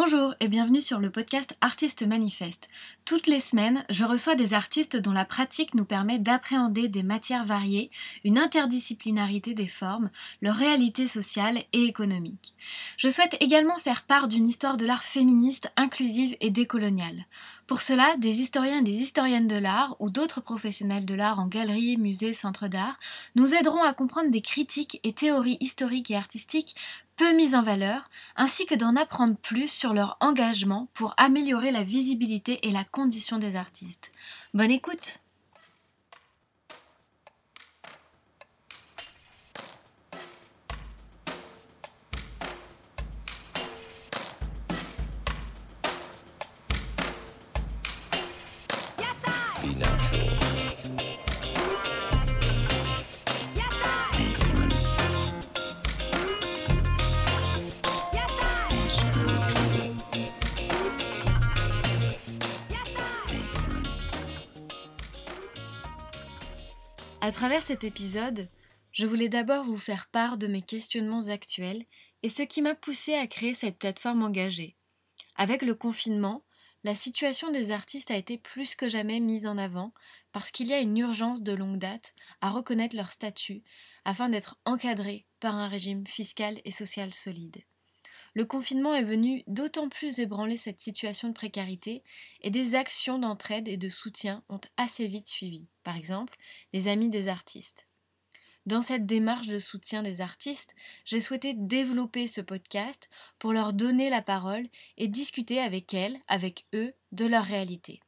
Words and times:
Bonjour 0.00 0.32
et 0.38 0.46
bienvenue 0.46 0.80
sur 0.80 1.00
le 1.00 1.10
podcast 1.10 1.56
Artistes 1.60 2.06
Manifeste. 2.06 2.68
Toutes 3.04 3.26
les 3.26 3.40
semaines, 3.40 3.84
je 3.90 4.04
reçois 4.04 4.36
des 4.36 4.54
artistes 4.54 4.96
dont 4.96 5.10
la 5.10 5.24
pratique 5.24 5.74
nous 5.74 5.84
permet 5.84 6.20
d'appréhender 6.20 6.86
des 6.86 7.02
matières 7.02 7.44
variées, 7.44 7.90
une 8.22 8.38
interdisciplinarité 8.38 9.54
des 9.54 9.66
formes, 9.66 10.08
leur 10.40 10.54
réalité 10.54 11.08
sociale 11.08 11.64
et 11.72 11.82
économique. 11.82 12.54
Je 12.96 13.10
souhaite 13.10 13.36
également 13.40 13.80
faire 13.80 14.04
part 14.04 14.28
d'une 14.28 14.46
histoire 14.46 14.76
de 14.76 14.86
l'art 14.86 15.02
féministe, 15.02 15.68
inclusive 15.76 16.36
et 16.40 16.50
décoloniale. 16.50 17.26
Pour 17.68 17.82
cela, 17.82 18.16
des 18.16 18.40
historiens 18.40 18.78
et 18.78 18.82
des 18.82 18.96
historiennes 18.96 19.46
de 19.46 19.58
l'art 19.58 19.94
ou 20.00 20.08
d'autres 20.08 20.40
professionnels 20.40 21.04
de 21.04 21.12
l'art 21.12 21.38
en 21.38 21.48
galeries, 21.48 21.98
musées, 21.98 22.32
centres 22.32 22.66
d'art 22.66 22.98
nous 23.34 23.54
aideront 23.54 23.82
à 23.82 23.92
comprendre 23.92 24.30
des 24.30 24.40
critiques 24.40 24.98
et 25.04 25.12
théories 25.12 25.58
historiques 25.60 26.10
et 26.10 26.16
artistiques 26.16 26.76
peu 27.16 27.34
mises 27.34 27.54
en 27.54 27.62
valeur, 27.62 28.08
ainsi 28.36 28.64
que 28.64 28.74
d'en 28.74 28.96
apprendre 28.96 29.36
plus 29.36 29.68
sur 29.68 29.92
leur 29.92 30.16
engagement 30.20 30.88
pour 30.94 31.12
améliorer 31.18 31.70
la 31.70 31.84
visibilité 31.84 32.66
et 32.66 32.72
la 32.72 32.84
condition 32.84 33.36
des 33.36 33.54
artistes. 33.54 34.12
Bonne 34.54 34.70
écoute 34.70 35.20
À 67.28 67.30
travers 67.30 67.62
cet 67.62 67.84
épisode, 67.84 68.48
je 68.90 69.04
voulais 69.04 69.28
d'abord 69.28 69.66
vous 69.66 69.76
faire 69.76 70.08
part 70.08 70.38
de 70.38 70.46
mes 70.46 70.62
questionnements 70.62 71.28
actuels 71.28 71.84
et 72.22 72.30
ce 72.30 72.42
qui 72.42 72.62
m'a 72.62 72.74
poussé 72.74 73.12
à 73.12 73.26
créer 73.26 73.52
cette 73.52 73.76
plateforme 73.76 74.22
engagée. 74.22 74.76
Avec 75.36 75.60
le 75.60 75.74
confinement, 75.74 76.42
la 76.84 76.94
situation 76.94 77.50
des 77.50 77.70
artistes 77.70 78.10
a 78.10 78.16
été 78.16 78.38
plus 78.38 78.74
que 78.74 78.88
jamais 78.88 79.20
mise 79.20 79.46
en 79.46 79.58
avant 79.58 79.92
parce 80.32 80.50
qu'il 80.50 80.68
y 80.68 80.72
a 80.72 80.80
une 80.80 80.96
urgence 80.96 81.42
de 81.42 81.52
longue 81.52 81.78
date 81.78 82.14
à 82.40 82.48
reconnaître 82.48 82.96
leur 82.96 83.12
statut 83.12 83.62
afin 84.06 84.30
d'être 84.30 84.58
encadrés 84.64 85.26
par 85.38 85.54
un 85.54 85.68
régime 85.68 86.06
fiscal 86.06 86.62
et 86.64 86.72
social 86.72 87.12
solide. 87.12 87.62
Le 88.34 88.44
confinement 88.44 88.94
est 88.94 89.04
venu 89.04 89.42
d'autant 89.46 89.88
plus 89.88 90.18
ébranler 90.18 90.56
cette 90.56 90.80
situation 90.80 91.28
de 91.28 91.34
précarité 91.34 92.02
et 92.42 92.50
des 92.50 92.74
actions 92.74 93.18
d'entraide 93.18 93.68
et 93.68 93.76
de 93.76 93.88
soutien 93.88 94.42
ont 94.48 94.60
assez 94.76 95.08
vite 95.08 95.28
suivi. 95.28 95.66
Par 95.82 95.96
exemple, 95.96 96.36
les 96.72 96.88
amis 96.88 97.10
des 97.10 97.28
artistes. 97.28 97.86
Dans 98.66 98.82
cette 98.82 99.06
démarche 99.06 99.46
de 99.46 99.58
soutien 99.58 100.02
des 100.02 100.20
artistes, 100.20 100.74
j'ai 101.06 101.20
souhaité 101.20 101.54
développer 101.54 102.26
ce 102.26 102.42
podcast 102.42 103.08
pour 103.38 103.54
leur 103.54 103.72
donner 103.72 104.10
la 104.10 104.20
parole 104.20 104.68
et 104.98 105.08
discuter 105.08 105.58
avec 105.58 105.94
elles, 105.94 106.18
avec 106.28 106.66
eux, 106.74 106.92
de 107.12 107.24
leur 107.24 107.44
réalité. 107.44 108.00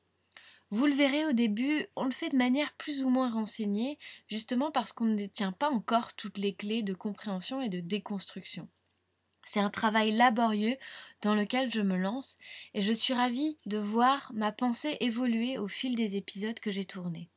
Vous 0.73 0.85
le 0.85 0.93
verrez 0.93 1.25
au 1.25 1.33
début, 1.33 1.87
on 1.97 2.05
le 2.05 2.11
fait 2.11 2.29
de 2.29 2.37
manière 2.37 2.75
plus 2.75 3.05
ou 3.05 3.09
moins 3.09 3.33
renseignée, 3.33 3.99
justement 4.29 4.71
parce 4.71 4.93
qu'on 4.93 5.07
ne 5.07 5.17
détient 5.17 5.53
pas 5.53 5.71
encore 5.71 6.15
toutes 6.15 6.39
les 6.39 6.55
clés 6.55 6.83
de 6.83 6.93
compréhension 6.93 7.63
et 7.63 7.71
de 7.71 7.81
déconstruction. 7.81 8.69
C'est 9.53 9.59
un 9.59 9.69
travail 9.69 10.13
laborieux 10.13 10.77
dans 11.23 11.35
lequel 11.35 11.73
je 11.73 11.81
me 11.81 11.97
lance 11.97 12.39
et 12.73 12.83
je 12.83 12.93
suis 12.93 13.15
ravie 13.15 13.59
de 13.67 13.79
voir 13.79 14.31
ma 14.33 14.53
pensée 14.53 14.97
évoluer 15.01 15.59
au 15.59 15.67
fil 15.67 15.97
des 15.97 16.15
épisodes 16.15 16.61
que 16.61 16.71
j'ai 16.71 16.85
tournés. 16.85 17.29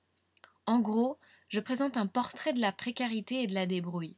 En 0.67 0.79
gros, 0.79 1.17
je 1.49 1.59
présente 1.59 1.97
un 1.97 2.05
portrait 2.05 2.53
de 2.53 2.61
la 2.61 2.71
précarité 2.71 3.41
et 3.41 3.47
de 3.47 3.55
la 3.55 3.65
débrouille. 3.65 4.15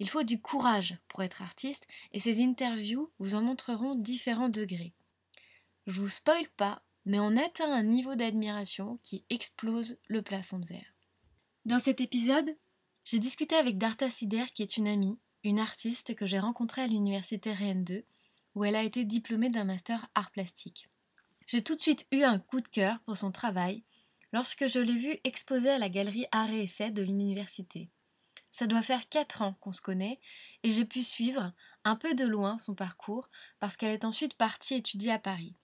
Il 0.00 0.08
faut 0.08 0.24
du 0.24 0.40
courage 0.40 0.98
pour 1.06 1.22
être 1.22 1.40
artiste 1.40 1.86
et 2.12 2.18
ces 2.18 2.42
interviews 2.42 3.12
vous 3.20 3.36
en 3.36 3.42
montreront 3.42 3.94
différents 3.94 4.48
degrés. 4.48 4.92
Je 5.86 6.00
vous 6.00 6.08
spoile 6.08 6.48
pas, 6.56 6.82
mais 7.04 7.20
on 7.20 7.36
atteint 7.36 7.72
un 7.72 7.84
niveau 7.84 8.16
d'admiration 8.16 8.98
qui 9.04 9.24
explose 9.30 9.98
le 10.08 10.20
plafond 10.20 10.58
de 10.58 10.66
verre. 10.66 10.94
Dans 11.64 11.78
cet 11.78 12.00
épisode, 12.00 12.56
j'ai 13.04 13.20
discuté 13.20 13.54
avec 13.54 13.78
Darta 13.78 14.10
Sider 14.10 14.46
qui 14.52 14.64
est 14.64 14.78
une 14.78 14.88
amie 14.88 15.20
une 15.46 15.60
artiste 15.60 16.16
que 16.16 16.26
j'ai 16.26 16.40
rencontrée 16.40 16.82
à 16.82 16.88
l'université 16.88 17.52
Rennes 17.52 17.84
2, 17.84 18.04
où 18.56 18.64
elle 18.64 18.74
a 18.74 18.82
été 18.82 19.04
diplômée 19.04 19.48
d'un 19.48 19.62
master 19.62 20.08
art 20.16 20.32
plastique. 20.32 20.88
J'ai 21.46 21.62
tout 21.62 21.76
de 21.76 21.80
suite 21.80 22.04
eu 22.10 22.24
un 22.24 22.40
coup 22.40 22.60
de 22.60 22.66
cœur 22.66 22.98
pour 23.04 23.16
son 23.16 23.30
travail 23.30 23.84
lorsque 24.32 24.66
je 24.66 24.80
l'ai 24.80 24.98
vue 24.98 25.16
exposer 25.22 25.70
à 25.70 25.78
la 25.78 25.88
galerie 25.88 26.26
Art 26.32 26.50
et 26.50 26.64
Essai 26.64 26.90
de 26.90 27.04
l'université. 27.04 27.88
Ça 28.50 28.66
doit 28.66 28.82
faire 28.82 29.08
quatre 29.08 29.40
ans 29.40 29.56
qu'on 29.60 29.70
se 29.70 29.80
connaît 29.80 30.18
et 30.64 30.72
j'ai 30.72 30.84
pu 30.84 31.04
suivre 31.04 31.52
un 31.84 31.94
peu 31.94 32.16
de 32.16 32.26
loin 32.26 32.58
son 32.58 32.74
parcours 32.74 33.30
parce 33.60 33.76
qu'elle 33.76 33.94
est 33.94 34.04
ensuite 34.04 34.34
partie 34.34 34.74
étudier 34.74 35.12
à 35.12 35.20
Paris. 35.20 35.54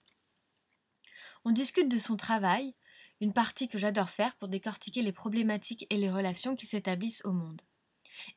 On 1.43 1.51
discute 1.51 1.89
de 1.89 1.99
son 1.99 2.15
travail, 2.15 2.73
une 3.19 3.33
partie 3.33 3.67
que 3.67 3.79
j'adore 3.79 4.11
faire 4.11 4.33
pour 4.37 4.47
décortiquer 4.47 5.01
les 5.01 5.11
problématiques 5.11 5.85
et 5.89 5.97
les 5.97 6.09
relations 6.09 6.55
qui 6.55 6.67
s'établissent 6.67 7.25
au 7.25 7.33
monde. 7.33 7.61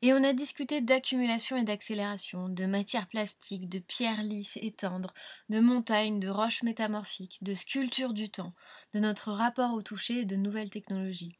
Et 0.01 0.13
on 0.13 0.23
a 0.23 0.33
discuté 0.33 0.81
d'accumulation 0.81 1.57
et 1.57 1.63
d'accélération, 1.63 2.49
de 2.49 2.65
matières 2.65 3.07
plastiques, 3.07 3.69
de 3.69 3.79
pierres 3.79 4.23
lisses 4.23 4.57
et 4.61 4.71
tendres, 4.71 5.13
de 5.49 5.59
montagnes, 5.59 6.19
de 6.19 6.29
roches 6.29 6.63
métamorphiques, 6.63 7.43
de 7.43 7.55
sculptures 7.55 8.13
du 8.13 8.29
temps, 8.29 8.53
de 8.93 8.99
notre 8.99 9.31
rapport 9.31 9.73
au 9.73 9.81
toucher 9.81 10.19
et 10.19 10.25
de 10.25 10.35
nouvelles 10.35 10.69
technologies. 10.69 11.37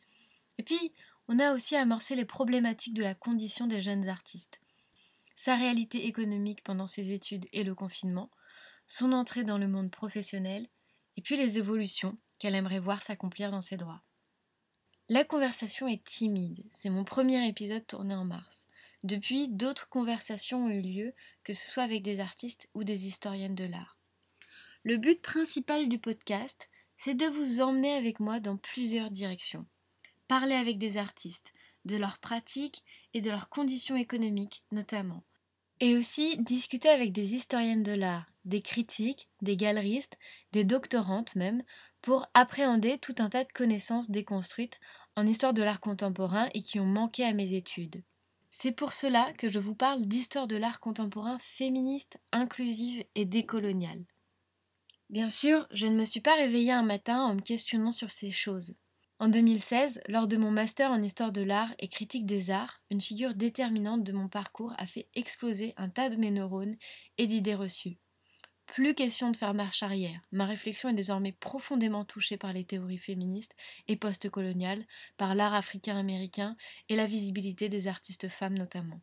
Et 0.58 0.64
puis, 0.64 0.94
on 1.28 1.40
a 1.40 1.54
aussi 1.54 1.76
amorcé 1.76 2.16
les 2.16 2.26
problématiques 2.26 2.94
de 2.94 3.04
la 3.04 3.16
condition 3.16 3.68
des 3.68 3.82
jeunes 3.82 4.08
artistes. 4.08 4.60
Sa 5.36 5.56
réalité 5.56 6.08
économique 6.08 6.64
pendant 6.64 6.88
ses 6.88 7.12
études 7.12 7.46
et 7.54 7.64
le 7.64 7.76
confinement, 7.76 8.32
son 8.88 9.12
entrée 9.12 9.44
dans 9.44 9.58
le 9.58 9.68
monde 9.68 9.92
professionnel, 9.92 10.68
et 11.16 11.22
puis 11.22 11.38
les 11.38 11.58
évolutions 11.58 12.18
qu'elle 12.40 12.56
aimerait 12.56 12.80
voir 12.80 13.04
s'accomplir 13.04 13.52
dans 13.52 13.62
ses 13.62 13.78
droits. 13.78 14.02
La 15.10 15.24
conversation 15.24 15.88
est 15.88 16.04
timide. 16.04 16.66
C'est 16.70 16.90
mon 16.90 17.06
premier 17.06 17.48
épisode 17.48 17.88
tourné 17.88 18.14
en 18.14 18.26
mars. 18.26 18.68
Depuis, 19.04 19.48
d'autres 19.48 19.88
conversations 19.88 20.66
ont 20.66 20.70
eu 20.70 20.82
lieu, 20.82 21.14
que 21.46 21.54
ce 21.54 21.72
soit 21.72 21.84
avec 21.84 22.04
des 22.04 22.20
artistes 22.20 22.68
ou 22.74 22.84
des 22.84 23.08
historiennes 23.08 23.56
de 23.56 23.64
l'art. 23.64 23.98
Le 24.84 24.98
but 24.98 25.22
principal 25.22 25.88
du 25.88 25.98
podcast, 25.98 26.70
c'est 26.98 27.14
de 27.14 27.26
vous 27.26 27.62
emmener 27.62 27.94
avec 27.94 28.20
moi 28.20 28.42
dans 28.42 28.58
plusieurs 28.58 29.10
directions. 29.10 29.66
Parler 30.28 30.56
avec 30.56 30.78
des 30.78 30.98
artistes, 30.98 31.54
de 31.86 31.96
leurs 31.96 32.18
pratiques 32.18 32.84
et 33.14 33.22
de 33.22 33.30
leurs 33.30 33.48
conditions 33.48 33.96
économiques 33.96 34.62
notamment. 34.74 35.24
Et 35.80 35.96
aussi 35.96 36.38
discuter 36.38 36.90
avec 36.90 37.12
des 37.12 37.36
historiennes 37.36 37.84
de 37.84 37.92
l'art, 37.92 38.26
des 38.46 38.62
critiques, 38.62 39.30
des 39.42 39.58
galeristes, 39.58 40.18
des 40.52 40.64
doctorantes 40.64 41.36
même, 41.36 41.64
pour 42.02 42.26
appréhender 42.34 42.98
tout 42.98 43.16
un 43.20 43.30
tas 43.30 43.44
de 43.44 43.52
connaissances 43.52 44.10
déconstruites 44.10 44.80
en 45.16 45.28
histoire 45.28 45.54
de 45.54 45.64
l'art 45.64 45.80
contemporain 45.80 46.50
et 46.54 46.62
qui 46.62 46.80
ont 46.80 46.86
manqué 46.86 47.24
à 47.24 47.34
mes 47.34 47.54
études. 47.54 48.04
C'est 48.50 48.72
pour 48.72 48.94
cela 48.94 49.34
que 49.34 49.50
je 49.50 49.60
vous 49.60 49.76
parle 49.76 50.06
d'histoire 50.06 50.48
de 50.48 50.56
l'art 50.56 50.80
contemporain 50.80 51.38
féministe, 51.40 52.18
inclusive 52.32 53.04
et 53.16 53.26
décoloniale. 53.26 54.04
Bien 55.10 55.30
sûr, 55.30 55.68
je 55.72 55.86
ne 55.86 55.96
me 55.96 56.06
suis 56.06 56.22
pas 56.22 56.36
réveillée 56.36 56.72
un 56.72 56.84
matin 56.84 57.22
en 57.22 57.36
me 57.36 57.42
questionnant 57.42 57.92
sur 57.92 58.12
ces 58.12 58.32
choses. 58.32 58.76
En 59.20 59.30
2016, 59.30 60.02
lors 60.08 60.28
de 60.28 60.38
mon 60.38 60.52
master 60.52 60.92
en 60.92 61.02
histoire 61.02 61.32
de 61.32 61.42
l'art 61.42 61.74
et 61.80 61.88
critique 61.88 62.28
des 62.28 62.52
arts, 62.52 62.84
une 62.92 63.02
figure 63.02 63.34
déterminante 63.34 64.04
de 64.04 64.12
mon 64.12 64.28
parcours 64.28 64.74
a 64.78 64.86
fait 64.86 65.08
exploser 65.16 65.74
un 65.78 65.90
tas 65.90 66.10
de 66.10 66.16
mes 66.18 66.30
neurones 66.30 66.78
et 67.18 67.26
d'idées 67.26 67.56
reçues. 67.56 67.98
Plus 68.68 68.94
question 68.94 69.32
de 69.32 69.38
faire 69.38 69.56
marche 69.56 69.82
arrière. 69.82 70.22
Ma 70.32 70.46
réflexion 70.46 70.90
est 70.90 70.94
désormais 70.94 71.32
profondément 71.32 72.06
touchée 72.06 72.38
par 72.38 72.54
les 72.54 72.66
théories 72.66 73.00
féministes 73.00 73.56
et 73.88 73.96
postcoloniales, 73.98 74.86
par 75.18 75.34
l'art 75.34 75.56
africain-américain 75.56 76.56
et 76.90 76.96
la 76.96 77.08
visibilité 77.08 77.70
des 77.70 77.88
artistes 77.88 78.30
femmes 78.30 78.58
notamment. 78.58 79.02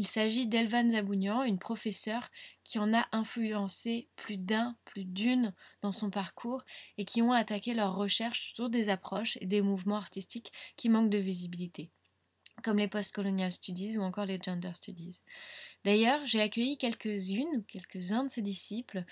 Il 0.00 0.06
s'agit 0.06 0.46
d'Elvan 0.46 0.92
Zabounian, 0.92 1.42
une 1.42 1.58
professeure 1.58 2.30
qui 2.62 2.78
en 2.78 2.94
a 2.94 3.08
influencé 3.10 4.08
plus 4.14 4.36
d'un, 4.36 4.76
plus 4.84 5.04
d'une 5.04 5.52
dans 5.82 5.90
son 5.90 6.08
parcours 6.08 6.62
et 6.98 7.04
qui 7.04 7.20
ont 7.20 7.32
attaqué 7.32 7.74
leurs 7.74 7.96
recherches 7.96 8.54
sur 8.54 8.70
des 8.70 8.90
approches 8.90 9.38
et 9.40 9.46
des 9.46 9.60
mouvements 9.60 9.96
artistiques 9.96 10.52
qui 10.76 10.88
manquent 10.88 11.10
de 11.10 11.18
visibilité, 11.18 11.90
comme 12.62 12.78
les 12.78 12.86
postcolonial 12.86 13.50
studies 13.50 13.98
ou 13.98 14.02
encore 14.02 14.26
les 14.26 14.38
gender 14.40 14.72
studies. 14.74 15.20
D'ailleurs, 15.84 16.24
j'ai 16.26 16.40
accueilli 16.40 16.78
quelques-unes 16.78 17.56
ou 17.56 17.62
quelques-uns 17.62 18.24
de 18.24 18.30
ses 18.30 18.42
disciples 18.42 19.04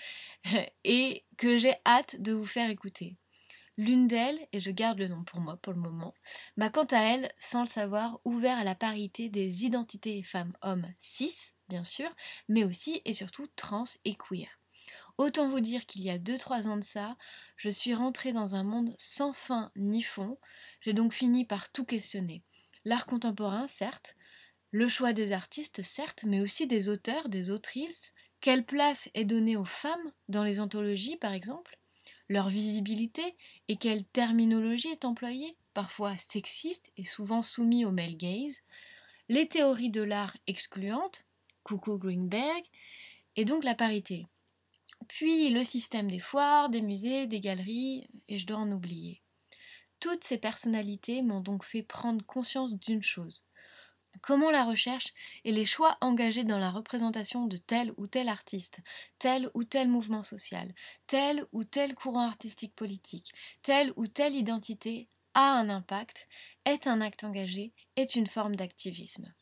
et 0.85 1.25
que 1.35 1.57
j'ai 1.57 1.75
hâte 1.85 2.21
de 2.21 2.31
vous 2.31 2.45
faire 2.45 2.69
écouter. 2.69 3.17
L'une 3.77 4.07
d'elles, 4.07 4.47
et 4.53 4.59
je 4.59 4.71
garde 4.71 4.97
le 4.97 5.07
nom 5.07 5.23
pour 5.23 5.39
moi 5.39 5.57
pour 5.57 5.71
le 5.71 5.79
moment, 5.79 6.13
m'a 6.55 6.69
quant 6.69 6.85
à 6.85 6.99
elle, 6.99 7.31
sans 7.37 7.61
le 7.61 7.67
savoir, 7.67 8.19
ouvert 8.25 8.57
à 8.57 8.63
la 8.63 8.75
parité 8.75 9.29
des 9.29 9.65
identités 9.65 10.23
femmes-hommes 10.23 10.91
cis, 10.97 11.53
bien 11.69 11.83
sûr, 11.83 12.09
mais 12.49 12.63
aussi 12.63 13.01
et 13.05 13.13
surtout 13.13 13.47
trans 13.55 13.85
et 14.03 14.15
queer. 14.15 14.47
Autant 15.19 15.47
vous 15.47 15.59
dire 15.59 15.85
qu'il 15.85 16.01
y 16.03 16.09
a 16.09 16.17
2-3 16.17 16.67
ans 16.67 16.77
de 16.77 16.83
ça, 16.83 17.17
je 17.55 17.69
suis 17.69 17.93
rentrée 17.93 18.33
dans 18.33 18.55
un 18.55 18.63
monde 18.63 18.95
sans 18.97 19.33
fin 19.33 19.71
ni 19.75 20.01
fond. 20.01 20.39
J'ai 20.81 20.93
donc 20.93 21.13
fini 21.13 21.45
par 21.45 21.71
tout 21.71 21.85
questionner. 21.85 22.43
L'art 22.83 23.05
contemporain, 23.05 23.67
certes, 23.67 24.15
le 24.71 24.87
choix 24.87 25.13
des 25.13 25.31
artistes, 25.33 25.81
certes, 25.83 26.23
mais 26.23 26.41
aussi 26.41 26.67
des 26.67 26.89
auteurs, 26.89 27.29
des 27.29 27.51
autrices. 27.51 28.13
Quelle 28.41 28.65
place 28.65 29.09
est 29.13 29.25
donnée 29.25 29.55
aux 29.57 29.65
femmes 29.65 30.11
dans 30.29 30.43
les 30.43 30.59
anthologies, 30.59 31.17
par 31.17 31.33
exemple? 31.33 31.77
Leur 32.29 32.49
visibilité 32.49 33.35
et 33.67 33.77
quelle 33.77 34.05
terminologie 34.05 34.89
est 34.89 35.05
employée, 35.05 35.55
parfois 35.73 36.17
sexiste 36.17 36.91
et 36.97 37.05
souvent 37.05 37.41
soumis 37.41 37.85
au 37.85 37.91
male 37.91 38.17
gaze 38.17 38.61
Les 39.29 39.47
théories 39.47 39.91
de 39.91 40.01
l'art 40.01 40.35
excluantes, 40.47 41.25
coucou 41.63 41.97
Greenberg, 41.97 42.63
et 43.35 43.45
donc 43.45 43.63
la 43.63 43.75
parité 43.75 44.27
puis 45.07 45.49
le 45.49 45.63
système 45.63 46.11
des 46.11 46.19
foires, 46.19 46.69
des 46.69 46.81
musées, 46.81 47.27
des 47.27 47.39
galeries, 47.39 48.07
et 48.27 48.37
je 48.37 48.45
dois 48.45 48.57
en 48.57 48.71
oublier. 48.71 49.21
Toutes 49.99 50.23
ces 50.23 50.37
personnalités 50.37 51.21
m'ont 51.21 51.41
donc 51.41 51.63
fait 51.63 51.83
prendre 51.83 52.25
conscience 52.25 52.73
d'une 52.73 53.01
chose. 53.01 53.46
Comment 54.21 54.51
la 54.51 54.63
recherche 54.63 55.13
et 55.43 55.51
les 55.51 55.65
choix 55.65 55.97
engagés 56.01 56.43
dans 56.43 56.59
la 56.59 56.71
représentation 56.71 57.45
de 57.45 57.57
tel 57.57 57.93
ou 57.97 58.07
tel 58.07 58.29
artiste, 58.29 58.79
tel 59.19 59.49
ou 59.53 59.63
tel 59.63 59.87
mouvement 59.87 60.23
social, 60.23 60.73
tel 61.07 61.45
ou 61.51 61.63
tel 61.63 61.93
courant 61.93 62.25
artistique 62.25 62.75
politique, 62.75 63.33
telle 63.61 63.91
ou 63.95 64.07
telle 64.07 64.35
identité 64.35 65.07
a 65.33 65.51
un 65.51 65.69
impact, 65.69 66.27
est 66.65 66.87
un 66.87 67.01
acte 67.01 67.23
engagé, 67.23 67.73
est 67.95 68.15
une 68.15 68.27
forme 68.27 68.55
d'activisme. 68.55 69.33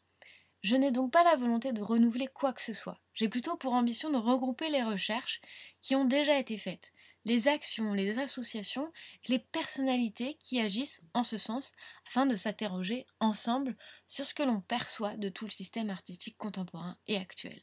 Je 0.62 0.75
n'ai 0.75 0.92
donc 0.92 1.12
pas 1.12 1.24
la 1.24 1.36
volonté 1.36 1.74
de 1.74 1.81
renouveler 1.81 2.28
quoi 2.28 2.51
que 2.51 2.62
ce 2.62 2.74
soit. 2.74 3.00
J'ai 3.13 3.30
plutôt 3.30 3.56
pour 3.56 3.74
ambition 3.74 4.10
de 4.10 4.18
regrouper 4.18 4.69
les 4.69 4.81
recherches 4.81 5.39
qui 5.80 5.95
ont 5.95 6.06
déjà 6.06 6.39
été 6.39 6.57
faites, 6.57 6.92
les 7.25 7.48
actions, 7.48 7.94
les 7.94 8.19
associations, 8.19 8.92
les 9.27 9.39
personnalités 9.39 10.36
qui 10.36 10.60
agissent 10.60 11.04
en 11.13 11.24
ce 11.24 11.38
sens 11.38 11.74
afin 12.07 12.25
de 12.25 12.36
s'interroger 12.36 13.06
ensemble 13.19 13.75
sur 14.07 14.25
ce 14.25 14.33
que 14.33 14.44
l'on 14.44 14.62
perçoit 14.62 15.18
de 15.18 15.30
tout 15.30 15.45
le 15.45 15.51
système 15.51 15.89
artistique 15.89 16.38
contemporain 16.38 16.98
et 17.07 17.18
actuel. 17.18 17.60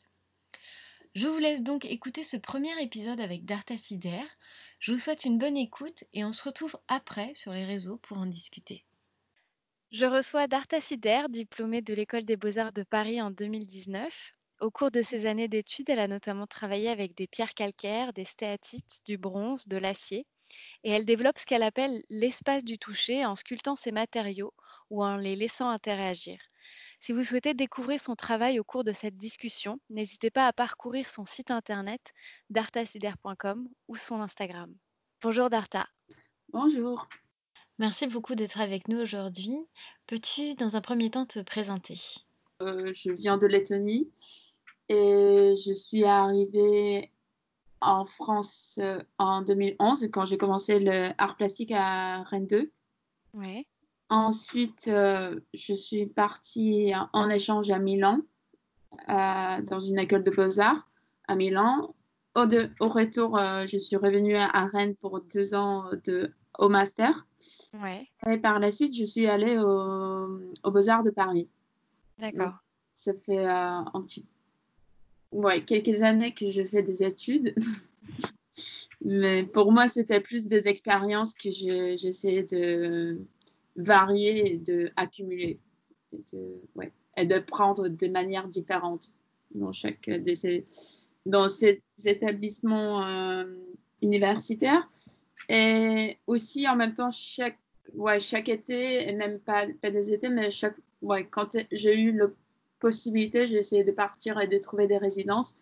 Je 1.14 1.29
vous 1.29 1.38
laisse 1.38 1.62
donc 1.62 1.85
écouter 1.85 2.23
ce 2.23 2.37
premier 2.37 2.82
épisode 2.82 3.20
avec 3.20 3.44
Darta 3.44 3.76
Sider. 3.76 4.23
Je 4.81 4.93
vous 4.93 4.99
souhaite 4.99 5.25
une 5.25 5.38
bonne 5.38 5.56
écoute 5.56 6.05
et 6.12 6.25
on 6.25 6.32
se 6.32 6.44
retrouve 6.44 6.76
après 6.88 7.35
sur 7.35 7.53
les 7.53 7.65
réseaux 7.65 7.99
pour 7.99 8.19
en 8.19 8.26
discuter. 8.26 8.85
Je 9.93 10.06
reçois 10.06 10.47
Darta 10.47 10.81
Sider, 10.81 11.25
diplômée 11.29 11.82
de 11.82 11.93
l'École 11.93 12.25
des 12.25 12.38
Beaux-Arts 12.38 12.73
de 12.73 12.82
Paris 12.82 13.20
en 13.20 13.31
2019. 13.31 14.32
Au 14.62 14.70
cours 14.70 14.93
de 14.93 15.03
ses 15.03 15.26
années 15.26 15.49
d'études, 15.49 15.91
elle 15.91 15.99
a 15.99 16.06
notamment 16.06 16.47
travaillé 16.47 16.88
avec 16.88 17.17
des 17.17 17.26
pierres 17.26 17.53
calcaires, 17.53 18.12
des 18.12 18.25
stéatites, 18.25 19.00
du 19.05 19.19
bronze, 19.19 19.67
de 19.67 19.76
l'acier, 19.76 20.25
et 20.85 20.93
elle 20.93 21.05
développe 21.05 21.41
ce 21.41 21.47
qu'elle 21.47 21.64
appelle 21.64 22.00
l'espace 22.11 22.62
du 22.62 22.79
toucher 22.79 23.26
en 23.26 23.35
sculptant 23.35 23.75
ces 23.75 23.91
matériaux 23.91 24.55
ou 24.88 25.03
en 25.03 25.17
les 25.17 25.35
laissant 25.35 25.69
interagir. 25.69 26.38
Si 27.00 27.12
vous 27.12 27.25
souhaitez 27.25 27.55
découvrir 27.55 28.00
son 28.00 28.14
travail 28.14 28.61
au 28.61 28.62
cours 28.62 28.85
de 28.85 28.93
cette 28.93 29.17
discussion, 29.17 29.81
n'hésitez 29.91 30.31
pas 30.31 30.47
à 30.47 30.53
parcourir 30.53 31.08
son 31.08 31.25
site 31.25 31.50
internet 31.50 32.12
dartasider.com 32.50 33.69
ou 33.88 33.97
son 33.97 34.20
Instagram. 34.20 34.73
Bonjour 35.23 35.50
Darta. 35.50 35.88
Bonjour. 36.53 37.08
Merci 37.81 38.06
beaucoup 38.06 38.37
d'être 38.37 38.61
avec 38.61 38.87
nous 38.87 39.00
aujourd'hui. 39.00 39.56
Peux-tu, 40.06 40.55
dans 40.55 40.76
un 40.76 40.81
premier 40.81 41.11
temps, 41.11 41.26
te 41.26 41.41
présenter? 41.41 42.00
Euh, 42.61 42.93
Je 42.93 43.11
viens 43.11 43.38
de 43.38 43.49
Lettonie 43.49 44.08
et 44.88 45.55
je 45.64 45.73
suis 45.73 46.05
arrivée 46.05 47.11
en 47.81 48.05
France 48.05 48.79
euh, 48.81 48.99
en 49.19 49.43
2011 49.43 50.08
quand 50.12 50.25
j'ai 50.25 50.38
commencé 50.38 50.79
le 50.79 51.11
art 51.19 51.37
plastique 51.37 51.73
à 51.73 52.23
Rennes 52.25 52.46
2. 52.46 52.70
Ouais. 53.34 53.67
Ensuite, 54.08 54.88
euh, 54.88 55.40
je 55.55 55.73
suis 55.73 56.06
partie 56.06 56.93
en 57.12 57.31
échange 57.31 57.70
à 57.70 57.79
Milan, 57.79 58.20
dans 59.08 59.81
une 59.81 59.99
école 59.99 60.23
de 60.23 60.31
beaux-arts 60.31 60.87
à 61.29 61.34
Milan. 61.34 61.94
Au, 62.34 62.44
au 62.81 62.88
retour, 62.88 63.38
je 63.38 63.79
suis 63.79 63.96
revenue 63.96 64.37
à 64.37 64.67
Rennes 64.67 64.96
pour 64.96 65.23
deux 65.23 65.55
ans 65.55 65.87
de, 66.05 66.31
au 66.58 66.69
master. 66.69 67.26
Ouais. 67.82 68.06
Et 68.31 68.38
par 68.38 68.58
la 68.58 68.70
suite, 68.70 68.94
je 68.94 69.05
suis 69.05 69.26
allée 69.26 69.58
au, 69.58 70.40
au 70.62 70.70
Beaux-Arts 70.70 71.02
de 71.02 71.11
Paris. 71.11 71.49
D'accord. 72.19 72.55
Ça 72.94 73.14
fait 73.14 73.38
euh, 73.38 73.50
un 73.50 74.02
petit... 74.02 74.26
ouais, 75.32 75.64
quelques 75.64 76.02
années 76.02 76.32
que 76.32 76.50
je 76.50 76.62
fais 76.62 76.82
des 76.82 77.02
études. 77.02 77.55
Mais 79.05 79.43
pour 79.43 79.73
moi, 79.73 79.88
c'était 79.88 80.20
plus 80.20 80.46
des 80.46 80.69
expériences 80.69 81.34
que 81.34 81.50
j'essayais 81.50 82.44
de 82.44 83.19
varier 83.76 84.52
et 84.52 84.56
d'accumuler. 84.58 85.58
Et 86.12 86.23
de, 86.32 86.61
ouais, 86.76 86.93
de 87.17 87.38
prendre 87.40 87.88
de 87.88 88.06
manières 88.06 88.46
différentes 88.46 89.12
dans 89.55 89.73
chaque 89.73 90.08
de 90.08 90.34
ces, 90.34 90.64
dans 91.26 91.49
ces 91.49 91.82
établissements 92.05 93.05
euh, 93.05 93.44
universitaires. 94.02 94.88
Et 95.49 96.19
aussi, 96.26 96.69
en 96.69 96.76
même 96.76 96.94
temps, 96.94 97.11
chaque, 97.11 97.58
ouais, 97.94 98.20
chaque 98.20 98.49
été, 98.49 99.08
et 99.08 99.14
même 99.14 99.40
pas, 99.40 99.67
pas 99.81 99.90
des 99.90 100.12
étés, 100.12 100.29
mais 100.29 100.50
chaque, 100.50 100.76
ouais, 101.00 101.26
quand 101.26 101.56
j'ai 101.73 101.99
eu 102.00 102.12
la 102.12 102.26
possibilité, 102.82 103.46
j'ai 103.46 103.58
essayé 103.58 103.84
de 103.84 103.93
partir 103.93 104.40
et 104.40 104.49
de 104.49 104.58
trouver 104.58 104.87
des 104.88 104.99
résidences. 104.99 105.55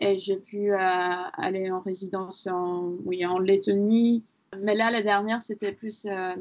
Et 0.00 0.18
j'ai 0.18 0.36
pu 0.36 0.72
euh, 0.72 0.76
aller 0.78 1.70
en 1.70 1.80
résidence 1.80 2.46
en, 2.48 2.98
Lettonie. 3.38 4.24
Mais 4.60 4.74
là, 4.74 4.90
la 4.90 5.00
dernière, 5.00 5.40
c'était 5.40 5.72
plus, 5.72 6.04
euh, 6.04 6.34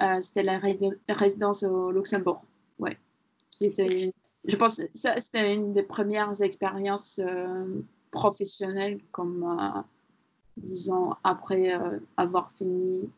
euh, 0.00 0.20
c'était 0.20 0.44
la 0.44 0.60
résidence 1.08 1.62
au 1.64 1.90
Luxembourg. 1.90 2.44
Ouais. 2.78 2.96
Qui 3.50 3.64
était, 3.64 4.12
je 4.44 4.56
pense, 4.56 4.80
ça, 4.94 5.18
c'était 5.18 5.54
une 5.54 5.72
des 5.72 5.82
premières 5.82 6.40
expériences 6.40 7.20
professionnelles 8.10 9.00
comme, 9.12 9.84
disons, 10.56 11.14
après 11.24 11.72
avoir 12.16 12.52
fini 12.52 13.08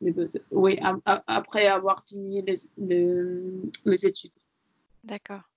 les 0.00 0.14
oui, 0.52 0.78
après 1.26 1.66
avoir 1.66 2.02
fini 2.04 2.42
les, 2.42 4.06
études. 4.06 4.30
D'accord. 5.04 5.47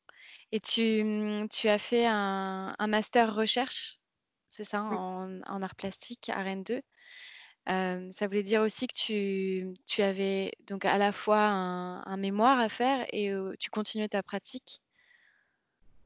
Et 0.52 0.60
tu, 0.60 1.48
tu, 1.50 1.68
as 1.70 1.80
fait 1.80 2.06
un, 2.06 2.76
un 2.78 2.88
master 2.88 3.34
recherche, 3.34 4.00
c'est 4.50 4.66
ça, 4.66 4.84
en, 4.84 5.38
en, 5.48 5.62
art 5.62 5.76
plastique 5.76 6.30
à 6.30 6.44
Rennes 6.44 6.64
2. 6.64 6.82
Euh, 7.70 8.12
ça 8.12 8.28
voulait 8.28 8.44
dire 8.44 8.62
aussi 8.62 8.88
que 8.88 8.94
tu, 8.94 9.74
tu, 9.86 10.02
avais 10.02 10.52
donc 10.68 10.84
à 10.84 10.98
la 10.98 11.12
fois 11.12 11.42
un, 11.42 12.04
un 12.06 12.18
mémoire 12.18 12.60
à 12.60 12.70
faire 12.70 13.06
et 13.14 13.32
euh, 13.32 13.54
tu 13.60 13.70
continuais 13.70 14.10
ta 14.10 14.24
pratique 14.24 14.82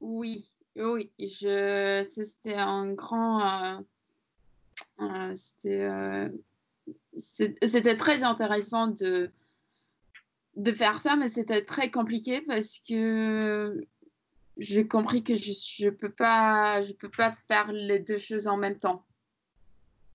Oui, 0.02 0.50
oui. 0.76 1.12
C'était 1.18 2.56
un 2.56 2.92
grand 2.92 3.80
euh, 3.82 3.82
euh, 5.02 6.30
c'était 7.18 7.96
très 7.96 8.24
intéressant 8.24 8.88
de, 8.88 9.32
de 10.56 10.72
faire 10.74 11.00
ça, 11.00 11.16
mais 11.16 11.30
c'était 11.30 11.64
très 11.64 11.90
compliqué 11.90 12.42
parce 12.42 12.80
que 12.80 13.86
j'ai 14.58 14.88
compris 14.88 15.24
que 15.24 15.36
je 15.36 15.86
ne 15.86 15.90
peux, 15.90 16.12
pas, 16.12 16.82
je 16.82 16.94
peux 16.94 17.10
pas 17.10 17.32
faire 17.48 17.72
les 17.72 18.00
deux 18.00 18.18
choses 18.18 18.48
en 18.48 18.58
même 18.58 18.78
temps. 18.78 19.04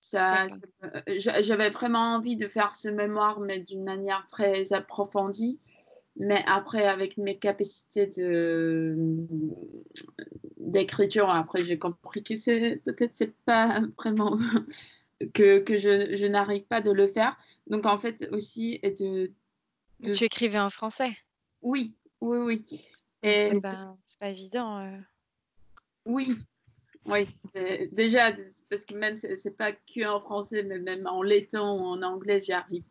Ça, 0.01 0.47
j'avais 1.07 1.69
vraiment 1.69 2.15
envie 2.15 2.35
de 2.35 2.47
faire 2.47 2.75
ce 2.75 2.89
mémoire, 2.89 3.39
mais 3.39 3.59
d'une 3.59 3.83
manière 3.83 4.25
très 4.27 4.73
approfondie. 4.73 5.59
Mais 6.17 6.43
après, 6.47 6.85
avec 6.87 7.17
mes 7.17 7.37
capacités 7.37 8.07
de 8.07 8.95
d'écriture, 10.57 11.29
après 11.29 11.63
j'ai 11.63 11.77
compris 11.79 12.23
que 12.23 12.35
c'est 12.35 12.81
peut-être 12.85 13.11
c'est 13.13 13.35
pas 13.45 13.81
vraiment 13.97 14.37
que, 15.33 15.59
que 15.59 15.77
je, 15.77 16.15
je 16.15 16.25
n'arrive 16.25 16.63
pas 16.63 16.81
de 16.81 16.91
le 16.91 17.07
faire. 17.07 17.37
Donc 17.67 17.85
en 17.85 17.97
fait 17.97 18.27
aussi 18.31 18.79
de, 18.83 19.31
de... 20.01 20.13
Tu 20.13 20.25
écrivais 20.25 20.59
en 20.59 20.69
français? 20.69 21.11
Oui, 21.61 21.95
oui, 22.21 22.37
oui. 22.37 22.81
Et 23.23 23.49
c'est 23.51 23.61
pas, 23.61 23.95
pas 24.19 24.29
évident. 24.29 24.79
Euh... 24.79 24.97
Oui, 26.05 26.35
oui. 27.05 27.27
déjà 27.91 28.31
parce 28.69 28.85
que 28.85 28.95
même 28.95 29.15
c'est 29.15 29.55
pas 29.55 29.71
que 29.71 30.07
en 30.07 30.19
français, 30.19 30.63
mais 30.63 30.79
même 30.79 31.05
en 31.07 31.21
letton 31.21 31.79
ou 31.79 31.85
en 31.85 32.01
anglais, 32.01 32.41
j'y 32.41 32.53
arrive 32.53 32.83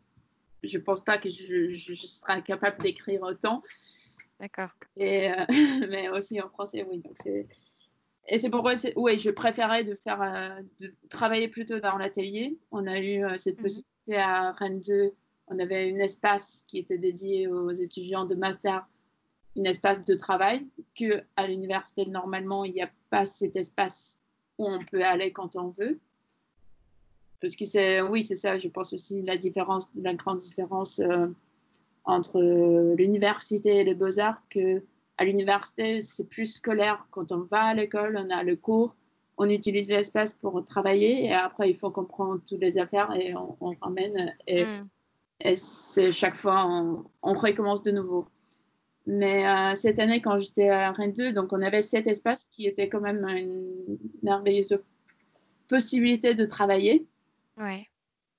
je 0.63 0.77
pense 0.77 1.01
pas 1.01 1.17
que 1.17 1.29
je, 1.29 1.73
je, 1.73 1.93
serai 1.93 2.41
capable 2.41 2.81
d'écrire 2.81 3.21
autant. 3.23 3.63
D'accord. 4.39 4.69
Et 4.97 5.31
euh, 5.31 5.45
mais 5.89 6.09
aussi 6.09 6.41
en 6.41 6.49
français, 6.49 6.85
oui. 6.89 6.99
Donc 6.99 7.15
c'est 7.21 7.47
et 8.27 8.37
c'est 8.37 8.49
pourquoi 8.49 8.73
oui, 8.95 9.17
je 9.17 9.31
préférais 9.31 9.83
de 9.83 9.95
faire 9.95 10.21
euh, 10.21 10.61
de 10.79 10.93
travailler 11.09 11.47
plutôt 11.47 11.79
dans 11.79 11.97
l'atelier. 11.97 12.57
On 12.71 12.85
a 12.87 12.99
eu 12.99 13.25
euh, 13.25 13.37
cette 13.37 13.57
mhm. 13.57 13.63
possibilité 13.63 14.17
à 14.17 14.51
Rennes 14.51 14.81
2. 14.81 15.11
On 15.47 15.59
avait 15.59 15.91
un 15.91 15.99
espace 15.99 16.63
qui 16.67 16.77
était 16.77 16.97
dédié 16.97 17.47
aux 17.47 17.71
étudiants 17.71 18.25
de 18.25 18.35
master, 18.35 18.87
un 19.57 19.63
espace 19.63 20.05
de 20.05 20.15
travail 20.15 20.65
que 20.97 21.23
à 21.35 21.47
l'université 21.47 22.05
normalement 22.05 22.63
il 22.63 22.73
n'y 22.73 22.81
a 22.81 22.89
pas 23.09 23.25
cet 23.25 23.55
espace 23.55 24.17
où 24.57 24.67
on 24.67 24.79
peut 24.79 25.03
aller 25.03 25.31
quand 25.31 25.55
on 25.55 25.69
veut. 25.69 25.99
parce 27.41 27.55
que 27.55 27.65
c'est, 27.65 28.01
oui, 28.01 28.21
c'est 28.23 28.35
ça, 28.35 28.57
je 28.57 28.67
pense 28.67 28.93
aussi 28.93 29.21
la 29.23 29.37
différence, 29.37 29.89
la 29.95 30.13
grande 30.13 30.39
différence 30.39 30.99
euh, 30.99 31.27
entre 32.05 32.39
l'université 32.95 33.77
et 33.77 33.83
les 33.83 33.95
beaux-arts, 33.95 34.41
que 34.49 34.83
à 35.17 35.25
l'université, 35.25 36.01
c'est 36.01 36.27
plus 36.27 36.55
scolaire. 36.55 37.05
Quand 37.11 37.31
on 37.31 37.41
va 37.41 37.65
à 37.65 37.73
l'école, 37.75 38.17
on 38.17 38.29
a 38.31 38.43
le 38.43 38.55
cours, 38.55 38.95
on 39.37 39.49
utilise 39.49 39.89
l'espace 39.89 40.33
pour 40.33 40.63
travailler 40.65 41.25
et 41.25 41.33
après, 41.33 41.69
il 41.69 41.75
faut 41.75 41.91
comprendre 41.91 42.41
toutes 42.47 42.59
les 42.59 42.77
affaires 42.77 43.13
et 43.15 43.35
on, 43.35 43.75
ramène. 43.81 44.35
Et, 44.47 44.65
mm. 44.65 44.89
et 45.41 45.55
c'est 45.55 46.11
chaque 46.11 46.35
fois, 46.35 46.65
on, 46.67 47.05
on, 47.21 47.33
recommence 47.33 47.83
de 47.83 47.91
nouveau. 47.91 48.25
Mais 49.07 49.47
euh, 49.47 49.75
cette 49.75 49.99
année, 49.99 50.21
quand 50.21 50.37
j'étais 50.37 50.69
à 50.69 50.91
Rennes 50.91 51.13
2, 51.13 51.33
donc 51.33 51.53
on 51.53 51.61
avait 51.61 51.81
cet 51.81 52.07
espace 52.07 52.45
qui 52.45 52.67
était 52.67 52.87
quand 52.87 53.01
même 53.01 53.25
une 53.27 53.97
merveilleuse 54.21 54.79
possibilité 55.67 56.35
de 56.35 56.45
travailler. 56.45 57.07
Ouais. 57.57 57.87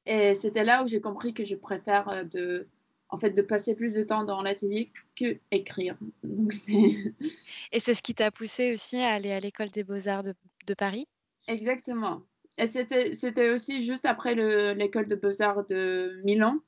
Et 0.07 0.35
c'était 0.35 0.65
là 0.65 0.85
où 0.85 0.89
j'ai 0.89 1.01
compris 1.01 1.35
que 1.35 1.45
je 1.45 1.55
préfère 1.55 2.09
euh, 2.09 2.25
de, 2.25 2.69
en 3.09 3.17
fait, 3.17 3.31
de 3.31 3.43
passer 3.43 3.75
plus 3.75 3.95
de 3.95 4.03
temps 4.03 4.25
dans 4.25 4.43
l'atelier 4.43 4.93
que 5.17 5.39
écrire. 5.51 5.97
Et 7.73 7.81
c'est 7.81 7.95
ce 7.95 8.03
qui 8.03 8.15
t'a 8.15 8.31
poussé 8.31 8.73
aussi 8.73 8.97
à 8.99 9.11
aller 9.11 9.33
à 9.33 9.41
l'école 9.41 9.71
des 9.71 9.85
beaux-arts 9.85 10.23
de, 10.23 10.35
de, 10.67 10.75
Paris? 10.75 11.07
Exactement. 11.49 12.23
Et 12.59 12.67
c'était 12.67 13.51
aussi 13.51 13.85
juste 13.85 14.07
après 14.07 14.35
l'école 14.75 15.07
de 15.07 15.17
beaux-arts 15.17 15.67
de 15.67 16.21
Milan. 16.25 16.59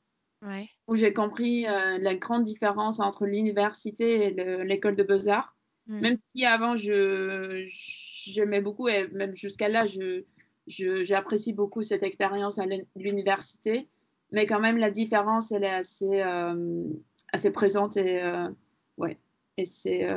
Ouais. 0.42 0.68
Où 0.86 0.96
j'ai 0.96 1.12
compris 1.12 1.66
euh, 1.66 1.98
la 1.98 2.14
grande 2.14 2.44
différence 2.44 3.00
entre 3.00 3.26
l'université 3.26 4.26
et 4.26 4.64
l'école 4.64 4.96
de 4.96 5.02
beaux-arts. 5.02 5.56
Mm. 5.86 6.00
Même 6.00 6.18
si 6.28 6.44
avant, 6.44 6.74
j'aimais 6.76 8.60
beaucoup, 8.60 8.88
et 8.88 9.08
même 9.08 9.34
jusqu'à 9.34 9.68
là, 9.68 9.86
je, 9.86 10.24
j'apprécie 10.66 11.52
beaucoup 11.52 11.82
cette 11.82 12.02
expérience 12.02 12.58
à 12.58 12.66
l'université, 12.96 13.88
mais 14.32 14.46
quand 14.46 14.60
même 14.60 14.78
la 14.78 14.90
différence 14.90 15.52
elle 15.52 15.64
est 15.64 15.70
assez 15.70 16.22
euh, 16.22 16.84
assez 17.32 17.52
présente 17.52 17.96
et 17.98 18.22
euh, 18.22 18.48
ouais 18.96 19.18
et 19.58 19.66
c'est 19.66 20.08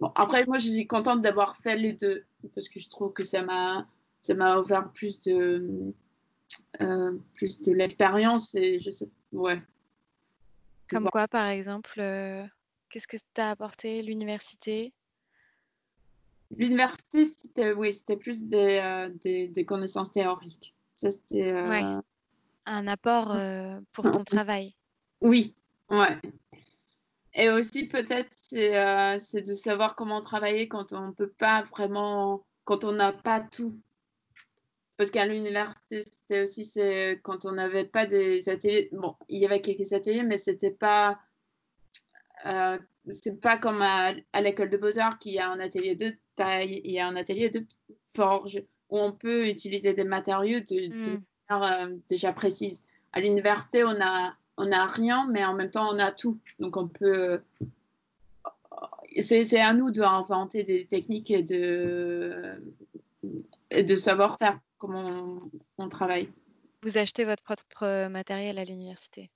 bon 0.00 0.10
après 0.14 0.46
moi 0.46 0.56
je 0.56 0.68
suis 0.68 0.86
contente 0.86 1.20
d'avoir 1.20 1.56
fait 1.56 1.76
les 1.76 1.92
deux 1.92 2.24
parce 2.54 2.68
que 2.70 2.80
je 2.80 2.88
trouve 2.88 3.12
que 3.12 3.22
ça 3.22 3.42
m'a 3.42 3.86
ça 4.22 4.34
m'a 4.34 4.56
offert 4.56 4.90
plus 4.92 5.22
de 5.22 5.92
plus 7.34 7.60
de 7.62 7.72
l'expérience 7.72 8.54
et 8.54 8.78
je 8.78 8.90
sais 8.90 9.08
ouais 9.32 9.60
comme 10.88 11.08
quoi 11.10 11.28
par 11.28 11.48
exemple 11.48 12.00
qu'est-ce 12.92 13.08
que 13.08 13.16
t'as 13.34 13.50
apporté 13.50 14.02
l'université? 14.02 14.92
L'université, 16.56 17.24
c'était 17.24 17.72
oui, 17.72 17.92
c'était 17.92 18.18
plus 18.18 18.44
des, 18.44 18.78
euh, 18.82 19.08
des, 19.22 19.48
des, 19.48 19.64
connaissances 19.64 20.12
théoriques. 20.12 20.74
Ça, 20.94 21.10
c'était. 21.10 21.50
Euh... 21.50 22.00
Un 22.66 22.86
apport 22.86 23.32
euh, 23.32 23.80
pour 23.92 24.10
ton 24.12 24.22
travail. 24.22 24.74
Oui, 25.22 25.54
ouais. 25.90 26.20
Et 27.34 27.48
aussi, 27.48 27.86
peut-être, 27.86 28.28
c'est 28.30 28.76
euh, 28.76 29.16
de 29.16 29.54
savoir 29.54 29.96
comment 29.96 30.20
travailler 30.20 30.68
quand 30.68 30.92
on 30.92 31.08
ne 31.08 31.12
peut 31.12 31.30
pas 31.30 31.62
vraiment. 31.62 32.44
quand 32.64 32.84
on 32.84 32.92
n'a 32.92 33.12
pas 33.12 33.40
tout. 33.40 33.72
Parce 35.02 35.10
qu'à 35.10 35.26
l'université, 35.26 36.02
c'était 36.02 36.42
aussi 36.42 36.70
quand 37.24 37.44
on 37.44 37.50
n'avait 37.50 37.82
pas 37.82 38.06
des 38.06 38.48
ateliers. 38.48 38.88
Bon, 38.92 39.16
il 39.28 39.40
y 39.40 39.44
avait 39.44 39.60
quelques 39.60 39.92
ateliers, 39.92 40.22
mais 40.22 40.38
c'était 40.38 40.70
pas. 40.70 41.18
Euh, 42.46 42.78
c'est 43.08 43.40
pas 43.40 43.58
comme 43.58 43.82
à, 43.82 44.12
à 44.32 44.40
l'école 44.40 44.70
de 44.70 44.76
beaux-arts 44.76 45.18
qui 45.18 45.40
a 45.40 45.50
un 45.50 45.58
atelier 45.58 45.96
de 45.96 46.14
taille, 46.36 46.82
il 46.84 46.92
y 46.92 47.00
a 47.00 47.08
un 47.08 47.16
atelier 47.16 47.50
de 47.50 47.66
forge 48.14 48.62
où 48.90 49.00
on 49.00 49.10
peut 49.10 49.48
utiliser 49.48 49.92
des 49.92 50.04
matériaux 50.04 50.60
de, 50.60 50.94
mm. 50.94 51.22
manière 51.50 51.88
euh, 51.88 51.96
déjà 52.08 52.32
précise. 52.32 52.84
À 53.12 53.18
l'université, 53.18 53.82
on 53.82 54.00
a, 54.00 54.36
on 54.56 54.70
a 54.70 54.86
rien, 54.86 55.26
mais 55.28 55.44
en 55.44 55.54
même 55.54 55.70
temps, 55.70 55.92
on 55.92 55.98
a 55.98 56.12
tout. 56.12 56.38
Donc, 56.60 56.76
on 56.76 56.86
peut. 56.86 57.40
C'est 59.18 59.60
à 59.60 59.74
nous 59.74 59.90
d'inventer 59.90 60.62
des 60.62 60.86
techniques 60.86 61.32
et 61.32 61.42
de, 61.42 62.54
et 63.72 63.82
de 63.82 63.96
savoir 63.96 64.38
faire 64.38 64.60
comment 64.82 65.08
on, 65.78 65.84
on 65.84 65.88
travaille. 65.88 66.28
Vous 66.82 66.98
achetez 66.98 67.24
votre 67.24 67.44
propre 67.44 68.08
matériel 68.08 68.58
à 68.58 68.64
l'université? 68.64 69.30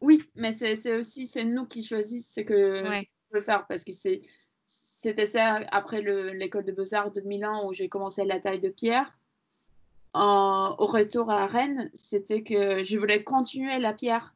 Oui, 0.00 0.22
mais 0.36 0.52
c'est 0.52 0.94
aussi 0.94 1.26
c'est 1.26 1.44
nous 1.44 1.66
qui 1.66 1.82
choisissons 1.82 2.40
ce 2.40 2.40
que 2.40 2.88
ouais. 2.88 3.08
je 3.30 3.36
veux 3.36 3.42
faire 3.42 3.66
parce 3.66 3.82
que 3.82 3.92
c'est 3.92 4.20
c'était 4.66 5.26
ça 5.26 5.56
après 5.72 6.00
l'école 6.02 6.64
de 6.64 6.72
beaux-arts 6.72 7.10
de 7.10 7.20
Milan 7.22 7.66
où 7.66 7.72
j'ai 7.72 7.88
commencé 7.88 8.24
la 8.24 8.38
taille 8.38 8.60
de 8.60 8.68
pierre. 8.68 9.18
au 10.14 10.86
retour 10.86 11.30
à 11.30 11.46
Rennes, 11.46 11.90
c'était 11.94 12.44
que 12.44 12.84
je 12.84 12.98
voulais 12.98 13.24
continuer 13.24 13.78
la 13.78 13.92
pierre 13.92 14.34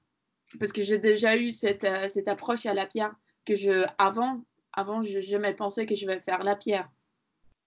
parce 0.59 0.73
que 0.73 0.83
j'ai 0.83 0.99
déjà 0.99 1.37
eu 1.37 1.53
cette, 1.53 1.87
cette, 2.09 2.29
approche 2.29 2.67
à 2.67 2.75
la 2.75 2.87
pierre 2.87 3.15
que 3.45 3.55
je 3.55 3.87
avant 3.99 4.41
avant 4.73 5.03
je 5.03 5.21
jamais 5.21 5.55
pensé 5.55 5.87
que 5.87 5.95
je 5.95 6.07
vais 6.07 6.21
faire 6.21 6.43
la 6.43 6.57
pierre. 6.57 6.91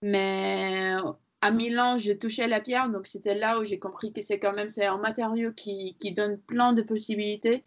Mais 0.01 0.95
à 1.41 1.51
Milan, 1.51 1.97
j'ai 1.97 2.17
touché 2.17 2.47
la 2.47 2.59
pierre, 2.59 2.89
donc 2.89 3.07
c'était 3.07 3.35
là 3.35 3.59
où 3.59 3.63
j'ai 3.63 3.79
compris 3.79 4.11
que 4.11 4.21
c'est 4.21 4.39
quand 4.39 4.53
même 4.53 4.69
c'est 4.69 4.85
un 4.85 4.97
matériau 4.97 5.53
qui, 5.53 5.95
qui 5.99 6.11
donne 6.11 6.39
plein 6.39 6.73
de 6.73 6.81
possibilités 6.81 7.63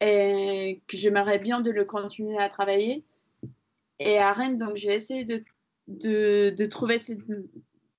et 0.00 0.82
que 0.86 0.96
j'aimerais 0.96 1.38
bien 1.38 1.60
de 1.60 1.70
le 1.70 1.84
continuer 1.84 2.38
à 2.38 2.48
travailler. 2.48 3.04
Et 3.98 4.18
à 4.18 4.32
Rennes, 4.32 4.58
donc 4.58 4.76
j'ai 4.76 4.94
essayé 4.94 5.24
de, 5.24 5.44
de, 5.86 6.50
de, 6.56 6.64
trouver 6.64 6.98
ces 6.98 7.18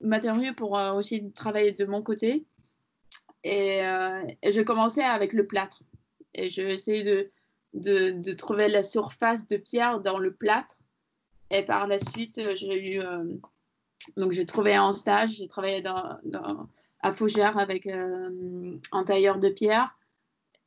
matériaux 0.01 0.53
pour 0.53 0.77
euh, 0.77 0.93
aussi 0.93 1.31
travailler 1.31 1.71
de 1.71 1.85
mon 1.85 2.01
côté. 2.01 2.45
Et, 3.43 3.85
euh, 3.85 4.23
et 4.41 4.51
j'ai 4.51 4.65
commencé 4.65 5.01
avec 5.01 5.33
le 5.33 5.45
plâtre. 5.45 5.83
Et 6.33 6.49
j'ai 6.49 6.69
essayé 6.71 7.03
de, 7.03 7.29
de, 7.73 8.11
de, 8.11 8.31
trouver 8.33 8.67
la 8.67 8.83
surface 8.83 9.47
de 9.47 9.57
pierre 9.57 10.01
dans 10.01 10.17
le 10.17 10.33
plâtre. 10.33 10.75
Et 11.51 11.63
par 11.63 11.87
la 11.87 11.99
suite, 11.99 12.41
j'ai 12.55 12.95
eu. 12.95 13.01
Euh, 13.01 13.23
donc 14.17 14.31
j'ai 14.31 14.45
trouvé 14.45 14.75
un 14.75 14.91
stage, 14.91 15.31
j'ai 15.37 15.47
travaillé 15.47 15.81
dans, 15.81 16.17
dans, 16.23 16.69
à 17.01 17.11
Fougères 17.11 17.57
avec 17.57 17.87
euh, 17.87 18.77
un 18.91 19.03
tailleur 19.03 19.39
de 19.39 19.49
pierre. 19.49 19.97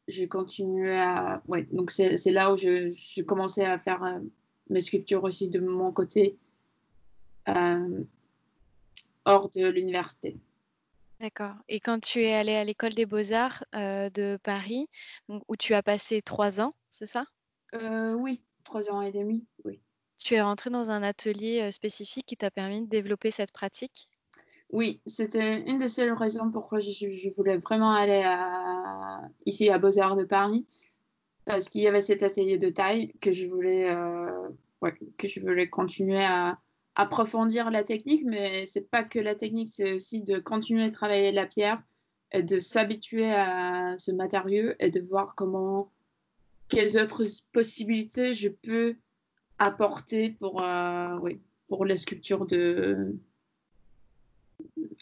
J'ai 0.07 0.29
continué 0.29 0.97
à. 0.97 1.43
Ouais, 1.49 1.65
donc 1.73 1.91
c'est 1.91 2.19
là 2.27 2.53
où 2.53 2.57
j'ai 2.57 2.91
commencé 3.27 3.65
à 3.65 3.79
faire 3.79 4.03
euh, 4.03 4.19
mes 4.71 4.81
sculptures 4.81 5.25
aussi 5.25 5.51
de 5.51 5.61
mon 5.61 5.93
côté 5.93 6.39
euh, 7.49 8.05
hors 9.25 9.51
de 9.51 9.67
l'université. 9.67 10.39
D'accord. 11.21 11.55
Et 11.69 11.81
quand 11.81 12.01
tu 12.01 12.23
es 12.23 12.33
allé 12.35 12.55
à 12.55 12.65
l'école 12.65 12.95
des 12.95 13.05
beaux-arts 13.05 13.65
de 13.73 14.39
Paris, 14.43 14.89
donc, 15.29 15.43
où 15.49 15.57
tu 15.57 15.75
as 15.75 15.83
passé 15.83 16.23
trois 16.23 16.61
ans, 16.61 16.75
c'est 16.91 17.07
ça? 17.07 17.25
Oui, 17.73 18.41
trois 18.63 18.89
ans 18.89 19.03
et 19.03 19.11
demi, 19.11 19.45
oui. 19.65 19.81
Tu 20.19 20.35
es 20.35 20.43
rentré 20.43 20.71
dans 20.71 20.91
un 20.91 21.03
atelier 21.03 21.71
spécifique 21.71 22.27
qui 22.27 22.37
t'a 22.37 22.51
permis 22.51 22.83
de 22.83 22.87
développer 22.87 23.31
cette 23.31 23.53
pratique? 23.53 24.09
Oui, 24.71 25.01
c'était 25.07 25.63
une 25.67 25.79
des 25.79 25.89
seules 25.89 26.13
raisons 26.13 26.51
pourquoi 26.51 26.79
je, 26.81 27.35
voulais 27.35 27.57
vraiment 27.57 27.93
aller 27.93 28.23
ici 29.47 29.71
à 29.71 29.79
Beaux-Arts 29.79 30.17
de 30.17 30.25
Paris, 30.25 30.67
parce 31.47 31.69
qu'il 31.69 31.81
y 31.81 31.87
avait 31.87 32.03
cet 32.03 32.23
atelier 32.23 32.59
de 32.59 32.69
taille 32.69 33.13
que 33.21 33.33
je 33.33 33.47
voulais, 33.47 33.89
que 35.17 35.27
je 35.27 35.41
voulais 35.41 35.71
continuer 35.71 36.23
à 36.23 36.59
approfondir 36.97 37.71
la 37.71 37.85
technique, 37.85 38.25
mais 38.27 38.67
c'est 38.67 38.91
pas 38.91 39.05
que 39.05 39.19
la 39.19 39.35
technique, 39.35 39.69
c'est 39.73 39.93
aussi 39.93 40.23
de 40.23 40.39
continuer 40.39 40.83
à 40.83 40.91
travailler 40.91 41.33
la 41.33 41.47
pierre, 41.47 41.83
et 42.33 42.43
de 42.43 42.59
s'habituer 42.59 43.31
à 43.33 43.95
ce 43.99 44.11
matériau 44.11 44.73
et 44.81 44.91
de 44.91 45.01
voir 45.01 45.35
comment, 45.35 45.91
quelles 46.69 46.99
autres 46.99 47.25
possibilités 47.53 48.35
je 48.35 48.49
peux 48.49 48.97
apporter 49.59 50.31
pour, 50.31 50.63
euh, 50.63 51.19
oui, 51.21 51.41
pour 51.69 51.85
la 51.85 51.97
sculpture 51.97 52.47
de, 52.47 53.15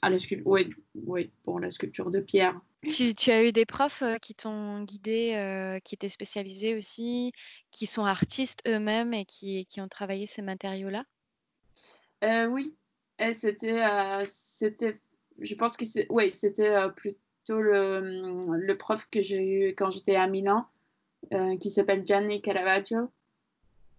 à 0.03 0.11
la 0.11 0.19
sculpture, 0.19 0.51
oui, 0.51 0.71
oui, 0.95 1.31
pour 1.43 1.61
la 1.61 1.71
sculpture 1.71 2.11
de 2.11 2.21
pierre. 2.21 2.61
Tu, 2.89 3.15
tu, 3.15 3.31
as 3.31 3.45
eu 3.45 3.53
des 3.53 3.67
profs 3.67 4.03
euh, 4.03 4.17
qui 4.17 4.35
t'ont 4.35 4.83
guidé, 4.83 5.33
euh, 5.35 5.79
qui 5.81 5.95
étaient 5.95 6.09
spécialisés 6.09 6.77
aussi, 6.77 7.33
qui 7.71 7.87
sont 7.87 8.05
artistes 8.05 8.63
eux-mêmes 8.67 9.15
et 9.15 9.25
qui, 9.25 9.67
qui, 9.67 9.81
ont 9.81 9.89
travaillé 9.89 10.27
ces 10.27 10.43
matériaux-là? 10.43 11.05
Euh, 12.25 12.47
Oui, 12.47 12.77
c'était, 13.33 13.83
c'était, 14.27 14.95
je 15.39 15.55
pense 15.55 15.77
que 15.77 15.85
c'est, 15.85 16.07
oui, 16.11 16.31
c'était 16.31 16.75
plutôt 16.95 17.61
le, 17.61 18.57
le, 18.57 18.79
prof 18.79 19.07
que 19.11 19.21
j'ai 19.21 19.47
eu 19.47 19.75
quand 19.75 19.91
j'étais 19.91 20.17
à 20.17 20.27
Milan, 20.27 20.67
qui 21.61 21.71
s'appelle 21.71 22.07
Gianni 22.07 22.41
Caravaggio. 22.41 23.11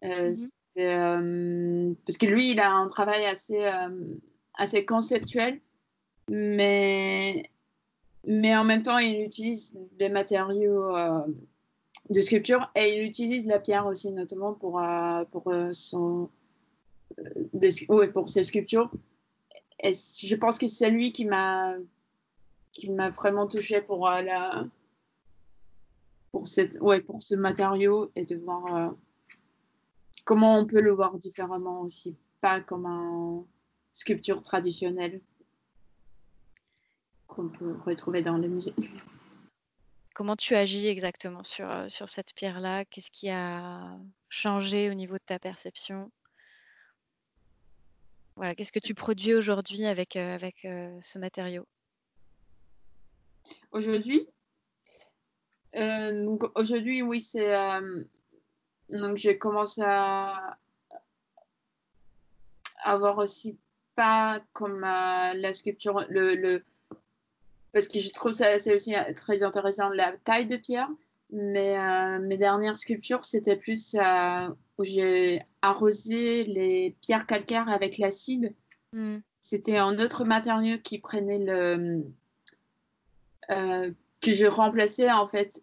Mm 0.04 0.34
-hmm. 0.76 1.96
parce 2.06 2.18
que 2.18 2.28
lui, 2.28 2.52
il 2.52 2.60
a 2.60 2.72
un 2.72 2.88
travail 2.88 3.26
assez, 3.26 3.64
assez 4.54 4.86
conceptuel, 4.86 5.60
mais 6.30 7.44
mais 8.28 8.56
en 8.56 8.66
même 8.66 8.82
temps, 8.82 8.98
il 8.98 9.22
utilise 9.22 9.78
des 9.98 10.10
matériaux 10.10 10.96
euh, 10.96 11.26
de 12.10 12.22
sculpture 12.22 12.70
et 12.76 12.96
il 12.96 13.04
utilise 13.04 13.48
la 13.48 13.60
pierre 13.60 13.86
aussi, 13.86 14.12
notamment 14.12 14.54
pour, 14.54 14.80
euh, 14.82 15.24
pour, 15.32 15.48
euh, 15.48 15.72
son, 15.72 16.30
des, 17.54 17.70
ouais, 17.90 18.10
pour 18.10 18.28
ses 18.28 18.44
sculptures. 18.44 18.92
Et 19.82 19.94
je 19.94 20.36
pense 20.36 20.60
que 20.60 20.68
c'est 20.68 20.90
lui 20.90 21.12
qui 21.12 21.26
m'a 21.26 21.76
qui 22.74 22.92
m'a 22.92 23.10
vraiment 23.10 23.48
touchée 23.48 23.82
pour 23.82 24.08
la 24.10 24.66
pour 26.32 26.48
cette 26.48 26.80
ouais 26.82 27.02
pour 27.02 27.22
ce 27.24 27.34
matériau 27.36 28.12
et 28.16 28.26
de 28.26 28.36
voir 28.36 28.94
comment 30.28 30.60
on 30.60 30.68
peut 30.68 30.82
le 30.82 30.92
voir 30.92 31.18
différemment 31.18 31.82
aussi, 31.82 32.18
pas 32.42 32.60
comme 32.60 32.86
un 32.86 33.46
sculpture 33.94 34.42
traditionnelle 34.42 35.22
qu'on 37.28 37.48
peut 37.48 37.78
retrouver 37.86 38.22
dans 38.22 38.38
le 38.38 38.50
musée. 38.50 38.76
Comment 40.14 40.36
tu 40.36 40.54
agis 40.54 40.88
exactement 40.88 41.44
sur, 41.44 41.72
euh, 41.72 41.88
sur 41.88 42.10
cette 42.10 42.34
pierre-là? 42.34 42.84
Qu'est-ce 42.86 43.10
qui 43.10 43.30
a 43.30 43.98
changé 44.28 44.90
au 44.92 44.96
niveau 44.96 45.14
de 45.14 45.24
ta 45.26 45.40
perception? 45.40 46.12
Voilà, 48.36 48.54
Qu'est-ce 48.54 48.74
que 48.74 48.80
tu 48.80 48.96
produis 48.96 49.34
aujourd'hui 49.34 49.86
avec, 49.86 50.18
euh, 50.18 50.36
avec 50.36 50.66
euh, 50.66 50.98
ce 51.02 51.20
matériau? 51.20 51.66
Aujourd'hui? 53.72 54.28
Aujourd'hui, 56.56 57.02
oui, 57.04 57.20
c'est. 57.22 57.54
Donc, 58.90 59.18
j'ai 59.18 59.38
commencé 59.38 59.82
à 59.84 60.58
avoir 62.84 63.18
aussi 63.18 63.58
pas 63.96 64.42
comme 64.54 64.82
la 64.82 65.54
sculpture, 65.54 66.06
le, 66.10 66.36
le, 66.36 66.64
parce 67.74 67.88
que 67.88 68.00
je 68.00 68.12
trouve 68.12 68.32
ça 68.32 68.58
c'est 68.60 68.74
aussi 68.74 68.94
très 69.16 69.44
intéressant 69.44 69.90
la 69.90 70.14
taille 70.24 70.46
de 70.46 70.58
pierre. 70.58 70.90
Mais 71.30 71.78
euh, 71.78 72.20
mes 72.20 72.38
dernières 72.38 72.78
sculptures, 72.78 73.26
c'était 73.26 73.58
plus 73.58 73.96
euh, 73.96 74.48
où 74.78 74.86
j'ai 74.86 75.42
arrosé 75.62 76.46
les 76.46 76.96
pierres 77.02 77.26
calcaires 77.26 77.68
avec 77.68 77.98
l'acide. 77.98 78.54
Hmm. 78.94 79.18
C'était 79.42 79.78
un 79.78 80.00
autre 80.00 80.24
matériau 80.24 80.78
qui 80.82 81.00
prenait 81.00 81.40
le. 81.40 82.06
Euh, 83.50 83.92
que 84.22 84.34
je 84.34 84.46
remplaçais 84.46 85.12
en 85.12 85.26
fait 85.26 85.62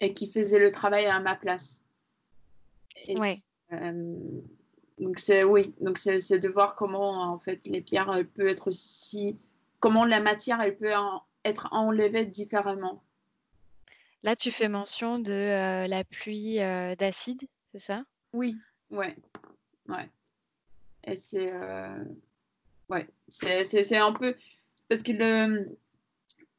et 0.00 0.14
qui 0.14 0.30
faisait 0.30 0.58
le 0.58 0.70
travail 0.70 1.06
à 1.06 1.20
ma 1.20 1.34
place. 1.34 1.84
donc 4.98 5.18
c'est 5.18 5.44
oui, 5.44 5.74
donc 5.80 5.98
c'est 5.98 6.38
de 6.38 6.48
voir 6.48 6.74
comment 6.74 7.32
en 7.32 7.38
fait 7.38 7.66
les 7.66 7.80
pierres 7.80 8.22
peuvent 8.34 8.48
être 8.48 8.68
aussi 8.68 9.38
comment 9.80 10.04
la 10.04 10.20
matière 10.20 10.60
elle 10.60 10.76
peut 10.76 10.92
être 11.44 11.68
enlevée 11.72 12.26
différemment. 12.26 13.02
Là, 14.22 14.34
tu 14.34 14.50
fais 14.50 14.68
mention 14.68 15.20
de 15.20 15.32
euh, 15.32 15.86
la 15.86 16.02
pluie 16.02 16.60
euh, 16.60 16.96
d'acide, 16.96 17.42
c'est 17.70 17.78
ça? 17.78 18.02
Oui, 18.32 18.56
ouais, 18.90 19.16
ouais. 19.88 20.10
Et 21.04 21.14
c'est, 21.14 21.52
euh, 21.52 22.04
ouais, 22.88 23.06
c'est, 23.28 23.96
un 23.96 24.12
peu 24.12 24.34
parce 24.88 25.04
que 25.04 25.12
le 25.12 25.78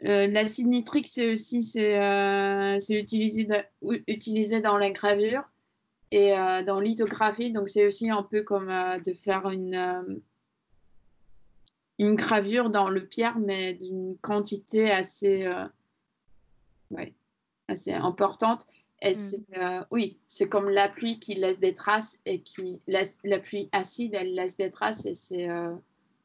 l'acide 0.01 0.67
nitrique, 0.67 1.07
c'est 1.07 1.31
aussi 1.31 1.63
c'est, 1.63 2.79
utilisé, 2.89 3.47
utilisé 4.07 4.61
dans 4.61 4.77
la 4.77 4.91
gravure 4.91 5.43
et 6.11 6.31
dans 6.65 6.79
lithographie, 6.79 7.51
donc 7.51 7.69
c'est 7.69 7.85
aussi 7.85 8.09
un 8.09 8.23
peu 8.23 8.43
comme 8.43 8.67
de 8.67 9.13
faire 9.13 9.49
une 9.49 10.21
une 11.99 12.15
gravure 12.15 12.69
dans 12.69 12.89
le 12.89 13.05
pierre, 13.05 13.39
mais 13.39 13.73
d'une 13.73 14.17
quantité 14.17 14.91
assez, 14.91 15.45
euh, 15.45 15.65
ouais, 16.91 17.13
assez 17.67 17.93
importante. 17.93 18.65
Et 19.01 19.13
mm. 19.13 19.57
euh, 19.57 19.83
oui, 19.91 20.17
c'est 20.27 20.49
comme 20.49 20.69
la 20.69 20.89
pluie 20.89 21.19
qui 21.19 21.35
laisse 21.35 21.59
des 21.59 21.73
traces 21.73 22.19
et 22.25 22.41
qui 22.41 22.81
laisse 22.87 23.17
la 23.23 23.39
pluie 23.39 23.69
acide, 23.71 24.13
elle 24.13 24.33
laisse 24.33 24.57
des 24.57 24.69
traces 24.69 25.05
et 25.05 25.13
c'est 25.13 25.49
euh, 25.49 25.75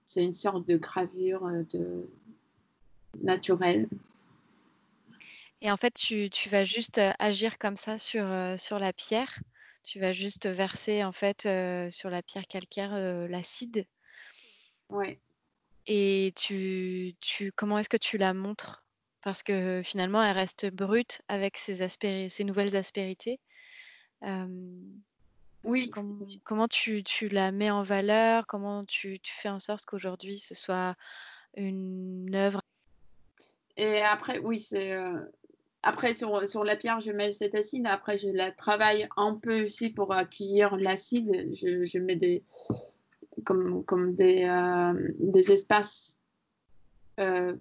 c'est 0.04 0.24
une 0.24 0.34
sorte 0.34 0.66
de 0.68 0.76
gravure 0.76 1.48
de 1.70 2.08
naturelle. 3.20 3.88
Et 5.60 5.70
en 5.70 5.76
fait, 5.76 5.94
tu, 5.94 6.28
tu, 6.30 6.48
vas 6.48 6.64
juste 6.64 7.00
agir 7.18 7.58
comme 7.58 7.76
ça 7.76 7.98
sur, 7.98 8.26
sur 8.58 8.78
la 8.78 8.92
pierre. 8.92 9.38
Tu 9.84 10.00
vas 10.00 10.12
juste 10.12 10.46
verser 10.46 11.04
en 11.04 11.12
fait 11.12 11.42
sur 11.90 12.10
la 12.10 12.22
pierre 12.22 12.46
calcaire 12.48 12.96
l'acide. 13.28 13.86
Ouais. 14.88 15.20
Et 15.86 16.32
tu, 16.36 17.14
tu, 17.20 17.52
comment 17.52 17.78
est-ce 17.78 17.88
que 17.88 17.96
tu 17.96 18.18
la 18.18 18.34
montres? 18.34 18.84
Parce 19.22 19.42
que 19.42 19.82
finalement, 19.84 20.22
elle 20.22 20.36
reste 20.36 20.70
brute 20.70 21.22
avec 21.28 21.56
ses, 21.56 21.86
ses 22.28 22.44
nouvelles 22.44 22.76
aspérités. 22.76 23.40
oui. 25.64 25.90
comment 26.44 26.68
tu, 26.68 27.04
tu, 27.04 27.28
la 27.28 27.52
mets 27.52 27.70
en 27.70 27.82
valeur? 27.82 28.46
Comment 28.46 28.84
tu, 28.84 29.20
tu 29.20 29.32
fais 29.32 29.48
en 29.48 29.60
sorte 29.60 29.86
qu'aujourd'hui, 29.86 30.38
ce 30.38 30.54
soit 30.54 30.96
une 31.56 32.34
œuvre 32.34 32.62
Et 33.76 34.00
après, 34.00 34.38
oui, 34.40 34.58
c'est. 34.58 34.94
Après, 35.84 36.14
sur, 36.14 36.46
sur, 36.48 36.62
la 36.62 36.76
pierre, 36.76 37.00
je 37.00 37.10
mets 37.10 37.32
cet 37.32 37.56
acide. 37.56 37.86
Après, 37.86 38.16
je 38.16 38.28
la 38.28 38.52
travaille 38.52 39.08
un 39.16 39.34
peu 39.34 39.62
aussi 39.62 39.90
pour 39.90 40.12
accueillir 40.12 40.76
l'acide. 40.76 41.50
Je, 41.52 41.82
je, 41.82 41.98
mets 41.98 42.14
des, 42.14 42.44
comme, 43.44 43.84
comme 43.84 44.14
des, 44.14 44.44
euh, 44.44 45.12
des 45.18 45.50
espaces, 45.50 46.20
euh, 47.18 47.56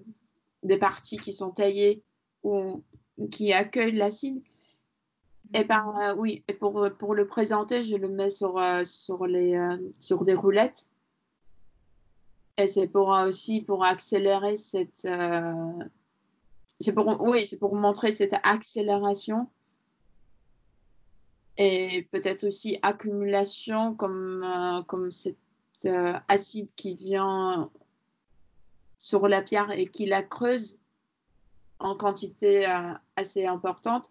des 0.62 0.78
parties 0.78 1.18
qui 1.18 1.34
sont 1.34 1.50
taillées 1.50 2.04
ou 2.44 2.84
qui 3.32 3.54
accueillent 3.54 3.98
l'acide. 3.98 4.44
Et 5.56 5.66
par, 5.66 5.98
euh, 5.98 6.16
oui, 6.16 6.44
et 6.48 6.54
pour, 6.54 6.88
pour 7.00 7.16
le 7.16 7.28
présenter, 7.28 7.82
je 7.82 7.96
le 7.96 8.08
mets 8.08 8.30
sur, 8.30 8.62
sur, 8.86 9.26
les, 9.26 9.60
sur 10.00 10.24
des 10.24 10.36
roulettes. 10.36 10.88
Et 12.58 12.68
c'est 12.68 12.88
pour 12.88 13.10
aussi 13.10 13.62
pour 13.62 13.84
accélérer 13.84 14.58
cette. 14.58 15.08
C'est 16.82 16.94
pour, 16.94 17.22
oui, 17.22 17.46
c'est 17.46 17.58
pour 17.58 17.76
montrer 17.76 18.12
cette 18.12 18.36
accélération 18.44 19.48
et 21.58 22.08
peut-être 22.12 22.46
aussi 22.46 22.80
accumulation 22.82 23.94
comme, 23.96 24.84
comme 24.88 25.12
cette 25.12 25.38
euh, 25.86 26.14
acide 26.28 26.74
qui 26.76 26.94
vient 26.94 27.70
sur 28.98 29.28
la 29.28 29.42
pierre 29.42 29.72
et 29.72 29.88
qui 29.88 30.06
la 30.06 30.24
creuse 30.24 30.78
en 31.80 31.96
quantité 31.96 32.68
euh, 32.70 32.94
assez 33.16 33.46
importante. 33.46 34.10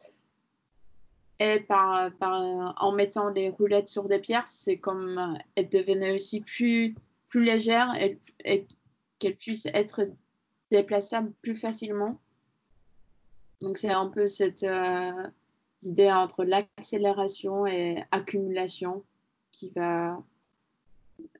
Et 1.38 1.60
par, 1.60 2.10
en 2.20 2.92
mettant 2.92 3.30
des 3.30 3.48
roulettes 3.48 3.88
sur 3.88 4.08
des 4.08 4.18
pierres, 4.18 4.46
c'est 4.46 4.76
comme 4.76 5.18
euh, 5.18 5.38
elle 5.54 5.70
devenait 5.70 6.14
aussi 6.14 6.42
plus, 6.42 6.94
plus 7.28 7.44
légère 7.44 7.90
et, 7.98 8.18
et 8.44 8.66
qu'elle 9.18 9.36
puisse 9.36 9.66
être 9.72 10.08
déplaçable 10.70 11.32
plus 11.40 11.54
facilement. 11.54 12.20
Donc 13.60 13.78
c'est 13.78 13.92
un 13.92 14.08
peu 14.08 14.26
cette 14.26 14.66
idée 15.82 16.10
entre 16.10 16.44
l'accélération 16.44 17.66
et 17.66 18.02
accumulation 18.10 19.04
qui 19.52 19.70
va 19.70 20.22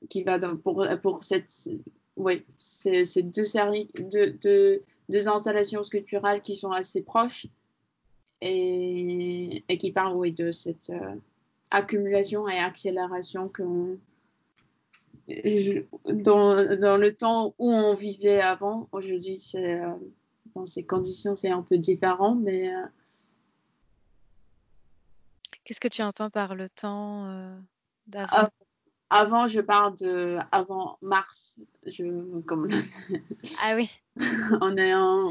qui 0.09 0.23
va 0.23 0.39
pour, 0.57 0.87
pour 1.03 1.25
cette, 1.25 1.51
oui, 2.17 2.45
ces, 2.59 3.23
deux 3.23 3.45
séries, 3.45 3.89
deux, 3.99 4.33
deux, 5.09 5.29
installations 5.29 5.83
sculpturales 5.83 6.43
qui 6.43 6.55
sont 6.55 6.71
assez 6.71 7.03
proches 7.03 7.47
et, 8.41 9.65
et 9.69 9.79
qui 9.79 9.91
parlent 9.93 10.17
oui, 10.17 10.33
de 10.33 10.51
cette 10.51 10.91
euh, 10.91 11.15
accumulation 11.71 12.49
et 12.49 12.59
accélération 12.59 13.49
que 13.49 13.97
dans, 16.09 16.77
dans, 16.77 16.97
le 16.97 17.13
temps 17.13 17.55
où 17.59 17.71
on 17.71 17.95
vivait 17.95 18.41
avant. 18.41 18.89
Aujourd'hui, 18.93 19.41
euh, 19.55 19.93
dans 20.61 20.67
ces 20.67 20.85
conditions, 20.85 21.35
c'est 21.37 21.51
un 21.51 21.63
peu 21.63 21.79
différent, 21.79 22.35
mais. 22.35 22.73
Euh, 22.73 22.87
Qu'est-ce 25.65 25.81
que 25.81 25.89
tu 25.89 26.03
entends 26.03 26.31
par 26.31 26.55
le 26.55 26.69
temps 26.69 27.27
d'avant? 28.07 28.27
Ah, 28.31 28.51
avant, 29.11 29.49
je 29.49 29.61
parle 29.61 29.97
de 29.97 30.39
avant 30.53 30.99
mars. 31.03 31.61
Je, 31.87 32.41
comme 32.43 32.69
ah 33.63 33.75
oui. 33.75 33.91
on 34.61 34.77
est 34.77 34.95
en, 34.95 35.31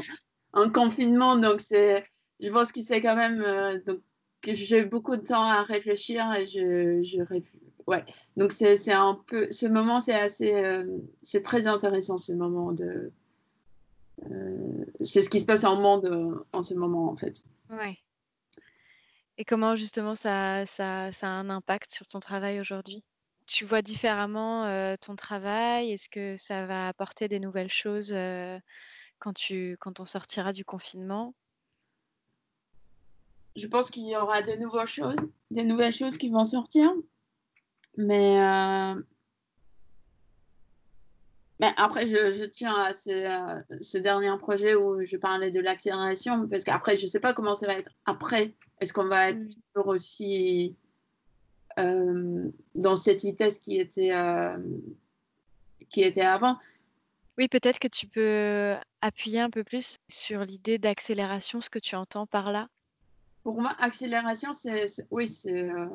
en, 0.52 0.70
confinement, 0.70 1.36
donc 1.36 1.60
c'est, 1.60 2.04
je 2.40 2.50
pense 2.50 2.72
que 2.72 2.80
c'est 2.82 3.00
quand 3.00 3.16
même 3.16 3.40
euh, 3.40 3.78
donc 3.86 4.00
que 4.42 4.52
j'ai 4.52 4.84
beaucoup 4.84 5.16
de 5.16 5.22
temps 5.22 5.42
à 5.42 5.62
réfléchir 5.62 6.32
et 6.34 6.46
je, 6.46 7.02
je 7.02 7.22
ouais. 7.86 8.04
Donc 8.36 8.52
c'est, 8.52 8.92
un 8.92 9.20
peu, 9.26 9.50
ce 9.50 9.66
moment 9.66 10.00
c'est 10.00 10.14
assez, 10.14 10.54
euh, 10.54 10.84
c'est 11.22 11.42
très 11.42 11.66
intéressant 11.66 12.16
ce 12.16 12.32
moment 12.32 12.72
de, 12.72 12.84
euh, 12.84 13.10
c'est 15.00 15.22
ce 15.22 15.28
qui 15.28 15.40
se 15.40 15.46
passe 15.46 15.64
en 15.64 15.76
monde 15.76 16.44
en 16.52 16.62
ce 16.62 16.74
moment 16.74 17.10
en 17.10 17.16
fait. 17.16 17.42
Ouais. 17.70 17.98
Et 19.40 19.44
comment 19.44 19.74
justement 19.74 20.14
ça, 20.14 20.66
ça, 20.66 21.12
ça 21.12 21.26
a 21.26 21.30
un 21.30 21.48
impact 21.48 21.92
sur 21.92 22.06
ton 22.06 22.20
travail 22.20 22.60
aujourd'hui? 22.60 23.02
Tu 23.46 23.64
vois 23.64 23.80
différemment 23.80 24.66
euh, 24.66 24.96
ton 25.00 25.16
travail? 25.16 25.92
Est-ce 25.92 26.10
que 26.10 26.36
ça 26.36 26.66
va 26.66 26.88
apporter 26.88 27.26
des 27.26 27.40
nouvelles 27.40 27.70
choses 27.70 28.12
euh, 28.12 28.58
quand, 29.18 29.32
tu, 29.32 29.78
quand 29.80 29.98
on 29.98 30.04
sortira 30.04 30.52
du 30.52 30.64
confinement? 30.64 31.34
Je 33.56 33.66
pense 33.66 33.90
qu'il 33.90 34.06
y 34.06 34.14
aura 34.14 34.42
des 34.42 34.58
nouvelles 34.58 34.86
choses, 34.86 35.18
des 35.50 35.64
nouvelles 35.64 35.92
choses 35.92 36.18
qui 36.18 36.28
vont 36.28 36.44
sortir. 36.44 36.92
Mais 37.96 38.40
euh, 38.40 39.02
Mais 41.60 41.72
après, 41.76 42.06
je, 42.06 42.32
je 42.32 42.44
tiens 42.44 42.74
à 42.74 42.94
ce, 42.94 43.62
ce, 43.82 43.98
dernier 43.98 44.34
projet 44.38 44.74
où 44.74 45.04
je 45.04 45.18
parlais 45.18 45.50
de 45.50 45.60
l'accélération, 45.60 46.48
parce 46.48 46.64
qu'après, 46.64 46.96
je 46.96 47.04
ne 47.04 47.10
sais 47.10 47.20
pas 47.20 47.34
comment 47.34 47.54
ça 47.54 47.66
va 47.66 47.74
être 47.74 47.90
après. 48.06 48.54
Est-ce 48.80 48.94
qu'on 48.94 49.04
va 49.04 49.28
être 49.28 49.38
mm. 49.40 49.48
toujours 49.74 49.88
aussi 49.88 50.74
euh, 51.78 52.50
dans 52.74 52.96
cette 52.96 53.20
vitesse 53.20 53.58
qui 53.58 53.78
était, 53.78 54.14
euh, 54.14 54.56
qui 55.90 56.02
était 56.02 56.22
avant? 56.22 56.56
Oui, 57.36 57.46
peut-être 57.46 57.78
que 57.78 57.88
tu 57.88 58.06
peux 58.06 58.74
appuyer 59.02 59.40
un 59.40 59.50
peu 59.50 59.62
plus 59.62 59.98
sur 60.08 60.46
l'idée 60.46 60.78
d'accélération, 60.78 61.60
ce 61.60 61.68
que 61.68 61.78
tu 61.78 61.94
entends 61.94 62.26
par 62.26 62.52
là. 62.52 62.68
Pour 63.42 63.60
moi, 63.60 63.74
accélération, 63.78 64.54
c'est 64.54 64.86
oui, 65.10 65.26
c'est 65.26 65.68
euh, 65.68 65.86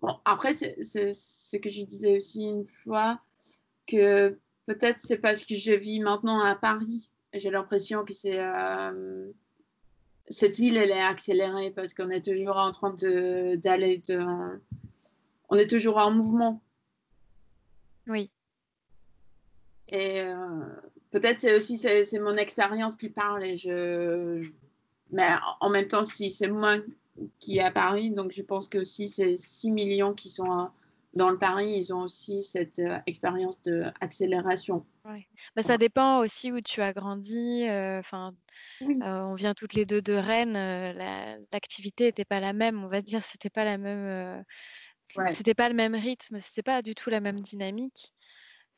bon. 0.00 0.18
Après, 0.24 0.54
c'est 0.54 0.82
ce 0.82 1.56
que 1.56 1.70
je 1.70 1.84
disais 1.84 2.16
aussi 2.16 2.42
une 2.42 2.66
fois 2.66 3.20
que 3.86 4.38
peut-être 4.66 5.00
c'est 5.00 5.18
parce 5.18 5.44
que 5.44 5.54
je 5.54 5.72
vis 5.72 6.00
maintenant 6.00 6.40
à 6.40 6.54
Paris. 6.54 7.10
J'ai 7.32 7.50
l'impression 7.50 8.04
que 8.04 8.12
c'est 8.12 8.40
euh, 8.40 9.30
cette 10.28 10.56
ville, 10.56 10.76
elle 10.76 10.90
est 10.90 11.00
accélérée 11.00 11.70
parce 11.70 11.94
qu'on 11.94 12.10
est 12.10 12.24
toujours 12.24 12.56
en 12.56 12.72
train 12.72 12.94
d'aller 12.94 14.02
de, 14.08 14.60
on 15.48 15.56
est 15.56 15.68
toujours 15.68 15.98
en 15.98 16.10
mouvement. 16.10 16.62
Oui. 18.06 18.30
Et 19.88 20.22
euh, 20.22 20.64
peut-être 21.10 21.40
c'est 21.40 21.54
aussi 21.54 21.76
c'est 21.76 22.18
mon 22.18 22.36
expérience 22.36 22.96
qui 22.96 23.10
parle 23.10 23.44
et 23.44 23.56
je, 23.56 24.48
mais 25.10 25.28
en 25.60 25.68
même 25.68 25.86
temps 25.86 26.04
si 26.04 26.30
c'est 26.30 26.48
moi 26.48 26.76
qui 27.38 27.58
est 27.58 27.62
à 27.62 27.70
Paris, 27.70 28.10
donc 28.12 28.32
je 28.32 28.42
pense 28.42 28.68
que 28.68 28.78
aussi 28.78 29.08
c'est 29.08 29.36
6 29.36 29.70
millions 29.70 30.14
qui 30.14 30.30
sont 30.30 30.70
dans 31.14 31.28
le 31.28 31.38
Paris, 31.38 31.74
ils 31.76 31.92
ont 31.92 32.00
aussi 32.00 32.42
cette 32.42 32.78
euh, 32.78 32.98
expérience 33.06 33.60
d'accélération. 33.62 34.86
Ouais. 35.04 35.26
Bah, 35.54 35.62
ça 35.62 35.76
dépend 35.76 36.20
aussi 36.20 36.52
où 36.52 36.60
tu 36.60 36.80
as 36.80 36.92
grandi. 36.94 37.66
Euh, 37.68 38.00
euh, 38.10 38.30
on 38.80 39.34
vient 39.34 39.52
toutes 39.52 39.74
les 39.74 39.84
deux 39.84 40.00
de 40.00 40.14
Rennes. 40.14 40.54
L'activité 41.52 42.04
n'était 42.04 42.24
pas 42.24 42.40
la 42.40 42.52
même, 42.52 42.82
on 42.82 42.88
va 42.88 43.02
dire. 43.02 43.22
C'était 43.22 43.50
pas 43.50 43.64
la 43.64 43.76
même. 43.76 44.44
C'était 45.32 45.54
pas 45.54 45.68
le 45.68 45.74
même 45.74 45.94
rythme. 45.94 46.40
C'était 46.40 46.62
pas 46.62 46.80
du 46.80 46.94
tout 46.94 47.10
la 47.10 47.20
même 47.20 47.40
dynamique. 47.40 48.14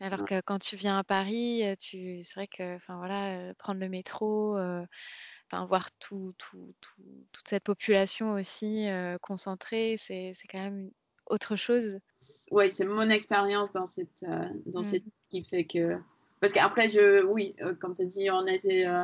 Alors 0.00 0.24
que 0.24 0.40
quand 0.40 0.58
tu 0.58 0.74
viens 0.74 0.98
à 0.98 1.04
Paris, 1.04 1.62
tu, 1.80 2.20
c'est 2.24 2.34
vrai 2.34 2.48
que, 2.48 2.74
enfin 2.76 2.96
voilà, 2.96 3.54
prendre 3.54 3.78
le 3.78 3.88
métro, 3.88 4.58
enfin 4.58 5.66
voir 5.66 5.88
tout, 6.00 6.34
tout, 6.36 6.74
tout, 6.80 7.26
toute 7.30 7.48
cette 7.48 7.62
population 7.62 8.32
aussi 8.32 8.88
concentrée, 9.22 9.96
c'est 9.98 10.34
quand 10.50 10.58
même 10.58 10.90
autre 11.26 11.56
chose 11.56 11.98
Oui, 12.50 12.70
c'est 12.70 12.84
mon 12.84 13.08
expérience 13.10 13.72
dans 13.72 13.86
cette, 13.86 14.24
euh, 14.24 14.48
dans 14.66 14.80
mm. 14.80 14.84
cette 14.84 15.04
qui 15.30 15.44
fait 15.44 15.64
que. 15.64 15.98
Parce 16.40 16.52
qu'après, 16.52 16.88
je, 16.88 17.24
oui, 17.24 17.54
euh, 17.60 17.74
comme 17.74 17.94
tu 17.94 18.02
as 18.02 18.06
dit, 18.06 18.30
on 18.30 18.46
était 18.46 18.86
euh, 18.86 19.02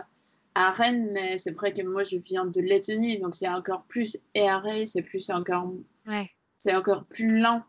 à 0.54 0.70
Rennes, 0.70 1.10
mais 1.12 1.38
c'est 1.38 1.52
vrai 1.52 1.72
que 1.72 1.82
moi, 1.82 2.02
je 2.02 2.16
viens 2.16 2.44
de 2.44 2.60
Lettonie, 2.60 3.18
donc 3.18 3.34
c'est 3.34 3.48
encore 3.48 3.84
plus 3.84 4.18
erré, 4.34 4.86
c'est 4.86 5.02
plus 5.02 5.30
encore. 5.30 5.72
Ouais. 6.06 6.30
C'est 6.58 6.74
encore 6.74 7.06
plus 7.06 7.38
lent 7.38 7.64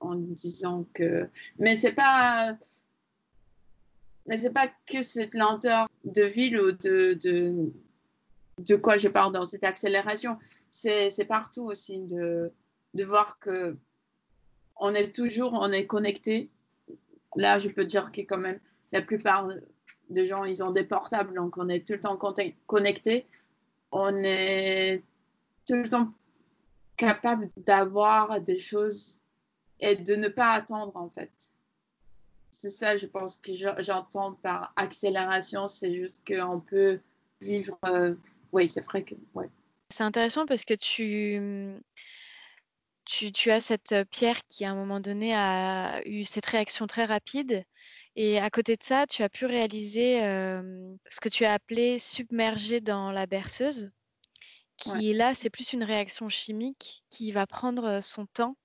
en 0.00 0.16
disant 0.16 0.86
que. 0.94 1.28
Mais 1.58 1.74
c'est 1.74 1.92
pas. 1.92 2.56
Mais 4.26 4.36
c'est 4.36 4.52
pas 4.52 4.68
que 4.86 5.00
cette 5.00 5.34
lenteur 5.34 5.88
de 6.04 6.22
ville 6.22 6.60
ou 6.60 6.72
de, 6.72 7.14
de, 7.14 7.72
de 8.58 8.76
quoi 8.76 8.98
je 8.98 9.08
parle 9.08 9.32
dans 9.32 9.46
cette 9.46 9.64
accélération. 9.64 10.36
C'est 10.70 11.24
partout 11.26 11.64
aussi 11.64 12.00
de 12.00 12.52
de 12.94 13.04
voir 13.04 13.38
que 13.38 13.76
on 14.76 14.94
est 14.94 15.14
toujours, 15.14 15.54
on 15.54 15.72
est 15.72 15.86
connecté. 15.86 16.50
Là, 17.36 17.58
je 17.58 17.68
peux 17.68 17.84
dire 17.84 18.12
que 18.12 18.20
quand 18.20 18.38
même, 18.38 18.60
la 18.92 19.02
plupart 19.02 19.50
des 20.08 20.24
gens, 20.24 20.44
ils 20.44 20.62
ont 20.62 20.70
des 20.70 20.84
portables, 20.84 21.34
donc 21.34 21.56
on 21.58 21.68
est 21.68 21.86
tout 21.86 21.94
le 21.94 22.00
temps 22.00 22.18
connecté. 22.66 23.26
On 23.90 24.16
est 24.16 25.02
tout 25.66 25.76
le 25.76 25.88
temps 25.88 26.12
capable 26.96 27.50
d'avoir 27.56 28.40
des 28.40 28.58
choses 28.58 29.20
et 29.80 29.96
de 29.96 30.14
ne 30.14 30.28
pas 30.28 30.50
attendre, 30.52 30.96
en 30.96 31.08
fait. 31.08 31.32
C'est 32.50 32.70
ça, 32.70 32.96
je 32.96 33.06
pense, 33.06 33.36
que 33.36 33.52
j'entends 33.78 34.32
par 34.34 34.72
accélération. 34.76 35.68
C'est 35.68 35.94
juste 35.94 36.20
qu'on 36.26 36.60
peut 36.60 36.98
vivre. 37.40 37.78
Euh, 37.86 38.14
oui, 38.52 38.66
c'est 38.66 38.84
vrai 38.84 39.04
que. 39.04 39.14
Ouais. 39.34 39.48
C'est 39.90 40.02
intéressant 40.02 40.44
parce 40.44 40.64
que 40.64 40.74
tu 40.74 41.80
tu, 43.08 43.50
as 43.50 43.60
cette 43.60 43.94
pierre 44.10 44.44
qui, 44.48 44.64
à 44.64 44.70
un 44.70 44.74
moment 44.74 45.00
donné, 45.00 45.34
a 45.34 46.06
eu 46.06 46.24
cette 46.24 46.46
réaction 46.46 46.86
très 46.86 47.06
rapide. 47.06 47.64
Et 48.16 48.38
à 48.38 48.50
côté 48.50 48.76
de 48.76 48.82
ça, 48.82 49.06
tu 49.06 49.22
as 49.22 49.28
pu 49.28 49.46
réaliser 49.46 50.22
euh, 50.22 50.94
ce 51.08 51.20
que 51.20 51.28
tu 51.28 51.44
as 51.44 51.54
appelé 51.54 51.98
submerger 51.98 52.80
dans 52.80 53.10
la 53.10 53.26
berceuse, 53.26 53.90
qui 54.76 55.12
là, 55.14 55.34
c'est 55.34 55.50
plus 55.50 55.72
une 55.72 55.84
réaction 55.84 56.28
chimique 56.28 57.02
qui 57.10 57.32
va 57.32 57.46
prendre 57.46 58.00
son 58.02 58.26
temps 58.26 58.56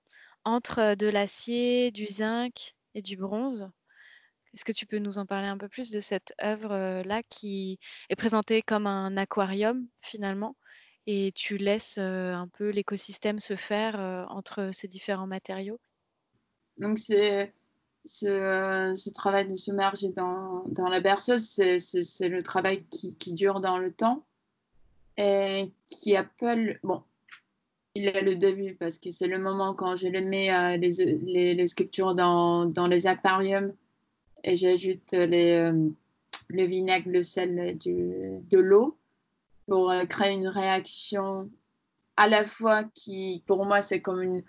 entre 0.43 0.95
de 0.95 1.07
l'acier, 1.07 1.91
du 1.91 2.07
zinc 2.07 2.75
et 2.95 3.01
du 3.01 3.15
bronze. 3.15 3.69
Est-ce 4.53 4.65
que 4.65 4.71
tu 4.71 4.85
peux 4.85 4.99
nous 4.99 5.17
en 5.17 5.25
parler 5.25 5.47
un 5.47 5.57
peu 5.57 5.69
plus 5.69 5.89
de 5.89 5.99
cette 5.99 6.33
œuvre-là 6.43 7.23
qui 7.29 7.79
est 8.09 8.15
présentée 8.15 8.61
comme 8.61 8.87
un 8.87 9.15
aquarium 9.17 9.87
finalement? 10.01 10.55
Et 11.07 11.31
tu 11.35 11.57
laisses 11.57 11.97
un 11.97 12.47
peu 12.53 12.69
l'écosystème 12.69 13.39
se 13.39 13.55
faire 13.55 14.27
entre 14.29 14.69
ces 14.73 14.87
différents 14.87 15.27
matériaux? 15.27 15.79
Donc 16.77 16.97
c'est 16.97 17.51
ce, 18.05 19.09
travail 19.11 19.47
de 19.47 19.55
submerger 19.55 20.09
dans, 20.09 20.63
dans 20.67 20.89
la 20.89 20.99
berceuse, 20.99 21.43
c'est 21.43 22.29
le 22.29 22.41
travail 22.41 22.83
qui, 22.85 23.33
dure 23.33 23.59
dans 23.59 23.77
le 23.77 23.91
temps 23.91 24.25
et 25.17 25.71
qui 25.89 26.15
appelle, 26.15 26.79
bon, 26.83 27.03
il 27.95 28.07
est 28.07 28.21
le 28.21 28.35
début 28.35 28.75
parce 28.75 28.97
que 28.97 29.11
c'est 29.11 29.27
le 29.27 29.37
moment 29.37 29.73
quand 29.73 29.95
je 29.95 30.07
les 30.07 30.21
mets 30.21 30.77
les, 30.77 31.53
les, 31.53 31.67
sculptures 31.67 32.15
dans, 32.15 32.87
les 32.89 33.07
aquariums 33.07 33.73
et 34.43 34.55
j'ajoute 34.55 35.13
le 35.13 36.65
vinaigre, 36.65 37.09
le 37.09 37.21
sel, 37.21 37.77
de 37.77 38.59
l'eau 38.59 38.97
pour 39.67 39.91
euh, 39.91 40.05
créer 40.05 40.33
une 40.33 40.47
réaction 40.47 41.49
à 42.17 42.27
la 42.27 42.43
fois 42.43 42.83
qui, 42.83 43.43
pour 43.47 43.65
moi, 43.65 43.81
c'est 43.81 44.01
comme 44.01 44.41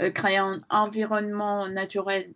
euh, 0.00 0.10
créer 0.10 0.38
un 0.38 0.60
environnement 0.70 1.68
naturel 1.68 2.32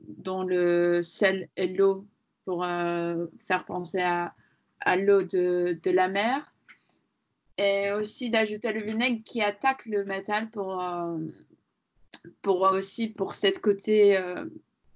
dont 0.00 0.42
le 0.42 1.02
sel 1.02 1.48
et 1.56 1.68
l'eau 1.68 2.06
pour 2.44 2.64
euh, 2.64 3.26
faire 3.46 3.64
penser 3.64 4.00
à, 4.00 4.34
à 4.80 4.96
l'eau 4.96 5.22
de, 5.22 5.78
de, 5.82 5.90
la 5.90 6.08
mer. 6.08 6.52
Et 7.58 7.92
aussi 7.92 8.30
d'ajouter 8.30 8.72
le 8.72 8.82
vinaigre 8.82 9.22
qui 9.24 9.42
attaque 9.42 9.86
le 9.86 10.04
métal 10.04 10.50
pour, 10.50 10.82
pour 12.40 12.62
aussi 12.62 13.08
pour 13.08 13.34
cette 13.34 13.60
côté 13.60 14.18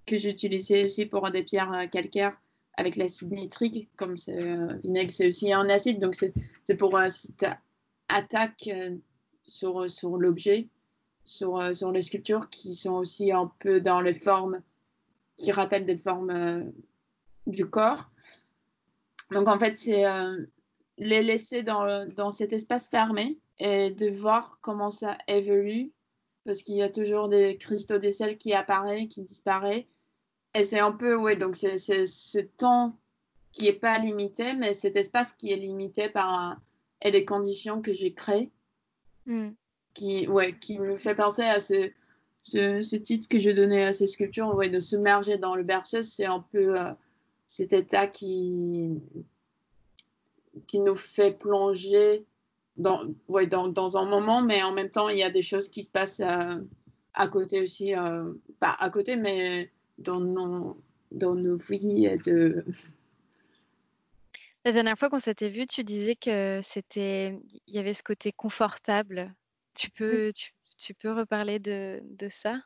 que 0.07 0.17
j'utilisais 0.17 0.85
aussi 0.85 1.07
pour 1.07 1.31
des 1.31 1.43
pierres 1.43 1.87
calcaires 1.93 2.37
avec 2.77 2.97
l'acide 2.97 3.33
nitrique, 3.33 3.89
comme 3.97 4.17
euh, 4.29 4.75
vinaigre, 4.83 5.13
c'est 5.13 5.29
aussi 5.29 5.53
un 5.53 5.69
acide, 5.69 5.99
donc 5.99 6.15
c'est 6.15 6.75
pour 6.75 6.97
un 6.99 7.09
attaque 8.09 8.69
euh, 8.69 8.97
sur, 9.47 9.87
l'objet, 10.19 10.69
sur, 11.25 11.59
euh, 11.59 11.73
sur 11.73 11.91
les 11.91 12.03
sculptures 12.03 12.51
qui 12.51 12.75
sont 12.75 12.95
aussi 12.95 13.33
un 13.33 13.51
peu 13.61 13.81
dans 13.81 14.01
les 14.01 14.13
formes, 14.13 14.61
qui 15.39 15.53
rappellent 15.53 15.87
des 15.87 15.97
formes 15.97 16.73
du 17.47 17.67
corps. 17.67 18.11
Donc 19.31 19.49
en 19.49 19.59
fait, 19.59 19.77
c'est 19.77 20.05
les 20.97 21.23
laisser 21.23 21.63
dans 21.63 22.31
cet 22.31 22.55
espace 22.55 22.89
fermé 22.89 23.39
et 23.59 23.91
de 23.91 24.09
voir 24.09 24.59
comment 24.63 24.91
ça 24.91 25.19
évolue, 25.29 25.93
parce 26.47 26.63
qu'il 26.63 26.77
y 26.77 26.83
a 26.83 26.89
toujours 26.89 27.29
des 27.29 27.59
cristaux 27.59 27.99
de 27.99 28.11
sel 28.11 28.39
qui 28.39 28.55
apparaissent, 28.55 29.09
qui 29.09 29.23
disparaissent, 29.23 29.85
et 30.57 30.65
c'est 30.65 30.81
un 30.81 30.93
peu, 30.93 31.17
ouais, 31.17 31.37
donc 31.37 31.55
c'est 31.57 31.77
ce 31.77 32.39
temps 32.41 32.97
qui 33.53 33.65
n'est 33.65 33.73
pas 33.73 33.99
limité, 33.99 34.55
mais 34.55 34.73
cet 34.73 34.97
espace 34.97 35.33
qui 35.33 35.53
est 35.53 35.57
limité 35.57 36.09
par 36.09 36.59
et 37.03 37.11
les 37.11 37.25
conditions 37.25 37.83
que 37.83 37.93
j'ai 37.93 38.15
créées, 38.15 38.51
mm. 39.27 39.49
qui, 39.95 40.27
ouais, 40.29 40.55
qui 40.59 40.79
me 40.79 40.97
fait 40.97 41.15
penser 41.15 41.43
à 41.43 41.61
ce, 41.61 41.91
ce, 42.41 42.97
titre 42.97 43.29
que 43.29 43.39
je 43.39 43.51
donnais 43.51 43.85
à 43.85 43.93
ces 43.93 44.07
sculptures, 44.07 44.55
ouais, 44.55 44.69
de 44.69 44.79
submerger 44.79 45.37
dans 45.37 45.55
le 45.55 45.63
berceau, 45.63 46.03
c'est 46.03 46.25
un 46.25 46.41
peu 46.53 46.81
euh, 46.81 46.91
cet 47.47 47.73
état 47.73 48.07
qui, 48.07 49.03
qui 50.67 50.79
nous 50.79 50.95
fait 50.95 51.33
plonger 51.33 52.25
dans, 52.77 53.03
ouais, 53.29 53.47
dans, 53.47 53.69
dans, 53.69 53.97
un 53.97 54.07
moment, 54.07 54.43
mais 54.43 54.63
en 54.63 54.73
même 54.73 54.91
temps, 54.91 55.09
il 55.09 55.19
y 55.19 55.23
a 55.23 55.31
des 55.31 55.43
choses 55.43 55.69
qui 55.69 55.83
se 55.83 55.91
passent 55.91 56.21
euh, 56.21 56.57
à 57.15 57.29
côté 57.29 57.61
aussi, 57.61 57.95
euh, 57.95 58.33
pas 58.59 58.75
à 58.79 58.91
côté, 58.91 59.17
mais 59.17 59.71
dans 59.99 60.21
nos, 60.21 60.83
dans 61.11 61.35
nos 61.35 61.57
vies 61.57 62.15
de... 62.25 62.65
La 64.65 64.73
dernière 64.73 64.99
fois 64.99 65.09
qu'on 65.09 65.21
s'était 65.21 65.49
vu, 65.49 65.67
tu 65.67 65.85
disais 65.85 66.17
que 66.17 66.61
c'était, 66.65 67.39
il 67.69 67.75
y 67.75 67.79
avait 67.79 67.95
ce 67.95 68.03
côté 68.03 68.33
confortable. 68.33 69.33
Tu 69.75 69.91
peux, 69.91 70.33
tu, 70.35 70.53
tu 70.77 70.93
peux 70.93 71.13
reparler 71.13 71.59
de, 71.61 72.01
de 72.03 72.29
ça? 72.29 72.59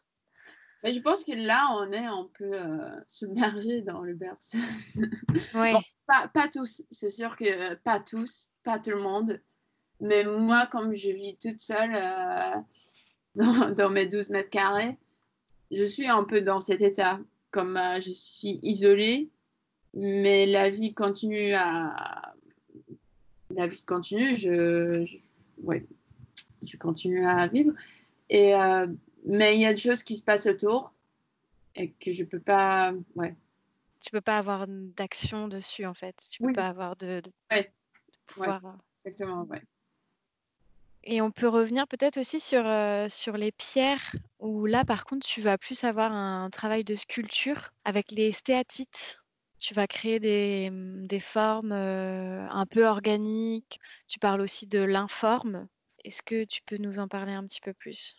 Mais 0.82 0.92
je 0.92 1.00
pense 1.00 1.24
que 1.24 1.32
là, 1.32 1.76
on 1.78 1.92
est 1.92 2.06
un 2.06 2.28
peu 2.38 2.52
euh, 2.54 3.00
submergé 3.06 3.82
dans 3.82 4.00
le 4.00 4.14
berceau. 4.14 4.58
Ouais. 5.54 5.72
Bon, 5.72 5.82
pas, 6.06 6.28
pas 6.28 6.48
tous, 6.48 6.82
c'est 6.90 7.10
sûr 7.10 7.36
que 7.36 7.74
pas 7.74 8.00
tous, 8.00 8.50
pas 8.64 8.78
tout 8.78 8.90
le 8.90 9.02
monde. 9.02 9.40
Mais 10.00 10.24
moi, 10.24 10.66
comme 10.66 10.94
je 10.94 11.10
vis 11.10 11.36
toute 11.36 11.60
seule 11.60 11.94
euh, 11.94 12.56
dans, 13.34 13.70
dans 13.74 13.90
mes 13.90 14.06
12 14.06 14.30
mètres 14.30 14.50
carrés, 14.50 14.98
je 15.70 15.84
suis 15.84 16.06
un 16.08 16.24
peu 16.24 16.40
dans 16.40 16.60
cet 16.60 16.80
état. 16.80 17.20
Comme 17.50 17.76
euh, 17.76 18.00
je 18.00 18.10
suis 18.10 18.60
isolée, 18.62 19.28
mais 19.94 20.46
la 20.46 20.70
vie 20.70 20.94
continue 20.94 21.52
à. 21.54 22.34
La 23.50 23.66
vie 23.66 23.82
continue, 23.82 24.36
je, 24.36 25.02
je- 25.02 25.16
ouais, 25.62 25.84
je 26.62 26.76
continue 26.76 27.24
à 27.26 27.48
vivre. 27.48 27.72
Et, 28.28 28.54
euh, 28.54 28.86
mais 29.24 29.56
il 29.56 29.60
y 29.62 29.66
a 29.66 29.72
des 29.74 29.80
choses 29.80 30.04
qui 30.04 30.16
se 30.16 30.22
passent 30.22 30.46
autour 30.46 30.94
et 31.74 31.90
que 31.90 32.12
je 32.12 32.22
peux 32.22 32.38
pas. 32.38 32.92
Ouais. 33.16 33.34
Tu 34.00 34.10
peux 34.12 34.20
pas 34.20 34.38
avoir 34.38 34.66
d'action 34.68 35.48
dessus 35.48 35.84
en 35.84 35.94
fait. 35.94 36.14
Tu 36.30 36.38
peux 36.40 36.46
Oui. 36.48 36.52
pas 36.54 36.68
avoir 36.68 36.94
de, 36.94 37.20
de- 37.20 37.32
Ouais. 37.50 37.64
de 37.64 38.32
pouvoir. 38.32 38.64
euh. 38.64 38.70
Exactement, 39.04 39.42
ouais. 39.46 39.62
Et 41.02 41.22
on 41.22 41.30
peut 41.30 41.48
revenir 41.48 41.86
peut-être 41.88 42.18
aussi 42.18 42.40
sur, 42.40 42.66
euh, 42.66 43.08
sur 43.08 43.36
les 43.36 43.52
pierres, 43.52 44.14
où 44.38 44.66
là 44.66 44.84
par 44.84 45.04
contre 45.04 45.26
tu 45.26 45.40
vas 45.40 45.56
plus 45.56 45.82
avoir 45.84 46.12
un 46.12 46.50
travail 46.50 46.84
de 46.84 46.94
sculpture 46.94 47.70
avec 47.84 48.10
les 48.10 48.32
stéatites. 48.32 49.18
Tu 49.58 49.74
vas 49.74 49.86
créer 49.86 50.20
des, 50.20 50.70
des 50.72 51.20
formes 51.20 51.72
euh, 51.72 52.46
un 52.48 52.66
peu 52.66 52.86
organiques. 52.86 53.78
Tu 54.06 54.18
parles 54.18 54.40
aussi 54.40 54.66
de 54.66 54.80
l'informe. 54.80 55.68
Est-ce 56.04 56.22
que 56.22 56.44
tu 56.44 56.62
peux 56.64 56.78
nous 56.78 56.98
en 56.98 57.08
parler 57.08 57.32
un 57.32 57.44
petit 57.44 57.60
peu 57.60 57.72
plus? 57.72 58.16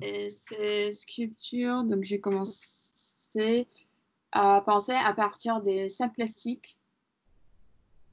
Et 0.00 0.28
ces 0.28 0.92
sculptures, 0.92 1.84
donc 1.84 2.04
j'ai 2.04 2.20
commencé 2.20 3.66
à 4.32 4.60
penser 4.60 4.92
à 4.92 5.12
partir 5.12 5.60
des 5.60 5.88
sacs 5.88 6.14
plastiques. 6.14 6.78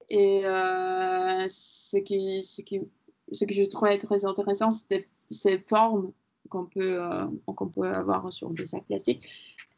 Et 0.09 0.45
euh, 0.45 1.45
ce, 1.47 1.97
qui, 1.97 2.43
ce, 2.43 2.61
qui, 2.61 2.81
ce 3.31 3.45
que 3.45 3.53
je 3.53 3.63
trouvais 3.63 3.97
très 3.97 4.25
intéressant, 4.25 4.71
c'était 4.71 5.05
ces 5.29 5.57
formes 5.57 6.11
qu'on 6.49 6.65
peut, 6.65 7.01
euh, 7.01 7.25
qu'on 7.45 7.67
peut 7.67 7.87
avoir 7.87 8.31
sur 8.31 8.49
des 8.51 8.65
sacs 8.65 8.85
plastiques. 8.85 9.29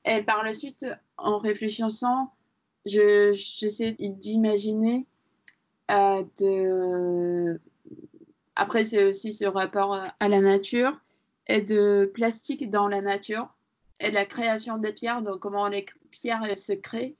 Et 0.05 0.21
par 0.21 0.43
la 0.43 0.53
suite, 0.53 0.85
en 1.17 1.37
réfléchissant, 1.37 2.31
je, 2.85 3.31
j'essaie 3.31 3.95
d'imaginer 3.99 5.05
euh, 5.91 6.23
de... 6.39 7.59
Après, 8.55 8.83
c'est 8.83 9.03
aussi 9.03 9.33
ce 9.33 9.45
rapport 9.45 9.99
à 10.19 10.29
la 10.29 10.41
nature 10.41 10.99
et 11.47 11.61
de 11.61 12.09
plastique 12.13 12.69
dans 12.69 12.87
la 12.87 13.01
nature 13.01 13.49
et 13.99 14.11
la 14.11 14.25
création 14.25 14.77
des 14.77 14.91
pierres, 14.91 15.21
donc 15.21 15.39
comment 15.39 15.67
les 15.67 15.85
pierres 16.11 16.57
se 16.57 16.73
créent 16.73 17.15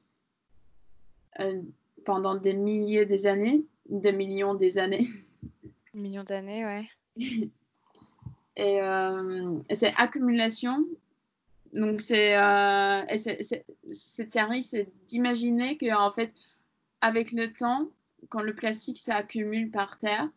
euh, 1.40 1.62
pendant 2.06 2.36
des 2.36 2.54
milliers 2.54 3.06
des 3.06 3.26
années, 3.26 3.66
des 3.90 4.12
millions 4.12 4.56
des 4.56 4.78
années. 4.78 5.08
Millions 5.98 6.24
d'années, 6.24 6.64
ouais. 6.64 6.88
Et, 8.56 8.82
euh, 8.82 9.60
et 9.70 9.76
c'est 9.76 9.94
accumulation. 9.98 10.84
Donc, 11.74 12.02
c'est, 12.02 12.36
euh, 12.36 13.06
cette 13.92 14.32
série, 14.32 14.64
c'est 14.64 14.90
d'imaginer 15.08 15.78
que, 15.78 15.96
en 15.96 16.10
fait, 16.10 16.34
avec 17.02 17.32
le 17.32 17.54
temps, 17.54 17.90
quand 18.30 18.42
le 18.42 18.56
plastique 18.56 18.98
s'accumule 18.98 19.70
par 19.70 20.00
terre, 20.00 20.28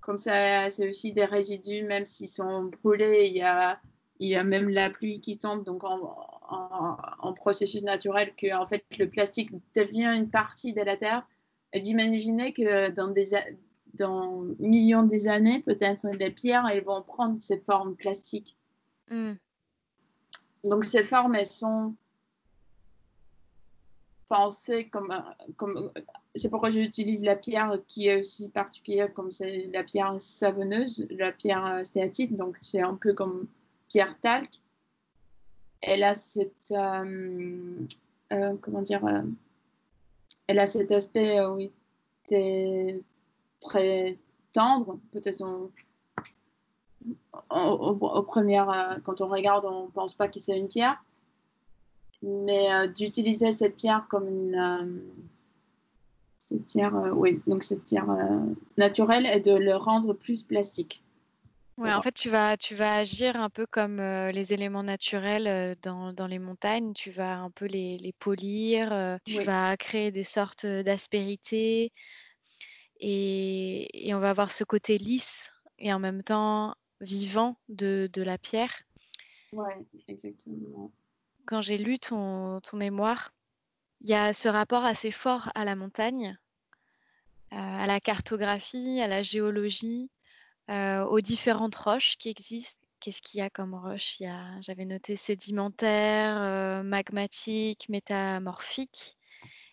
comme 0.00 0.18
ça, 0.18 0.70
c'est 0.70 0.88
aussi 0.88 1.12
des 1.12 1.24
résidus, 1.24 1.84
même 1.84 2.04
s'ils 2.04 2.28
sont 2.28 2.64
brûlés, 2.82 3.26
il 3.28 3.36
y 3.36 3.42
a, 3.42 3.80
il 4.18 4.28
y 4.28 4.34
a 4.34 4.42
même 4.42 4.68
la 4.68 4.90
pluie 4.90 5.20
qui 5.20 5.38
tombe, 5.38 5.62
donc 5.62 5.84
en, 5.84 6.16
en, 6.48 6.96
en 7.20 7.32
processus 7.32 7.84
naturel, 7.84 8.34
que 8.34 8.52
en 8.56 8.66
fait 8.66 8.84
le 8.98 9.08
plastique 9.08 9.50
devient 9.76 10.12
une 10.16 10.30
partie 10.30 10.72
de 10.72 10.82
la 10.82 10.96
terre. 10.96 11.24
Et 11.72 11.80
d'imaginer 11.80 12.52
que 12.52 12.90
dans 12.90 13.08
des 13.08 13.34
dans 13.98 14.44
millions 14.58 15.02
des 15.02 15.28
années, 15.28 15.60
peut-être 15.60 16.06
les 16.18 16.30
pierres, 16.30 16.66
elles 16.70 16.84
vont 16.84 17.02
prendre 17.02 17.40
ces 17.40 17.58
formes 17.58 17.96
plastiques. 17.96 18.56
Hmm. 19.10 19.34
Donc 20.64 20.84
ces 20.84 21.02
formes, 21.02 21.34
elles 21.34 21.46
sont 21.46 21.94
pensées 24.28 24.88
comme, 24.88 25.12
comme 25.56 25.90
c'est 26.34 26.50
pourquoi 26.50 26.70
j'utilise 26.70 27.22
la 27.24 27.36
pierre 27.36 27.78
qui 27.86 28.08
est 28.08 28.18
aussi 28.18 28.50
particulière, 28.50 29.12
comme 29.12 29.30
c'est 29.30 29.68
la 29.72 29.82
pierre 29.82 30.14
savonneuse, 30.18 31.06
la 31.10 31.32
pierre 31.32 31.80
stéatite, 31.84 32.36
donc 32.36 32.56
c'est 32.60 32.82
un 32.82 32.94
peu 32.94 33.14
comme 33.14 33.46
pierre 33.88 34.18
talc. 34.20 34.60
Elle 35.80 36.02
a 36.02 36.14
cette, 36.14 36.72
euh, 36.72 37.86
euh, 38.32 38.56
comment 38.60 38.82
dire, 38.82 39.04
euh, 39.06 39.22
elle 40.46 40.58
a 40.58 40.66
cet 40.66 40.90
aspect, 40.90 41.40
oui, 41.46 41.72
t'es 42.26 43.00
très 43.60 44.18
tendre, 44.52 44.98
peut-être 45.12 45.42
on- 45.42 45.70
au, 47.50 48.22
premier, 48.22 48.60
euh, 48.60 48.98
quand 49.04 49.20
on 49.20 49.28
regarde, 49.28 49.64
on 49.66 49.88
pense 49.88 50.14
pas 50.14 50.28
que 50.28 50.40
c'est 50.40 50.58
une 50.58 50.68
pierre, 50.68 51.02
mais 52.22 52.72
euh, 52.72 52.86
d'utiliser 52.88 53.52
cette 53.52 53.76
pierre 53.76 54.06
comme 54.08 54.26
une, 54.26 54.54
euh, 54.54 55.00
cette 56.38 56.66
pierre, 56.66 56.96
euh, 56.96 57.10
oui, 57.12 57.40
donc 57.46 57.62
cette 57.62 57.84
pierre 57.84 58.06
naturelle 58.76 59.26
et 59.26 59.40
de 59.40 59.54
le 59.54 59.76
rendre 59.76 60.14
plus 60.14 60.42
plastique. 60.42 61.02
Ouais, 61.76 61.92
en 61.92 62.02
fait, 62.02 62.12
tu 62.12 62.28
vas, 62.28 62.56
tu 62.56 62.74
vas 62.74 62.96
agir 62.96 63.36
un 63.36 63.50
peu 63.50 63.64
comme 63.64 63.98
les 64.00 64.52
éléments 64.52 64.82
naturels 64.82 65.76
dans, 65.80 66.12
dans 66.12 66.26
les 66.26 66.40
montagnes. 66.40 66.92
Tu 66.92 67.12
vas 67.12 67.38
un 67.38 67.52
peu 67.52 67.66
les, 67.66 67.98
les 67.98 68.12
polir, 68.14 69.18
tu 69.24 69.38
Oui. 69.38 69.44
vas 69.44 69.76
créer 69.76 70.10
des 70.10 70.24
sortes 70.24 70.66
d'aspérités 70.66 71.92
et, 72.98 74.08
et 74.08 74.14
on 74.14 74.18
va 74.18 74.30
avoir 74.30 74.52
ce 74.52 74.64
côté 74.64 74.98
lisse 74.98 75.52
et 75.78 75.92
en 75.92 75.98
même 75.98 76.22
temps 76.22 76.74
vivant 77.00 77.56
de, 77.68 78.08
de 78.12 78.22
la 78.22 78.38
pierre. 78.38 78.74
Ouais, 79.52 79.86
exactement. 80.08 80.92
Quand 81.46 81.60
j'ai 81.60 81.78
lu 81.78 81.98
ton, 81.98 82.60
ton 82.60 82.76
mémoire, 82.76 83.32
il 84.02 84.10
y 84.10 84.14
a 84.14 84.32
ce 84.32 84.48
rapport 84.48 84.84
assez 84.84 85.10
fort 85.10 85.50
à 85.54 85.64
la 85.64 85.76
montagne, 85.76 86.38
euh, 87.52 87.56
à 87.56 87.86
la 87.86 88.00
cartographie, 88.00 89.00
à 89.00 89.08
la 89.08 89.22
géologie, 89.22 90.10
euh, 90.70 91.04
aux 91.04 91.20
différentes 91.20 91.74
roches 91.74 92.16
qui 92.16 92.28
existent. 92.28 92.80
Qu'est-ce 93.00 93.22
qu'il 93.22 93.38
y 93.38 93.42
a 93.42 93.50
comme 93.50 93.74
roche? 93.74 94.18
J'avais 94.60 94.84
noté 94.84 95.16
sédimentaire, 95.16 96.36
euh, 96.36 96.82
magmatique, 96.82 97.88
métamorphique. 97.88 99.17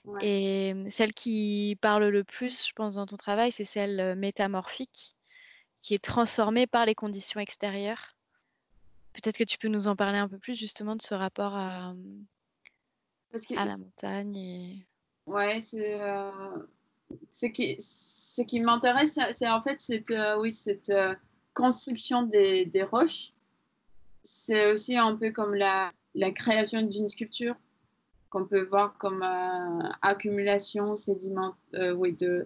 Ouais. 0.05 0.19
Et 0.25 0.89
celle 0.89 1.13
qui 1.13 1.77
parle 1.81 2.05
le 2.07 2.23
plus, 2.23 2.67
je 2.67 2.73
pense, 2.73 2.95
dans 2.95 3.05
ton 3.05 3.17
travail, 3.17 3.51
c'est 3.51 3.65
celle 3.65 3.99
euh, 3.99 4.15
métamorphique, 4.15 5.15
qui 5.81 5.93
est 5.93 6.03
transformée 6.03 6.67
par 6.67 6.85
les 6.85 6.95
conditions 6.95 7.39
extérieures. 7.39 8.15
Peut-être 9.13 9.37
que 9.37 9.43
tu 9.43 9.57
peux 9.57 9.67
nous 9.67 9.87
en 9.87 9.95
parler 9.95 10.17
un 10.17 10.27
peu 10.27 10.37
plus 10.37 10.55
justement 10.59 10.95
de 10.95 11.01
ce 11.01 11.15
rapport 11.15 11.55
à, 11.55 11.93
Parce 13.31 13.45
que 13.45 13.57
à 13.57 13.65
la 13.65 13.77
montagne. 13.77 14.35
Et... 14.37 14.85
Ouais, 15.25 15.59
c'est 15.59 16.01
euh, 16.01 16.31
ce 17.31 17.45
qui 17.47 17.77
ce 17.79 18.41
qui 18.41 18.59
m'intéresse, 18.59 19.13
c'est- 19.13 19.31
c'est 19.33 19.49
en 19.49 19.61
fait 19.61 19.79
cette 19.79 20.11
euh, 20.11 20.37
oui 20.39 20.51
cette 20.51 20.89
euh, 20.89 21.15
construction 21.53 22.23
des, 22.23 22.65
des 22.65 22.83
roches. 22.83 23.31
C'est 24.23 24.71
aussi 24.71 24.97
un 24.97 25.15
peu 25.15 25.31
comme 25.31 25.53
la 25.55 25.91
la 26.13 26.31
création 26.31 26.81
d'une 26.81 27.09
sculpture 27.09 27.55
qu'on 28.35 28.45
peut 28.45 28.63
voir 28.63 28.97
comme 28.97 29.23
euh, 29.23 29.89
accumulation 30.01 30.97
sédiment 30.97 31.55
euh, 31.75 31.93
oui 31.93 32.11
de 32.11 32.45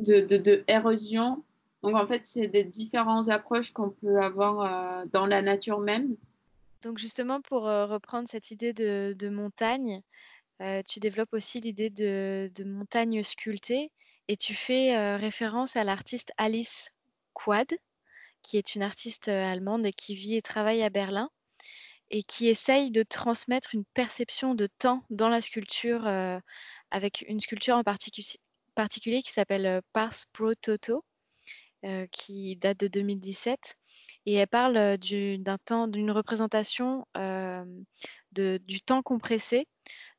de, 0.00 0.20
de 0.20 0.36
de 0.36 0.64
érosion. 0.66 1.44
Donc 1.84 1.94
en 1.94 2.08
fait, 2.08 2.26
c'est 2.26 2.48
des 2.48 2.64
différentes 2.64 3.28
approches 3.28 3.72
qu'on 3.72 3.90
peut 3.90 4.18
avoir 4.20 4.60
euh, 4.60 5.06
dans 5.12 5.26
la 5.26 5.40
nature 5.40 5.78
même. 5.78 6.16
Donc 6.82 6.98
justement, 6.98 7.40
pour 7.40 7.62
reprendre 7.62 8.28
cette 8.28 8.50
idée 8.50 8.72
de, 8.72 9.14
de 9.16 9.28
montagne, 9.28 10.02
tu 10.86 11.00
développes 11.00 11.32
aussi 11.32 11.60
l'idée 11.60 11.90
de, 11.90 12.50
de 12.54 12.64
montagne 12.64 13.22
sculptée 13.22 13.90
et 14.28 14.36
tu 14.36 14.54
fais 14.54 15.16
référence 15.16 15.76
à 15.76 15.82
l'artiste 15.82 16.32
Alice 16.36 16.92
Quad, 17.32 17.68
qui 18.42 18.58
est 18.58 18.76
une 18.76 18.82
artiste 18.82 19.26
allemande 19.26 19.86
et 19.86 19.92
qui 19.92 20.14
vit 20.14 20.36
et 20.36 20.42
travaille 20.42 20.84
à 20.84 20.90
Berlin 20.90 21.30
et 22.10 22.22
qui 22.22 22.48
essaye 22.48 22.90
de 22.90 23.02
transmettre 23.02 23.74
une 23.74 23.84
perception 23.94 24.54
de 24.54 24.66
temps 24.78 25.04
dans 25.10 25.28
la 25.28 25.40
sculpture 25.40 26.06
euh, 26.06 26.38
avec 26.90 27.24
une 27.28 27.40
sculpture 27.40 27.76
en 27.76 27.82
particu- 27.82 28.38
particulier 28.74 29.22
qui 29.22 29.32
s'appelle 29.32 29.66
euh, 29.66 29.80
Pars 29.92 30.14
Pro 30.32 30.54
Toto, 30.54 31.04
euh, 31.84 32.06
qui 32.10 32.56
date 32.56 32.78
de 32.78 32.88
2017. 32.88 33.76
Et 34.26 34.34
elle 34.34 34.46
parle 34.48 34.98
du- 34.98 35.38
d'un 35.38 35.58
temps, 35.58 35.88
d'une 35.88 36.10
représentation 36.10 37.06
du 38.32 38.80
temps 38.80 39.02
compressé 39.02 39.66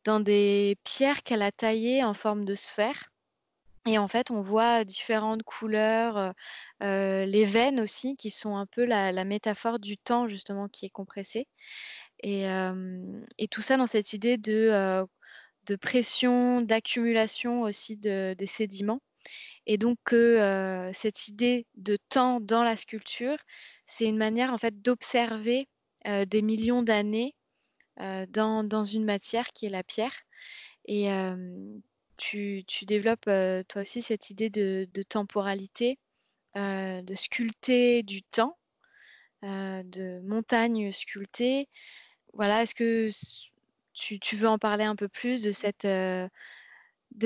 dans 0.04 0.20
des 0.20 0.78
pierres 0.84 1.24
qu'elle 1.24 1.42
a 1.42 1.52
taillées 1.52 2.04
en 2.04 2.14
forme 2.14 2.46
de 2.46 2.56
sphère. 2.56 3.12
Et 3.86 3.98
en 3.98 4.08
fait, 4.08 4.30
on 4.32 4.42
voit 4.42 4.84
différentes 4.84 5.44
couleurs, 5.44 6.34
les 6.82 7.44
veines 7.46 7.80
aussi, 7.80 8.16
qui 8.18 8.30
sont 8.30 8.56
un 8.56 8.66
peu 8.66 8.86
la, 8.86 9.24
métaphore 9.24 9.80
du 9.80 9.98
temps 9.98 10.28
justement 10.28 10.68
qui 10.68 10.86
est 10.86 10.90
compressé. 10.90 11.48
Et, 12.24 12.46
tout 13.52 13.62
ça 13.62 13.78
dans 13.78 13.88
cette 13.88 14.14
idée 14.14 14.38
de, 14.38 15.06
de 15.66 15.76
pression, 15.76 16.62
d'accumulation 16.62 17.62
aussi 17.62 17.98
de, 17.98 18.36
des 18.38 18.48
sédiments. 18.48 19.02
Et 19.66 19.78
donc 19.78 19.98
cette 20.94 21.28
idée 21.28 21.66
de 21.76 21.98
temps 22.10 22.40
dans 22.42 22.64
la 22.64 22.76
sculpture, 22.76 23.38
c'est 23.86 24.06
une 24.06 24.18
manière 24.18 24.54
en 24.54 24.58
fait 24.58 24.82
d'observer 24.82 25.68
des 26.06 26.42
millions 26.42 26.84
d'années 26.84 27.36
dans, 27.98 28.64
dans, 28.64 28.84
une 28.84 29.06
matière 29.06 29.48
qui 29.54 29.66
est 29.66 29.70
la 29.70 29.84
pierre. 29.84 30.16
Et 30.86 31.08
tu, 32.20 32.66
développes 32.86 33.30
toi 33.68 33.82
aussi 33.82 34.02
cette 34.02 34.30
idée 34.30 34.50
de, 34.50 34.88
temporalité, 35.08 35.98
de 36.56 37.16
sculpter 37.16 38.04
du 38.04 38.22
temps, 38.24 38.58
de 39.42 40.20
montagne 40.22 40.92
sculptée. 40.92 41.70
Voilà, 42.34 42.64
est-ce 42.64 42.76
que 42.76 43.10
tu, 43.94 44.20
tu, 44.20 44.36
veux 44.36 44.48
en 44.48 44.60
parler 44.60 44.84
un 44.84 44.96
peu 44.96 45.08
plus 45.08 45.42
de 45.42 45.52
cette, 45.52 45.86
de 45.86 46.30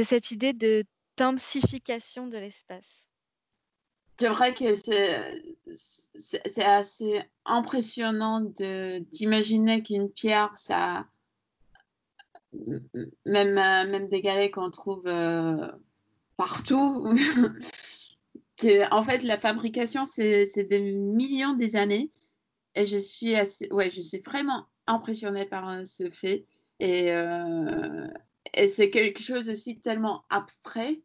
cette 0.04 0.32
idée 0.32 0.54
de 0.54 0.86
densification 1.18 2.28
de 2.28 2.38
l'espace? 2.38 3.08
C'est 4.18 4.30
vrai 4.30 4.54
que 4.54 4.74
c'est 6.16 6.64
assez 6.64 7.24
impressionnant 7.46 8.42
d'imaginer 8.42 9.82
qu'une 9.82 10.12
pierre, 10.12 10.52
ça, 10.56 11.08
même, 13.26 13.54
même 13.54 14.08
des 14.08 14.22
galets 14.22 14.52
qu'on 14.52 14.72
trouve 14.72 15.04
euh, 15.08 15.68
partout, 16.38 17.14
en 18.92 19.04
fait, 19.04 19.24
la 19.24 19.38
fabrication, 19.38 20.06
c'est 20.06 20.68
des 20.70 20.80
millions 20.80 21.54
des 21.54 21.76
années. 21.76 22.10
Et 22.76 22.88
je 22.88 22.98
suis, 22.98 23.36
assez, 23.36 23.68
ouais, 23.72 23.90
je 23.90 24.02
suis 24.02 24.20
vraiment 24.20 24.66
impressionnée 24.88 25.46
par 25.46 25.70
euh, 25.70 25.86
ce 25.86 26.10
fait. 26.10 26.46
Et, 26.80 27.12
euh, 27.12 28.08
c'est 28.68 28.90
quelque 28.90 29.22
chose 29.22 29.50
aussi 29.50 29.80
tellement 29.80 30.26
abstrait 30.30 31.02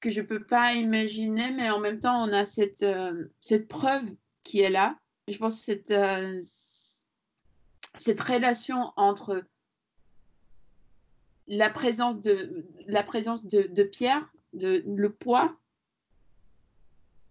que 0.00 0.10
je 0.10 0.22
peux 0.22 0.44
pas 0.44 0.74
imaginer, 0.74 1.50
mais 1.52 1.70
en 1.70 1.78
même 1.78 2.00
temps, 2.00 2.22
on 2.26 2.32
a 2.32 2.44
cette, 2.44 2.82
euh, 2.82 3.26
cette 3.40 3.68
preuve 3.68 4.04
qui 4.44 4.60
est 4.60 4.70
là. 4.70 4.96
Je 5.28 5.36
pense 5.38 5.56
que 5.56 5.64
cette, 5.64 5.90
euh, 5.90 6.40
cette 7.98 8.20
relation 8.20 8.92
entre 8.96 9.44
la 11.50 11.68
présence 11.68 12.20
de, 12.20 12.64
la 12.86 13.02
présence 13.02 13.44
de, 13.44 13.62
de 13.62 13.82
pierre, 13.82 14.32
de, 14.54 14.82
le 14.86 15.12
poids, 15.12 15.54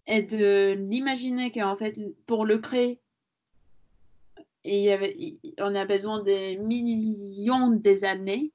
et 0.05 0.21
de 0.21 0.73
l'imaginer 0.73 1.51
qu'en 1.51 1.75
fait, 1.75 1.97
pour 2.25 2.45
le 2.45 2.59
créer, 2.59 2.99
il 4.65 4.81
y 4.81 4.91
avait, 4.91 5.15
on 5.59 5.73
a 5.73 5.85
besoin 5.85 6.21
des 6.21 6.57
millions 6.57 7.71
des 7.71 8.03
années. 8.03 8.51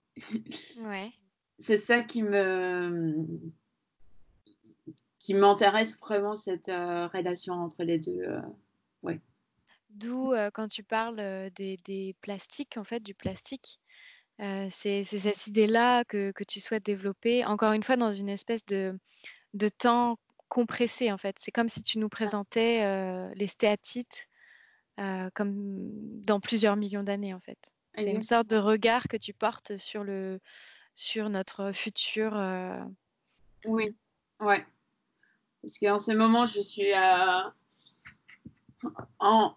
Ouais. 0.79 1.11
C'est 1.59 1.77
ça 1.77 2.03
qui 2.03 2.23
me 2.23 3.27
qui 5.19 5.33
m'intéresse 5.33 5.99
vraiment 5.99 6.35
cette 6.35 6.69
euh, 6.69 7.07
relation 7.07 7.55
entre 7.55 7.83
les 7.83 7.99
deux. 7.99 8.21
Euh, 8.21 8.43
ouais. 9.03 9.21
D'où 9.89 10.33
euh, 10.33 10.51
quand 10.53 10.69
tu 10.69 10.83
parles 10.83 11.51
des, 11.55 11.79
des, 11.87 12.15
plastiques, 12.21 12.77
en 12.77 12.85
fait, 12.85 13.01
du 13.01 13.15
plastique, 13.15 13.81
c'est 14.39 15.05
cette 15.05 15.47
idée-là 15.47 16.05
que, 16.05 16.33
que, 16.33 16.45
tu 16.45 16.61
souhaites 16.61 16.85
développer, 16.85 17.45
encore 17.45 17.73
une 17.73 17.83
fois, 17.83 17.97
dans 17.97 18.13
une 18.13 18.29
espèce 18.29 18.65
de, 18.67 18.99
de 19.55 19.69
temps 19.69 20.19
compressé, 20.49 21.13
en 21.13 21.19
fait. 21.19 21.37
C'est 21.39 21.53
comme 21.53 21.69
si 21.69 21.83
tu 21.83 21.99
nous 21.99 22.09
présentais 22.09 23.33
les 23.35 23.47
stéatites 23.47 24.29
comme 25.35 25.65
dans 26.23 26.41
plusieurs 26.41 26.77
millions 26.77 27.03
d'années, 27.03 27.35
en 27.35 27.41
fait. 27.41 27.59
C'est 27.95 28.11
une 28.11 28.23
sorte 28.23 28.49
de 28.49 28.57
regard 28.57 29.07
que 29.07 29.17
tu 29.17 29.33
portes 29.33 29.77
sur, 29.77 30.03
le, 30.03 30.41
sur 30.95 31.29
notre 31.31 31.73
futur. 31.73 32.33
Oui, 33.65 33.95
ouais. 34.41 34.65
Parce 35.63 35.79
qu'en 35.79 35.99
ce 35.99 36.13
moment, 36.13 36.45
je 36.45 36.61
suis 36.61 36.93
à... 36.93 37.55
en... 39.19 39.55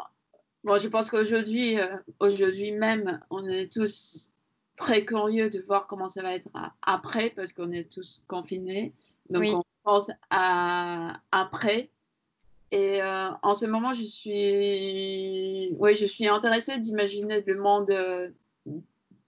Bon, 0.64 0.78
je 0.78 0.88
pense 0.88 1.10
qu'aujourd'hui, 1.10 1.78
aujourd'hui 2.20 2.72
même, 2.72 3.20
on 3.30 3.46
est 3.46 3.72
tous 3.72 4.32
très 4.78 5.04
curieux 5.04 5.50
de 5.50 5.60
voir 5.60 5.88
comment 5.88 6.08
ça 6.08 6.22
va 6.22 6.34
être 6.34 6.48
après, 6.82 7.32
parce 7.32 7.52
qu'on 7.52 7.72
est 7.72 7.92
tous 7.92 8.24
confinés. 8.28 8.94
Donc, 9.30 9.42
oui. 9.42 9.52
on 9.54 9.64
pense 9.84 10.10
à 10.30 11.20
après. 11.32 11.90
Et 12.72 13.02
euh, 13.02 13.30
en 13.44 13.54
ce 13.54 13.66
moment, 13.66 13.92
je 13.94 14.04
suis, 14.04 15.74
oui, 15.78 15.94
je 15.96 16.06
suis 16.06 16.28
intéressée 16.28 16.80
d'imaginer 16.80 17.42
le 17.42 17.56
monde 17.56 17.90
euh, 17.90 18.30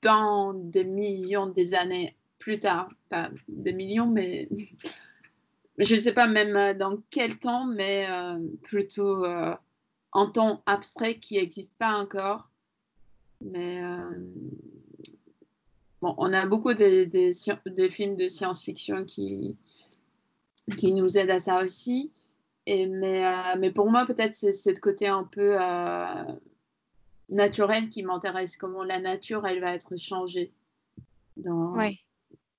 dans 0.01 0.53
des 0.53 0.83
millions 0.83 1.47
des 1.47 1.73
années 1.73 2.15
plus 2.37 2.59
tard. 2.59 2.89
Pas 3.09 3.29
des 3.47 3.73
millions, 3.73 4.07
mais 4.07 4.49
je 5.77 5.95
ne 5.95 5.99
sais 5.99 6.13
pas 6.13 6.27
même 6.27 6.55
euh, 6.55 6.73
dans 6.73 7.01
quel 7.09 7.37
temps, 7.37 7.65
mais 7.65 8.07
euh, 8.09 8.39
plutôt 8.63 9.23
euh, 9.25 9.55
en 10.11 10.29
temps 10.29 10.61
abstrait 10.65 11.19
qui 11.19 11.35
n'existe 11.35 11.77
pas 11.77 11.93
encore. 11.93 12.49
Mais 13.41 13.81
bon, 16.01 16.15
on 16.17 16.33
a 16.33 16.45
beaucoup 16.45 16.73
de, 16.73 17.05
de, 17.05 17.69
de 17.69 17.87
films 17.87 18.15
de 18.15 18.27
science-fiction 18.27 19.05
qui, 19.05 19.55
qui 20.77 20.93
nous 20.93 21.17
aident 21.17 21.31
à 21.31 21.39
ça 21.39 21.63
aussi. 21.63 22.11
Et, 22.65 22.85
mais, 22.85 23.25
euh, 23.25 23.55
mais 23.59 23.71
pour 23.71 23.89
moi, 23.89 24.05
peut-être 24.05 24.35
c'est 24.35 24.53
ce 24.53 24.69
côté 24.79 25.07
un 25.07 25.23
peu 25.23 25.57
euh, 25.59 26.23
naturel 27.29 27.89
qui 27.89 28.03
m'intéresse, 28.03 28.57
comment 28.57 28.83
la 28.83 28.99
nature, 28.99 29.47
elle 29.47 29.61
va 29.61 29.73
être 29.73 29.97
changée 29.97 30.51
dans, 31.37 31.75
ouais. 31.75 31.97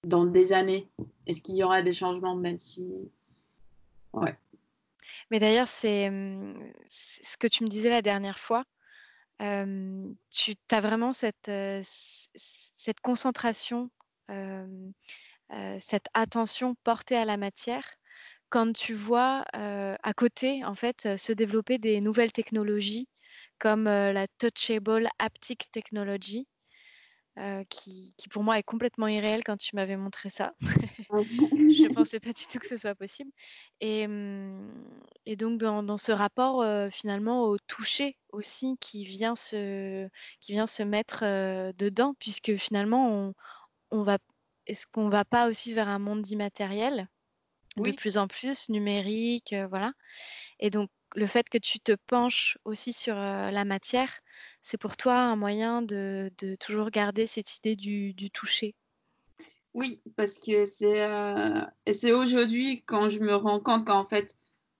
dans 0.04 0.24
des 0.24 0.52
années. 0.52 0.88
Est-ce 1.26 1.40
qu'il 1.40 1.56
y 1.56 1.62
aura 1.62 1.82
des 1.82 1.92
changements, 1.92 2.34
même 2.34 2.58
si. 2.58 2.90
Ouais. 4.12 4.36
Mais 5.30 5.38
d'ailleurs, 5.38 5.68
c'est 5.68 6.10
ce 6.88 7.36
que 7.36 7.46
tu 7.46 7.62
me 7.62 7.68
disais 7.68 7.90
la 7.90 8.02
dernière 8.02 8.40
fois. 8.40 8.64
Euh, 9.42 10.08
tu 10.30 10.56
as 10.70 10.80
vraiment 10.80 11.12
cette, 11.12 11.48
euh, 11.48 11.82
cette 12.82 13.00
concentration, 13.00 13.90
cette 15.80 16.06
attention 16.14 16.74
portée 16.82 17.16
à 17.16 17.24
la 17.24 17.36
matière 17.36 17.84
quand 18.48 18.72
tu 18.72 18.94
vois 18.94 19.44
à 19.52 20.14
côté, 20.14 20.64
en 20.64 20.74
fait, 20.74 21.16
se 21.16 21.32
développer 21.32 21.78
des 21.78 22.00
nouvelles 22.00 22.32
technologies 22.32 23.08
comme 23.58 23.84
la 23.84 24.26
touchable 24.38 25.08
haptic 25.18 25.70
technology, 25.70 26.48
euh, 27.40 27.64
qui, 27.70 28.12
qui, 28.18 28.28
pour 28.28 28.42
moi 28.42 28.58
est 28.58 28.62
complètement 28.62 29.08
irréel 29.08 29.42
quand 29.44 29.56
tu 29.56 29.74
m'avais 29.74 29.96
montré 29.96 30.28
ça. 30.28 30.52
je 31.10 31.84
ne 31.84 31.94
pensais 31.94 32.20
pas 32.20 32.34
du 32.34 32.46
tout 32.46 32.58
que 32.58 32.68
ce 32.68 32.76
soit 32.76 32.94
possible. 32.94 33.30
Et, 33.80 34.06
et 35.24 35.36
donc 35.36 35.58
dans, 35.58 35.82
dans, 35.82 35.96
ce 35.96 36.12
rapport 36.12 36.60
euh, 36.60 36.90
finalement 36.90 37.44
au 37.44 37.56
toucher 37.58 38.18
aussi 38.30 38.76
qui 38.78 39.04
vient 39.04 39.36
se, 39.36 40.06
qui 40.40 40.52
vient 40.52 40.66
se 40.66 40.82
mettre 40.82 41.20
euh, 41.22 41.72
dedans, 41.78 42.14
puisque 42.18 42.56
finalement 42.56 43.10
on, 43.10 43.34
on 43.90 44.02
va, 44.02 44.18
est-ce 44.66 44.86
qu'on 44.86 45.08
va 45.08 45.24
pas 45.24 45.48
aussi 45.48 45.72
vers 45.72 45.88
un 45.88 45.98
monde 45.98 46.28
immatériel? 46.30 47.08
Oui. 47.76 47.92
de 47.92 47.96
plus 47.96 48.18
en 48.18 48.26
plus 48.26 48.68
numérique, 48.68 49.54
voilà. 49.70 49.92
Et 50.58 50.70
donc 50.70 50.90
le 51.14 51.26
fait 51.26 51.48
que 51.48 51.58
tu 51.58 51.80
te 51.80 51.92
penches 52.06 52.58
aussi 52.64 52.92
sur 52.92 53.16
euh, 53.16 53.50
la 53.50 53.64
matière, 53.64 54.10
c'est 54.62 54.78
pour 54.78 54.96
toi 54.96 55.16
un 55.16 55.36
moyen 55.36 55.82
de, 55.82 56.30
de 56.38 56.54
toujours 56.54 56.90
garder 56.90 57.26
cette 57.26 57.56
idée 57.56 57.76
du, 57.76 58.12
du 58.14 58.30
toucher? 58.30 58.74
Oui, 59.74 60.02
parce 60.16 60.38
que 60.38 60.64
c'est 60.64 61.02
euh, 61.02 61.60
c'est 61.92 62.12
aujourd'hui 62.12 62.82
quand 62.86 63.08
je 63.08 63.20
me 63.20 63.34
rends 63.36 63.60
compte 63.60 63.86
qu'en 63.86 64.04
fait 64.04 64.34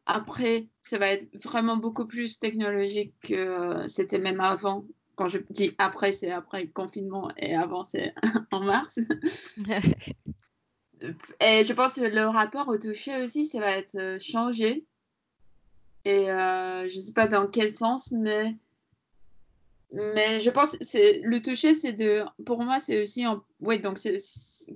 après 0.04 0.68
ça 0.82 0.98
va 0.98 1.08
être 1.08 1.28
vraiment 1.36 1.76
beaucoup 1.76 2.06
plus 2.06 2.38
technologique 2.40 3.14
que 3.22 3.34
euh, 3.34 3.88
c'était 3.88 4.18
même 4.18 4.40
avant. 4.40 4.84
Quand 5.14 5.28
je 5.28 5.38
dis 5.50 5.74
après, 5.78 6.12
c'est 6.12 6.30
après 6.30 6.62
le 6.64 6.70
confinement 6.70 7.30
et 7.36 7.54
avant 7.54 7.84
c'est 7.84 8.14
en 8.50 8.60
mars. 8.60 8.98
et 11.00 11.64
je 11.64 11.72
pense 11.72 11.94
que 11.94 12.00
le 12.00 12.24
rapport 12.24 12.68
au 12.68 12.78
toucher 12.78 13.22
aussi, 13.22 13.46
ça 13.46 13.60
va 13.60 13.76
être 13.76 14.18
changé. 14.20 14.86
Et 16.04 16.30
euh, 16.30 16.88
je 16.88 16.98
sais 16.98 17.12
pas 17.12 17.26
dans 17.26 17.46
quel 17.46 17.72
sens, 17.74 18.10
mais 18.12 18.56
mais 19.92 20.38
je 20.40 20.50
pense 20.50 20.76
c'est 20.80 21.20
le 21.22 21.42
toucher, 21.42 21.74
c'est 21.74 21.92
de 21.92 22.24
pour 22.46 22.62
moi 22.62 22.78
c'est 22.78 23.02
aussi 23.02 23.26
en 23.26 23.42
oui 23.60 23.80
donc 23.80 23.98
c'est 23.98 24.16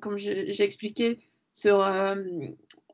comme 0.00 0.16
j'ai 0.18 0.62
expliqué 0.62 1.18
sur 1.52 1.80
euh, 1.80 2.16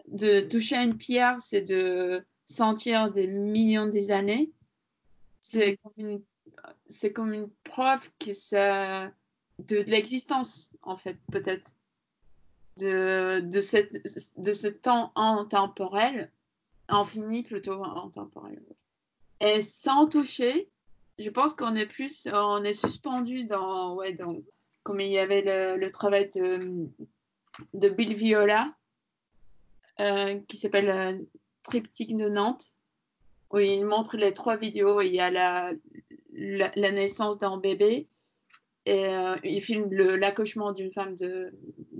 de 0.09 0.41
toucher 0.41 0.77
une 0.77 0.97
pierre, 0.97 1.41
c'est 1.41 1.63
de 1.63 2.23
sentir 2.47 3.11
des 3.13 3.27
millions 3.27 3.87
des 3.87 4.11
années. 4.11 4.53
C'est 5.41 5.79
comme 5.83 5.93
une 5.97 6.23
c'est 6.89 7.13
comme 7.13 7.33
une 7.33 7.49
preuve 7.65 8.11
que 8.19 8.33
ça 8.33 9.07
de, 9.59 9.83
de 9.83 9.91
l'existence 9.91 10.73
en 10.83 10.97
fait 10.97 11.17
peut-être 11.33 11.71
de 12.79 13.41
de 13.41 13.61
cette 13.61 13.93
de 14.37 14.53
ce 14.53 14.69
temps 14.69 15.13
intemporel 15.17 16.31
infini 16.91 17.43
plutôt 17.43 17.85
intemporel. 17.85 18.63
Et 19.41 19.63
sans 19.63 20.07
toucher, 20.07 20.69
je 21.19 21.31
pense 21.31 21.55
qu'on 21.55 21.75
est 21.75 21.87
plus, 21.87 22.29
on 22.33 22.63
est 22.65 22.73
suspendu 22.73 23.45
dans, 23.45 23.95
ouais, 23.95 24.15
dans, 24.15 24.37
comme 24.83 25.01
il 25.01 25.09
y 25.09 25.19
avait 25.19 25.43
le, 25.77 25.91
travail 25.91 26.31
de, 26.35 27.89
Bill 27.89 28.15
Viola, 28.15 28.75
euh, 30.01 30.39
qui 30.49 30.57
s'appelle 30.57 30.91
euh, 30.91 31.19
Triptyque 31.63 32.17
de 32.17 32.29
Nantes, 32.29 32.69
où 33.51 33.59
il 33.59 33.85
montre 33.85 34.17
les 34.17 34.33
trois 34.33 34.57
vidéos. 34.57 35.01
Il 35.01 35.15
y 35.15 35.21
a 35.21 35.31
la, 35.31 35.73
naissance 36.93 37.39
d'un 37.39 37.59
bébé, 37.59 38.09
et 38.87 39.07
euh, 39.07 39.37
il 39.45 39.61
filme 39.61 39.93
l'accouchement 39.93 40.73
d'une 40.73 40.93
femme 40.93 41.17
de, 41.17 41.53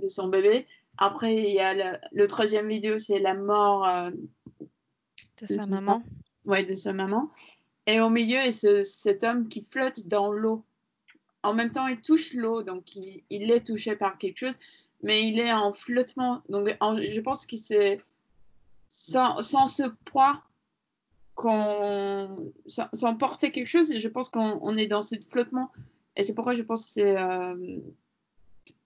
son 0.07 0.27
bébé. 0.27 0.65
Après, 0.97 1.35
il 1.35 1.53
y 1.53 1.59
a 1.59 1.99
le, 2.11 2.27
troisième 2.27 2.67
vidéo, 2.67 2.97
c'est 2.97 3.19
la 3.19 3.35
mort 3.35 4.11
de 5.41 5.45
sa 5.47 5.65
maman. 5.65 6.03
Ouais, 6.45 6.63
de 6.63 6.75
sa 6.75 6.93
maman. 6.93 7.29
Et 7.87 7.99
au 7.99 8.09
milieu, 8.09 8.37
est 8.37 8.51
ce, 8.51 8.83
cet 8.83 9.23
homme 9.23 9.47
qui 9.47 9.61
flotte 9.61 10.07
dans 10.07 10.31
l'eau. 10.31 10.63
En 11.43 11.53
même 11.53 11.71
temps, 11.71 11.87
il 11.87 11.99
touche 11.99 12.33
l'eau, 12.33 12.61
donc 12.61 12.95
il, 12.95 13.23
il, 13.29 13.51
est 13.51 13.65
touché 13.65 13.95
par 13.95 14.17
quelque 14.17 14.37
chose, 14.37 14.57
mais 15.01 15.27
il 15.27 15.39
est 15.39 15.51
en 15.51 15.71
flottement. 15.71 16.41
Donc, 16.49 16.69
en, 16.79 16.97
je 16.97 17.19
pense 17.19 17.45
que 17.45 17.57
c'est 17.57 17.99
sans, 18.89 19.41
sans, 19.41 19.67
ce 19.67 19.83
poids 20.05 20.43
qu'on 21.33 22.51
sans, 22.67 22.87
sans, 22.93 23.15
porter 23.15 23.51
quelque 23.51 23.67
chose, 23.67 23.97
je 23.97 24.07
pense 24.07 24.29
qu'on 24.29 24.77
est 24.77 24.87
dans 24.87 25.01
ce 25.01 25.15
flottement. 25.27 25.71
Et 26.15 26.23
c'est 26.23 26.35
pourquoi 26.35 26.53
je 26.53 26.61
pense 26.61 26.85
que 26.85 26.91
c'est 26.91 27.17
euh, 27.17 27.79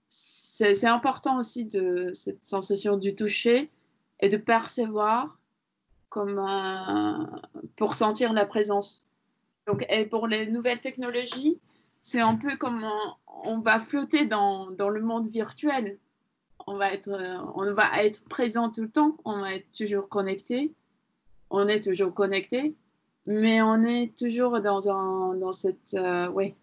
c'est 0.07 0.87
important 0.87 1.37
aussi 1.37 1.65
de 1.65 2.11
cette 2.13 2.45
sensation 2.45 2.95
du 2.95 3.13
toucher 3.13 3.69
et 4.21 4.29
de 4.29 4.37
percevoir 4.37 5.41
comme 6.15 6.39
un, 6.39 7.29
pour 7.75 7.93
sentir 7.93 8.31
la 8.31 8.45
présence. 8.45 9.05
Donc, 9.67 9.85
et 9.89 10.05
pour 10.05 10.27
les 10.27 10.47
nouvelles 10.47 10.79
technologies, 10.79 11.59
c'est 12.01 12.21
un 12.21 12.35
peu 12.35 12.55
comme 12.55 12.87
on, 13.43 13.59
va 13.59 13.79
flotter 13.79 14.25
dans, 14.25 14.71
dans, 14.71 14.87
le 14.87 15.01
monde 15.01 15.27
virtuel. 15.27 15.99
On 16.67 16.77
va, 16.77 16.93
être, 16.93 17.11
on 17.55 17.73
va 17.73 18.01
être 18.01 18.23
présent 18.29 18.71
tout 18.71 18.83
le 18.83 18.89
temps, 18.89 19.17
on 19.25 19.41
va 19.41 19.55
être 19.55 19.69
toujours 19.77 20.07
connecté, 20.07 20.71
on 21.49 21.67
est 21.67 21.83
toujours 21.83 22.13
connecté, 22.13 22.75
mais 23.27 23.61
on 23.61 23.83
est 23.83 24.17
toujours 24.17 24.61
dans, 24.61 24.89
un, 24.89 25.35
dans 25.35 25.51
cette. 25.51 25.95
Euh, 25.95 26.29
ouais. 26.29 26.55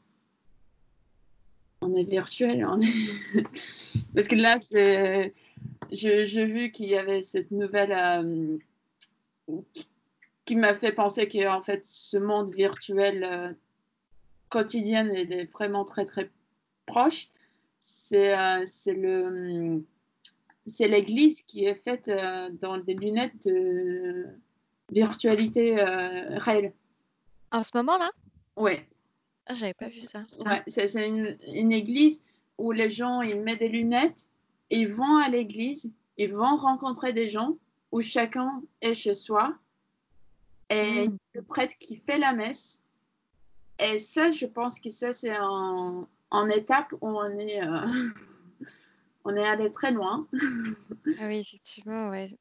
On 1.82 1.94
est 1.94 2.05
virtuel. 2.05 2.64
On 2.64 2.80
est 2.80 3.42
Parce 4.14 4.28
que 4.28 4.36
là, 4.36 4.57
j'ai 5.90 6.44
vu 6.46 6.70
qu'il 6.70 6.86
y 6.86 6.96
avait 6.96 7.20
cette 7.20 7.50
nouvelle. 7.50 7.92
Euh, 7.92 8.57
qui 10.44 10.57
m'a 10.57 10.74
fait 10.74 10.92
penser 10.92 11.28
que 11.28 11.48
en 11.48 11.62
fait 11.62 11.84
ce 11.84 12.16
monde 12.18 12.53
virtuel 12.55 13.24
euh, 13.24 13.53
quotidien 14.48 15.09
est 15.11 15.50
vraiment 15.53 15.84
très 15.84 16.05
très 16.05 16.30
proche. 16.86 17.28
C'est 17.80 18.36
euh, 18.36 18.64
le 18.86 19.82
c'est 20.66 20.88
l'église 20.88 21.42
qui 21.42 21.64
est 21.64 21.74
faite 21.74 22.09
euh, 22.09 22.50
dans 22.61 22.78
des 22.78 22.94
lunettes 22.94 23.44
de 23.44 24.26
virtualité 24.92 25.80
euh, 25.80 26.38
réelle. 26.38 26.72
En 27.50 27.62
ce 27.62 27.70
moment-là? 27.78 28.11
Ouais. 28.57 28.86
Ah, 29.46 29.55
j'avais 29.55 29.74
pas 29.74 29.88
vu 29.88 30.00
ça. 30.00 30.24
Ouais, 30.46 30.62
c'est 30.68 30.94
une, 31.05 31.36
une, 31.53 31.72
église 31.72 32.22
où 32.59 32.70
les 32.70 32.88
gens 32.88 33.22
ils 33.22 33.42
mettent 33.42 33.59
des 33.59 33.68
lunettes, 33.68 34.28
ils 34.70 34.86
vont 34.86 35.16
à 35.16 35.28
l'église, 35.28 35.92
ils 36.16 36.32
vont 36.32 36.57
rencontrer 36.57 37.12
des 37.12 37.26
gens 37.26 37.57
où 37.93 38.01
chacun 38.01 38.62
est 38.80 38.95
chez 38.95 39.14
soi 39.14 39.51
et 40.70 41.09
mmh. 41.09 41.18
le 41.34 41.43
prêtre 41.43 41.74
qui 41.78 41.97
fait 41.97 42.18
la 42.18 42.32
messe. 42.32 42.82
Et 43.78 43.99
ça, 43.99 44.30
je 44.30 44.47
pense 44.47 44.80
que 44.80 44.90
ça, 44.90 45.12
c'est 45.12 45.36
en, 45.38 46.09
en, 46.30 46.49
étape 46.49 46.93
où 47.01 47.09
on 47.09 47.38
est, 47.38 47.62
euh, 47.62 47.86
on 49.24 49.36
est 49.36 49.47
allé 49.47 49.70
très 49.70 49.93
loin. 49.93 50.26
ah 50.32 51.26
oui, 51.26 51.40
effectivement, 51.40 52.09
ouais. 52.09 52.36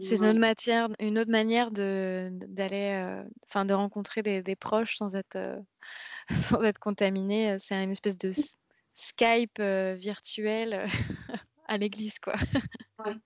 C'est 0.00 0.16
une 0.16 0.26
autre 0.26 0.38
matière, 0.38 0.88
une 1.00 1.18
autre 1.18 1.30
manière 1.30 1.70
de 1.70 2.28
d'aller, 2.30 3.22
enfin, 3.48 3.62
euh, 3.62 3.68
de 3.68 3.72
rencontrer 3.72 4.22
des, 4.22 4.42
des, 4.42 4.54
proches 4.54 4.96
sans 4.96 5.16
être, 5.16 5.36
euh, 5.36 5.58
sans 6.50 6.62
être 6.62 6.78
contaminé. 6.78 7.56
C'est 7.58 7.82
une 7.82 7.90
espèce 7.90 8.18
de 8.18 8.32
Skype 8.94 9.60
virtuel 9.60 10.86
à 11.68 11.78
l'église, 11.78 12.18
quoi. 12.18 12.34
Ouais. 13.04 13.16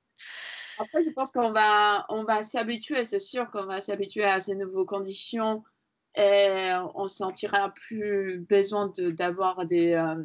Après, 0.79 1.05
je 1.05 1.11
pense 1.11 1.33
qu'on 1.33 1.53
va, 1.53 2.05
on 2.09 2.24
va 2.24 2.43
s'habituer, 2.43 3.05
c'est 3.05 3.20
sûr 3.20 3.51
qu'on 3.51 3.66
va 3.66 3.81
s'habituer 3.81 4.24
à 4.24 4.41
ces 4.41 4.55
nouvelles 4.55 4.87
conditions 4.87 5.64
et 6.14 6.72
on 6.95 7.09
sentira 7.09 7.72
plus 7.74 8.39
besoin 8.39 8.91
d'avoir 8.99 9.66
des, 9.66 9.93
euh, 9.93 10.22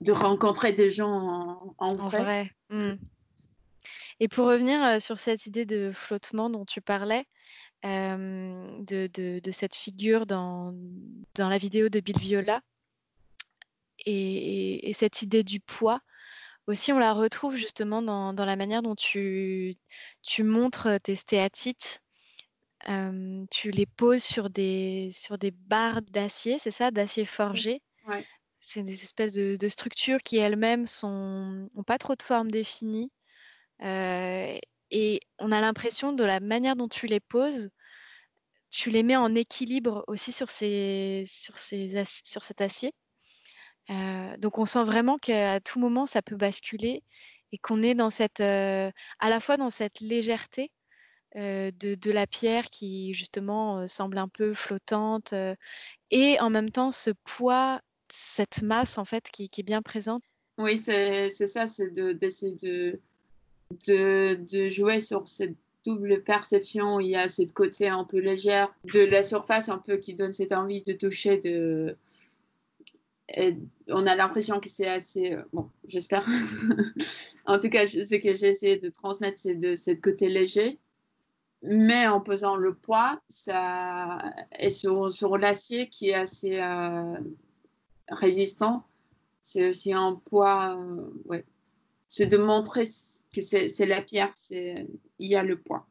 de 0.00 0.12
rencontrer 0.12 0.72
des 0.72 0.90
gens 0.90 1.10
en, 1.10 1.74
en 1.78 1.94
vrai. 1.94 2.18
En 2.18 2.22
vrai. 2.22 2.50
Mmh. 2.70 2.92
Et 4.20 4.28
pour 4.28 4.46
revenir 4.46 4.82
euh, 4.82 4.98
sur 4.98 5.18
cette 5.18 5.46
idée 5.46 5.64
de 5.64 5.92
flottement 5.92 6.50
dont 6.50 6.64
tu 6.64 6.80
parlais, 6.80 7.24
euh, 7.86 8.78
de, 8.80 9.08
de, 9.12 9.40
de, 9.40 9.50
cette 9.50 9.74
figure 9.74 10.26
dans, 10.26 10.74
dans 11.34 11.48
la 11.48 11.56
vidéo 11.56 11.88
de 11.88 12.00
Bill 12.00 12.18
Viola, 12.18 12.60
et, 14.04 14.12
et, 14.12 14.90
et 14.90 14.92
cette 14.92 15.22
idée 15.22 15.42
du 15.42 15.60
poids, 15.60 16.00
aussi, 16.66 16.92
on 16.92 16.98
la 16.98 17.12
retrouve 17.12 17.56
justement 17.56 18.02
dans, 18.02 18.32
dans 18.32 18.44
la 18.44 18.56
manière 18.56 18.82
dont 18.82 18.94
tu, 18.94 19.76
tu 20.22 20.42
montres 20.42 20.88
tes 21.02 21.16
stéatites. 21.16 22.00
Euh, 22.88 23.44
tu 23.50 23.70
les 23.70 23.86
poses 23.86 24.22
sur 24.22 24.48
des, 24.48 25.10
sur 25.12 25.36
des 25.36 25.50
barres 25.50 26.00
d'acier, 26.02 26.58
c'est 26.58 26.70
ça, 26.70 26.90
d'acier 26.90 27.24
forgé. 27.24 27.82
Ouais. 28.06 28.26
C'est 28.60 28.82
des 28.82 29.02
espèces 29.02 29.34
de, 29.34 29.56
de 29.56 29.68
structures 29.68 30.22
qui 30.22 30.38
elles-mêmes 30.38 30.86
sont 30.86 31.68
ont 31.74 31.82
pas 31.82 31.98
trop 31.98 32.14
de 32.14 32.22
forme 32.22 32.50
définie. 32.50 33.10
Euh, 33.82 34.56
et 34.90 35.20
on 35.38 35.52
a 35.52 35.60
l'impression 35.60 36.12
de 36.12 36.24
la 36.24 36.40
manière 36.40 36.76
dont 36.76 36.88
tu 36.88 37.06
les 37.06 37.20
poses, 37.20 37.70
tu 38.70 38.90
les 38.90 39.02
mets 39.02 39.16
en 39.16 39.34
équilibre 39.34 40.04
aussi 40.06 40.32
sur, 40.32 40.50
ces, 40.50 41.24
sur, 41.26 41.58
ces, 41.58 42.02
sur 42.24 42.44
cet 42.44 42.60
acier. 42.60 42.92
Euh, 43.88 44.36
donc 44.36 44.58
on 44.58 44.66
sent 44.66 44.84
vraiment 44.84 45.16
qu'à 45.16 45.58
tout 45.60 45.80
moment 45.80 46.06
ça 46.06 46.22
peut 46.22 46.36
basculer 46.36 47.02
et 47.52 47.58
qu'on 47.58 47.82
est 47.82 47.94
dans 47.94 48.10
cette, 48.10 48.40
euh, 48.40 48.90
à 49.18 49.30
la 49.30 49.40
fois 49.40 49.56
dans 49.56 49.70
cette 49.70 50.00
légèreté 50.00 50.70
euh, 51.36 51.70
de, 51.72 52.10
la 52.10 52.26
pierre 52.26 52.64
qui 52.64 53.14
justement 53.14 53.86
semble 53.88 54.18
un 54.18 54.28
peu 54.28 54.54
flottante 54.54 55.34
et 56.10 56.40
en 56.40 56.50
même 56.50 56.70
temps 56.70 56.90
ce 56.90 57.10
poids, 57.24 57.80
cette 58.12 58.62
masse 58.62 58.98
en 58.98 59.04
fait 59.04 59.28
qui, 59.30 59.50
est 59.56 59.62
bien 59.62 59.82
présente. 59.82 60.22
Oui, 60.58 60.76
c'est 60.76 61.30
ça, 61.30 61.66
c'est 61.66 61.90
d'essayer 61.90 63.00
de, 63.86 64.68
jouer 64.68 65.00
sur 65.00 65.26
cette 65.26 65.56
double 65.84 66.22
perception. 66.22 67.00
Il 67.00 67.08
y 67.08 67.16
a 67.16 67.28
cette 67.28 67.54
côté 67.54 67.88
un 67.88 68.04
peu 68.04 68.18
légère 68.18 68.72
de 68.92 69.00
la 69.00 69.22
surface, 69.22 69.68
un 69.68 69.78
peu 69.78 69.96
qui 69.96 70.14
donne 70.14 70.32
cette 70.32 70.52
envie 70.52 70.82
de 70.82 70.92
toucher, 70.92 71.38
de 71.38 71.96
on 73.88 74.06
a 74.06 74.14
l'impression 74.14 74.60
que 74.60 74.68
c'est 74.68 74.88
assez 74.88 75.32
euh, 75.32 75.42
bon 75.52 75.70
j'espère. 75.84 76.26
En 77.46 77.58
tout 77.58 77.68
cas 77.68 77.86
ce 77.86 78.16
que 78.16 78.34
j'ai 78.34 78.48
essayé 78.48 78.78
de 78.78 78.88
transmettre 78.90 79.38
c'est 79.38 79.56
de 79.56 79.74
ce 79.74 79.90
côté 79.90 80.28
léger. 80.28 80.78
Mais 81.62 82.06
en 82.06 82.20
pesant 82.20 82.56
le 82.56 82.74
poids 82.74 83.20
ça 83.28 84.22
et 84.58 84.70
sur, 84.70 85.10
sur 85.10 85.36
l'acier 85.36 85.88
qui 85.88 86.10
est 86.10 86.14
assez 86.14 86.60
euh, 86.60 87.16
résistant 88.08 88.86
c'est 89.42 89.68
aussi 89.68 89.92
un 89.92 90.14
poids 90.14 90.76
euh, 90.78 91.10
ouais. 91.26 91.44
C'est 92.08 92.26
de 92.26 92.38
montrer 92.38 92.84
que 93.34 93.40
c'est 93.40 93.86
la 93.86 94.02
pierre 94.02 94.32
il 94.50 94.88
y 95.18 95.36
a 95.36 95.42
le 95.42 95.60
poids. 95.60 95.86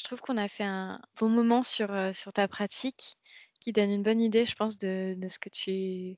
Je 0.00 0.04
trouve 0.04 0.20
qu'on 0.22 0.38
a 0.38 0.48
fait 0.48 0.64
un 0.64 1.02
bon 1.18 1.28
moment 1.28 1.62
sur, 1.62 1.92
euh, 1.92 2.14
sur 2.14 2.32
ta 2.32 2.48
pratique 2.48 3.18
qui 3.60 3.72
donne 3.72 3.90
une 3.90 4.02
bonne 4.02 4.20
idée, 4.20 4.46
je 4.46 4.54
pense, 4.54 4.78
de, 4.78 5.14
de, 5.16 5.28
ce 5.28 5.38
que 5.38 5.48
tu, 5.48 6.16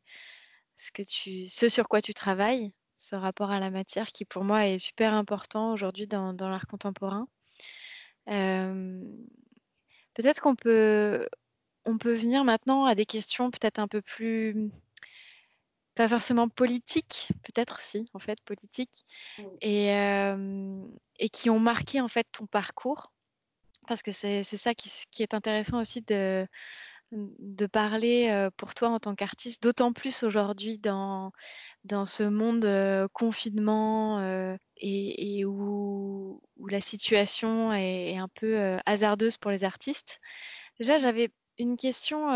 ce 0.77 0.93
que 0.93 1.03
tu, 1.03 1.47
ce 1.49 1.69
sur 1.69 1.89
quoi 1.89 2.01
tu 2.01 2.15
travailles, 2.15 2.73
ce 2.97 3.17
rapport 3.17 3.51
à 3.51 3.61
la 3.61 3.71
matière 3.71 4.09
qui 4.13 4.25
pour 4.25 4.45
moi 4.45 4.67
est 4.67 4.79
super 4.79 5.13
important 5.13 5.73
aujourd'hui 5.73 6.07
dans, 6.07 6.33
dans 6.33 6.49
l'art 6.49 6.67
contemporain. 6.67 7.29
Euh, 8.29 9.03
peut-être 10.15 10.41
qu'on 10.41 10.55
peut, 10.55 11.29
on 11.85 11.99
peut 11.99 12.15
venir 12.15 12.45
maintenant 12.45 12.85
à 12.85 12.95
des 12.95 13.07
questions 13.07 13.51
peut-être 13.51 13.79
un 13.79 13.89
peu 13.89 14.03
plus, 14.03 14.71
pas 15.95 16.09
forcément 16.09 16.49
politiques, 16.49 17.29
peut-être 17.43 17.81
si, 17.81 18.09
en 18.15 18.19
fait, 18.19 18.41
politiques, 18.45 19.05
et, 19.61 19.95
euh, 19.95 20.83
et 21.19 21.29
qui 21.29 21.51
ont 21.51 21.61
marqué 21.61 22.01
en 22.01 22.09
fait 22.09 22.27
ton 22.33 22.47
parcours. 22.47 23.13
Parce 23.89 24.03
que 24.03 24.13
c'est 24.13 24.45
ça 24.45 24.75
qui, 24.75 24.91
qui, 25.11 25.25
est 25.25 25.35
intéressant 25.35 25.81
aussi 25.81 26.03
de, 26.03 26.47
de 27.13 27.67
parler 27.67 28.49
pour 28.57 28.75
toi 28.75 28.89
en 28.89 28.99
tant 28.99 29.15
qu'artiste, 29.15 29.63
d'autant 29.63 29.93
plus 29.93 30.23
aujourd'hui 30.23 30.79
dans, 30.79 31.31
dans 31.85 32.07
ce 32.07 32.23
monde 32.23 32.67
confinement 33.13 34.21
et, 34.79 35.45
où, 35.45 36.41
la 36.69 36.81
situation 36.81 37.73
est, 37.73 38.17
un 38.17 38.29
peu 38.29 38.79
hasardeuse 38.87 39.37
pour 39.37 39.51
les 39.51 39.65
artistes. 39.65 40.21
Déjà, 40.79 40.99
j'avais 40.99 41.31
Une 41.59 41.77
question 41.77 42.29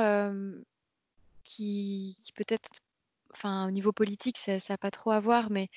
qui, 1.43 2.19
peut-être, 2.35 2.69
enfin 3.33 3.67
au 3.67 3.71
niveau 3.71 3.93
politique, 3.93 4.39
ça 4.39 4.59
n'a 4.69 4.79
pas 4.79 4.91
trop 4.91 5.11
à 5.11 5.21
voir, 5.21 5.51
mais 5.51 5.69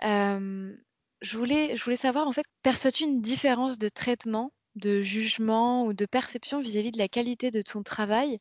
je 0.00 1.36
voulais, 1.36 1.76
je 1.76 1.84
voulais 1.84 1.96
savoir 1.96 2.26
en 2.28 2.32
fait, 2.32 2.46
perçois-tu 2.62 3.04
une 3.04 3.20
différence 3.22 3.78
de 3.78 3.88
traitement, 3.88 4.52
de 4.76 5.02
jugement 5.02 5.84
ou 5.84 5.92
de 5.92 6.06
perception 6.06 6.60
vis-à-vis 6.60 6.92
de 6.92 6.98
la 6.98 7.08
qualité 7.08 7.50
de 7.50 7.62
ton 7.62 7.82
travail 7.82 8.38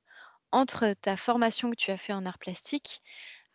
entre 0.51 0.93
ta 1.01 1.17
formation 1.17 1.69
que 1.71 1.75
tu 1.75 1.91
as 1.91 1.97
fait 1.97 2.13
en 2.13 2.25
art 2.25 2.39
plastique 2.39 3.01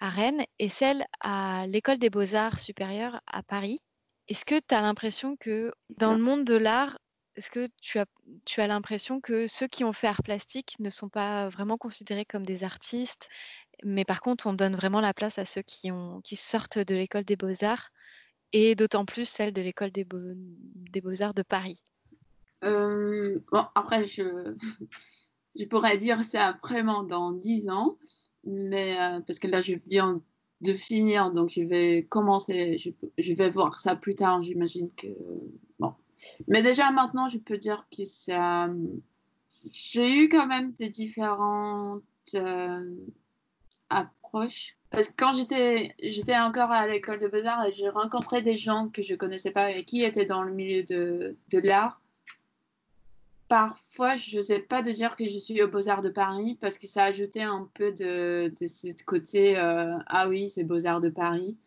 à 0.01 0.11
Rennes 0.11 0.45
et 0.59 0.68
celle 0.68 1.07
à 1.20 1.64
l'école 1.66 1.99
des 1.99 2.11
beaux-arts 2.11 2.59
supérieurs 2.59 3.20
à 3.26 3.43
Paris. 3.43 3.80
Est-ce 4.28 4.45
que 4.45 4.59
tu 4.59 4.74
as 4.74 4.80
l'impression 4.80 5.36
que 5.36 5.72
dans 5.99 6.12
le 6.12 6.20
monde 6.20 6.45
de 6.45 6.55
l'art, 6.55 6.99
est-ce 7.36 7.51
que 7.51 7.68
tu 7.80 7.99
as, 7.99 8.07
tu 8.45 8.61
as 8.61 8.66
l'impression 8.66 9.20
que 9.20 9.47
ceux 9.47 9.68
qui 9.68 9.84
ont 9.84 9.93
fait 9.93 10.07
art 10.07 10.22
plastique 10.22 10.76
ne 10.80 10.90
sont 10.90 11.09
pas 11.09 11.49
vraiment 11.49 11.78
considérés 11.78 12.24
comme 12.24 12.45
des 12.45 12.64
artistes, 12.64 13.28
mais 13.84 14.05
par 14.05 14.20
contre, 14.20 14.47
on 14.47 14.53
donne 14.53 14.76
vraiment 14.76 15.01
la 15.01 15.14
place 15.14 15.38
à 15.38 15.45
ceux 15.45 15.62
qui, 15.62 15.90
ont, 15.90 16.20
qui 16.22 16.36
sortent 16.36 16.78
de 16.78 16.95
l'école 16.95 17.24
des 17.24 17.36
beaux-arts 17.36 17.90
et 18.53 18.74
d'autant 18.74 19.05
plus 19.05 19.28
celle 19.28 19.53
de 19.53 19.62
l'école 19.62 19.90
des, 19.90 20.05
beaux, 20.05 20.34
des 20.36 21.01
beaux-arts 21.01 21.34
de 21.34 21.43
Paris? 21.43 21.84
Euh, 22.64 23.38
Bon, 23.51 23.64
après, 23.74 24.05
je, 24.05 24.55
je 25.57 25.65
pourrais 25.65 25.99
dire 25.99 26.23
ça 26.25 26.59
vraiment 26.63 27.03
dans 27.03 27.33
dix 27.33 27.69
ans, 27.69 27.99
mais 28.45 28.97
euh, 29.01 29.21
parce 29.21 29.39
que 29.39 29.49
là, 29.49 29.61
je 29.61 29.75
viens 29.87 30.23
de 30.61 30.73
finir, 30.75 31.33
donc 31.33 31.51
je 31.51 31.63
vais 31.63 32.05
commencer, 32.09 32.79
je, 32.79 33.33
vais 33.33 33.51
voir 33.51 33.81
ça 33.81 33.97
plus 33.97 34.15
tard, 34.15 34.43
j'imagine 34.43 34.89
que, 34.95 35.09
bon. 35.79 35.93
Mais 36.47 36.63
déjà 36.63 36.91
maintenant, 36.91 37.27
je 37.27 37.39
peux 37.39 37.59
dire 37.59 37.87
que 37.97 38.05
ça, 38.05 38.71
j'ai 39.71 40.19
eu 40.19 40.29
quand 40.29 40.47
même 40.47 40.73
des 40.73 40.89
différentes 40.89 42.03
euh, 42.35 42.95
approches. 43.91 44.77
Parce 44.91 45.09
que 45.09 45.15
quand 45.17 45.33
j'étais, 45.33 45.95
j'étais 46.03 46.37
encore 46.37 46.71
à 46.71 46.87
l'école 46.87 47.19
de 47.19 47.27
beaux-arts 47.27 47.65
j'ai 47.73 47.89
rencontré 47.89 48.43
des 48.43 48.57
gens 48.57 48.89
que 48.89 49.03
je 49.03 49.15
connaissais 49.15 49.51
pas 49.51 49.71
et 49.71 49.85
qui 49.85 50.05
étaient 50.05 50.27
dans 50.27 50.43
le 50.43 50.53
milieu 50.53 50.83
de, 50.85 51.37
de 51.51 51.59
l'art 51.59 52.02
parfois, 53.53 54.17
je 54.17 54.41
sais 54.41 54.61
pas 54.61 54.81
de 54.81 54.91
dire 54.91 55.15
que 55.15 55.27
je 55.27 55.39
suis 55.39 55.63
aux 55.63 55.69
Beaux-Arts 55.69 56.01
de 56.01 56.09
Paris 56.09 56.57
parce 56.59 56.79
que 56.79 56.87
ça 56.87 57.05
ajoutait 57.05 57.43
un 57.43 57.69
peu 57.75 57.93
de, 57.93 58.51
ce 58.67 59.05
côté 59.05 59.59
euh, 59.59 59.95
ah 60.07 60.27
oui, 60.27 60.49
c'est 60.49 60.65
Beaux-Arts 60.65 61.03
de 61.03 61.11
Paris, 61.11 61.59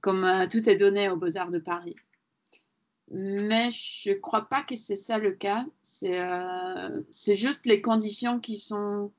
comme 0.00 0.24
euh, 0.24 0.46
tout 0.50 0.66
est 0.66 0.76
donné 0.76 1.10
aux 1.10 1.16
Beaux-Arts 1.16 1.50
de 1.50 1.58
Paris. 1.58 1.94
Mais 3.12 3.68
je 3.70 4.12
ne 4.12 4.14
crois 4.14 4.48
pas 4.48 4.62
que 4.62 4.74
c'est 4.76 4.96
ça 4.96 5.18
le 5.18 5.32
cas. 5.32 5.66
C'est 5.82 6.18
euh, 6.18 7.02
juste 7.12 7.66
les 7.66 7.82
conditions 7.82 8.40
qui 8.40 8.58
sont, 8.58 9.12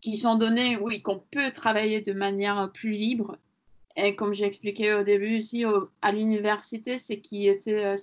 qui 0.00 0.16
sont 0.16 0.34
données, 0.34 0.78
oui, 0.78 1.00
qu'on 1.00 1.22
peut 1.30 1.52
travailler 1.52 2.00
de 2.00 2.12
manière 2.12 2.72
plus 2.72 2.90
libre. 2.90 3.38
Et 3.94 4.16
comme 4.16 4.34
j'ai 4.34 4.46
expliqué 4.46 4.94
au 4.94 5.04
début 5.04 5.38
aussi, 5.38 5.64
au, 5.64 5.90
à 6.02 6.10
l'université, 6.10 6.98
c'est 6.98 7.20
qui 7.20 7.46
était. 7.46 7.96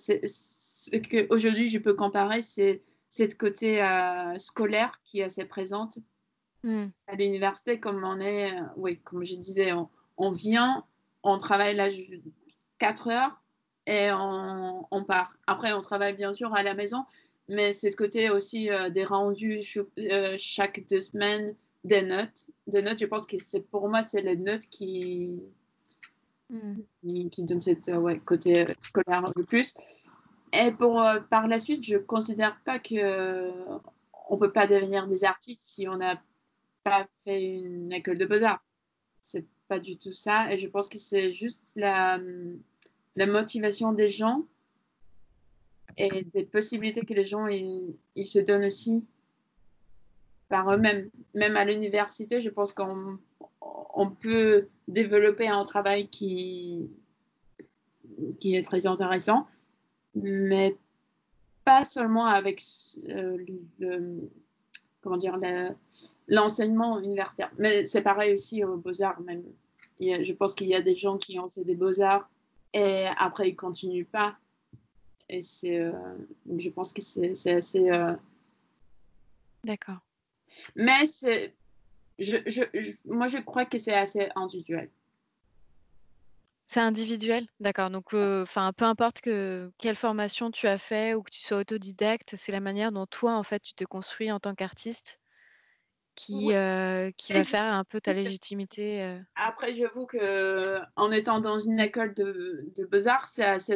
Ce 0.83 0.97
qu'aujourd'hui 0.97 1.67
je 1.67 1.79
peux 1.79 1.93
comparer, 1.93 2.41
c'est 2.41 2.81
cette 3.07 3.37
côté 3.37 3.81
euh, 3.83 4.37
scolaire 4.37 4.99
qui 5.05 5.19
est 5.19 5.23
assez 5.23 5.45
présente 5.45 5.99
mm. 6.63 6.85
à 7.07 7.15
l'université, 7.15 7.79
comme 7.79 8.03
on 8.03 8.19
est, 8.19 8.51
euh, 8.51 8.63
oui, 8.75 8.99
comme 9.03 9.23
je 9.23 9.35
disais, 9.35 9.71
on, 9.71 9.89
on, 10.17 10.31
vient, 10.31 10.83
on 11.21 11.37
travaille 11.37 11.75
là 11.75 11.89
4 12.79 13.07
heures 13.09 13.41
et 13.85 14.11
on, 14.11 14.87
on, 14.89 15.03
part. 15.03 15.37
Après, 15.47 15.73
on 15.73 15.81
travaille 15.81 16.15
bien 16.15 16.33
sûr 16.33 16.53
à 16.55 16.63
la 16.63 16.73
maison, 16.73 17.05
mais 17.47 17.71
c'est 17.71 17.91
ce 17.91 17.95
côté 17.95 18.29
aussi 18.29 18.71
euh, 18.71 18.89
des 18.89 19.05
rendus 19.05 19.61
chaque 20.37 20.85
deux 20.89 20.99
semaines, 20.99 21.55
des 21.83 22.01
notes. 22.01 22.47
Des 22.67 22.81
notes, 22.81 22.99
je 22.99 23.05
pense 23.05 23.27
que 23.27 23.37
c'est 23.37 23.61
pour 23.61 23.89
moi, 23.89 24.01
c'est 24.01 24.21
les 24.21 24.37
notes 24.37 24.65
qui, 24.71 25.39
mm. 26.49 26.75
qui, 27.03 27.29
qui 27.29 27.43
donnent 27.43 27.61
cette 27.61 27.87
ouais, 27.87 28.19
côté 28.19 28.65
scolaire 28.81 29.31
le 29.35 29.43
plus. 29.43 29.75
Et 30.53 30.71
euh, 30.79 31.19
par 31.19 31.47
la 31.47 31.57
suite, 31.57 31.83
je 31.83 31.97
considère 31.97 32.59
pas 32.63 32.77
que 32.77 32.95
euh, 32.95 33.51
on 34.29 34.37
peut 34.37 34.51
pas 34.51 34.67
devenir 34.67 35.07
des 35.07 35.23
artistes 35.23 35.63
si 35.63 35.87
on 35.87 35.97
n'a 35.97 36.21
pas 36.83 37.07
fait 37.23 37.43
une 37.43 37.91
école 37.91 38.19
de 38.19 38.25
beaux-arts. 38.25 38.63
C'est 39.23 39.45
pas 39.67 39.79
du 39.79 39.97
tout 39.97 40.11
ça. 40.11 40.53
Et 40.53 40.59
je 40.59 40.67
pense 40.67 40.89
que 40.89 40.99
c'est 40.99 41.31
juste 41.31 41.71
la, 41.75 42.19
la 43.15 43.25
motivation 43.25 43.93
des 43.93 44.07
gens 44.07 44.45
et 45.97 46.23
des 46.23 46.43
possibilités 46.43 47.01
que 47.01 47.13
les 47.15 47.25
gens 47.25 47.47
ils, 47.47 48.25
se 48.25 48.39
donnent 48.39 48.65
aussi 48.65 49.03
par 50.49 50.71
eux-mêmes. 50.71 51.09
Même 51.33 51.57
à 51.57 51.65
l'université, 51.65 52.41
je 52.41 52.51
pense 52.51 52.71
qu'on 52.73 53.17
on 53.95 54.09
peut 54.09 54.67
développer 54.87 55.47
un 55.47 55.63
travail 55.63 56.09
qui 56.09 56.89
est 58.43 58.65
très 58.67 58.85
intéressant 58.85 59.47
mais 60.15 60.75
pas 61.65 61.85
seulement 61.85 62.25
avec 62.25 62.61
euh, 63.09 63.37
le, 63.79 64.29
comment 65.01 65.17
dire 65.17 65.37
l'enseignement 66.27 66.99
universitaire. 66.99 67.51
Mais 67.57 67.85
c'est 67.85 68.01
pareil 68.01 68.33
aussi 68.33 68.63
aux 68.63 68.77
beaux-arts 68.77 69.21
même. 69.21 69.43
A, 70.01 70.21
je 70.21 70.33
pense 70.33 70.53
qu'il 70.55 70.67
y 70.67 70.75
a 70.75 70.81
des 70.81 70.95
gens 70.95 71.17
qui 71.17 71.39
ont 71.39 71.49
fait 71.49 71.63
des 71.63 71.75
beaux-arts 71.75 72.29
et 72.73 73.05
après 73.17 73.49
ils 73.49 73.55
continuent 73.55 74.05
pas. 74.05 74.35
Et 75.29 75.41
c'est, 75.41 75.79
euh, 75.79 75.91
je 76.57 76.69
pense 76.69 76.91
que 76.91 77.01
c'est, 77.01 77.35
c'est 77.35 77.53
assez. 77.53 77.89
Euh... 77.89 78.13
D'accord. 79.63 79.99
Mais 80.75 81.05
c'est, 81.05 81.53
je, 82.19 82.37
je, 82.45 82.61
je, 82.73 82.91
moi 83.05 83.27
je 83.27 83.37
crois 83.37 83.65
que 83.65 83.77
c'est 83.77 83.93
assez 83.93 84.29
individuel. 84.35 84.89
C'est 86.73 86.79
individuel, 86.79 87.45
d'accord. 87.59 87.91
Donc, 87.91 88.15
enfin, 88.15 88.73
peu 88.73 88.85
importe 88.85 89.21
que 89.21 89.71
quelle 89.77 89.95
formation 89.95 90.49
tu 90.49 90.65
as 90.65 90.79
fait 90.79 91.13
ou 91.13 91.21
que 91.21 91.29
tu 91.29 91.39
sois 91.43 91.59
autodidacte, 91.59 92.33
c'est 92.35 92.51
la 92.51 92.61
manière 92.61 92.91
dont 92.91 93.05
toi, 93.05 93.35
en 93.35 93.43
fait, 93.43 93.59
tu 93.59 93.75
te 93.75 93.83
construis 93.83 94.31
en 94.31 94.39
tant 94.39 94.55
qu'artiste 94.55 95.19
qui, 96.15 96.47
Oui. 96.47 96.53
euh, 96.55 97.11
qui 97.15 97.31
va 97.33 97.43
faire 97.43 97.65
un 97.65 97.83
peu 97.83 98.01
ta 98.01 98.13
légitimité. 98.13 99.03
euh. 99.03 99.19
Après, 99.35 99.75
j'avoue 99.75 100.07
que 100.07 100.79
en 100.95 101.11
étant 101.11 101.39
dans 101.39 101.59
une 101.59 101.79
école 101.79 102.15
de, 102.15 102.65
de 102.75 102.85
beaux-arts, 102.85 103.27
ça, 103.27 103.59
ça 103.59 103.75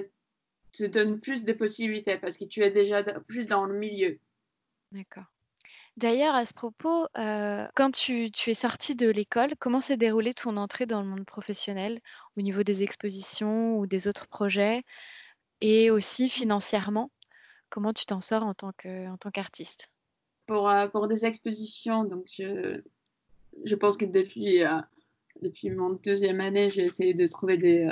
te 0.74 0.86
donne 0.86 1.20
plus 1.20 1.43
de 1.43 1.54
possibilités 1.54 2.18
parce 2.18 2.38
que 2.38 2.45
tu 2.45 2.62
es 2.62 2.72
déjà 2.72 3.04
plus 3.04 3.48
dans 3.48 3.66
le 3.66 3.78
milieu. 3.78 4.20
D'accord. 4.91 5.28
D'ailleurs, 5.98 6.36
à 6.36 6.45
ce 6.45 6.54
propos, 6.54 7.08
euh, 7.18 7.66
quand 7.76 7.89
tu, 7.89 8.30
es 8.45 8.54
sortie 8.54 8.95
de 8.95 9.10
l'école, 9.10 9.56
comment 9.60 9.82
s'est 9.82 9.98
déroulée 9.98 10.36
ton 10.36 10.56
entrée 10.56 10.86
dans 10.86 11.02
le 11.02 11.08
monde 11.08 11.26
professionnel 11.26 12.00
au 12.38 12.41
niveau 12.41 12.62
des 12.62 12.84
expositions 12.84 13.80
ou 13.80 13.88
des 13.88 14.08
autres 14.08 14.28
projets 14.28 14.84
et 15.60 15.89
aussi 15.89 16.30
financièrement? 16.30 17.10
Comment 17.72 17.93
tu 17.93 18.06
t'en 18.06 18.22
sors 18.22 18.43
en 18.43 18.54
tant 18.54 18.72
qu'artiste? 19.34 19.89
Pour, 20.45 20.70
euh, 20.70 20.88
pour 20.88 21.08
des 21.08 21.26
expositions, 21.26 22.04
donc 22.04 22.28
je, 22.28 23.76
pense 23.76 23.98
que 23.98 24.06
depuis, 24.06 24.64
euh, 24.64 24.78
depuis 25.41 25.72
mon 25.72 25.93
deuxième 25.93 26.41
année, 26.41 26.70
j'ai 26.70 26.84
essayé 26.84 27.16
de 27.16 27.26
trouver 27.26 27.58
des, 27.58 27.89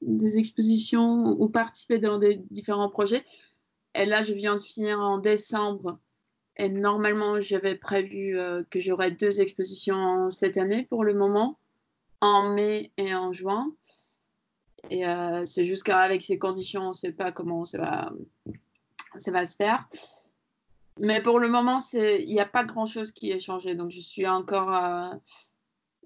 des 0.00 0.36
expositions 0.36 1.40
ou 1.40 1.48
participer 1.48 2.00
dans 2.00 2.18
des 2.18 2.42
différents 2.50 2.90
projets. 2.90 3.24
Et 3.94 4.04
là, 4.04 4.22
je 4.22 4.34
viens 4.34 4.56
de 4.56 4.60
finir 4.60 4.98
en 4.98 5.18
décembre. 5.18 6.00
Et 6.56 6.68
normalement, 6.68 7.40
j'avais 7.40 7.76
prévu 7.76 8.38
euh, 8.38 8.62
que 8.68 8.78
j'aurais 8.78 9.10
deux 9.10 9.40
expositions 9.40 10.28
cette 10.28 10.56
année 10.58 10.86
pour 10.90 11.04
le 11.04 11.14
moment, 11.14 11.58
en 12.20 12.52
mai 12.54 12.92
et 12.98 13.14
en 13.14 13.32
juin. 13.32 13.72
Et 14.90 15.06
euh, 15.06 15.46
c'est 15.46 15.64
juste 15.64 15.84
qu'avec 15.84 16.20
ces 16.22 16.38
conditions, 16.38 16.82
on 16.82 16.88
ne 16.88 16.94
sait 16.94 17.12
pas 17.12 17.32
comment 17.32 17.64
ça 17.64 17.78
va, 17.78 18.12
ça 19.16 19.30
va 19.30 19.46
se 19.46 19.56
faire. 19.56 19.88
Mais 20.98 21.22
pour 21.22 21.40
le 21.40 21.48
moment, 21.48 21.78
il 21.94 22.26
n'y 22.26 22.40
a 22.40 22.46
pas 22.46 22.64
grand-chose 22.64 23.12
qui 23.12 23.30
est 23.30 23.38
changé. 23.38 23.74
Donc, 23.74 23.90
je 23.90 24.00
suis 24.00 24.26
encore, 24.26 24.74
euh, 24.74 25.14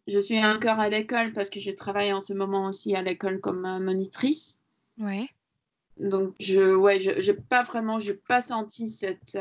je 0.07 0.21
suis 0.21 0.45
encore 0.45 0.79
à 0.79 0.89
l'école 0.89 1.33
parce 1.33 1.51
que 1.51 1.59
je 1.59 1.73
travaille 1.73 2.13
en 2.13 2.21
ce 2.21 2.35
moment 2.35 2.67
aussi 2.67 2.95
à 2.95 3.03
l'école 3.03 3.41
comme 3.41 3.83
monitrice. 3.83 4.61
Ouais. 4.99 5.29
Donc, 5.99 6.35
je, 6.39 6.75
ouais, 6.77 7.01
je, 7.01 7.33
pas 7.33 7.65
vraiment, 7.65 7.99
j'ai 7.99 8.15
pas 8.15 8.41
senti 8.41 8.87
cette 8.89 9.37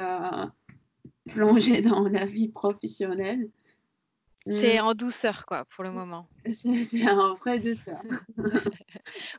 euh, 1.28 1.32
plongée 1.32 1.82
dans 1.82 2.08
la 2.08 2.26
vie 2.26 2.50
professionnelle. 2.50 3.50
C'est 4.48 4.80
Mm. 4.80 4.86
en 4.86 4.94
douceur, 4.94 5.46
quoi, 5.48 5.66
pour 5.66 5.84
le 5.84 5.92
moment. 5.92 6.28
C'est, 6.48 7.08
un 7.08 7.34
vrai 7.34 7.60
ça. 7.74 8.00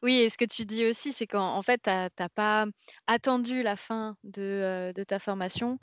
Oui, 0.03 0.15
et 0.15 0.31
ce 0.31 0.37
que 0.37 0.45
tu 0.45 0.65
dis 0.65 0.85
aussi, 0.87 1.13
c'est 1.13 1.29
qu'en 1.29 1.55
en 1.55 1.63
fait, 1.63 1.83
tu 1.83 1.91
n'as 1.91 2.29
pas 2.29 2.67
attendu 3.07 3.63
la 3.63 3.77
fin 3.77 4.17
de, 4.25 4.43
euh, 4.43 4.93
de 4.93 5.05
ta 5.05 5.21
formation 5.21 5.79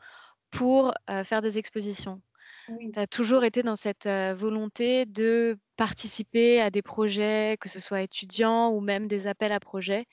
pour 0.52 0.94
euh, 1.10 1.24
faire 1.24 1.42
des 1.42 1.58
expositions. 1.58 2.22
Oui. 2.68 2.92
Tu 2.92 3.00
as 3.00 3.08
toujours 3.08 3.44
été 3.44 3.64
dans 3.64 3.76
cette 3.76 4.06
euh, 4.06 4.36
volonté 4.38 5.06
de 5.06 5.58
participer 5.78 6.62
à 6.62 6.70
des 6.70 6.82
projets, 6.82 7.58
que 7.60 7.70
ce 7.70 7.80
soit 7.80 8.02
étudiants 8.02 8.72
ou 8.72 8.82
même 8.82 9.08
des 9.08 9.28
appels 9.28 9.52
à 9.54 9.60
projets, 9.60 10.06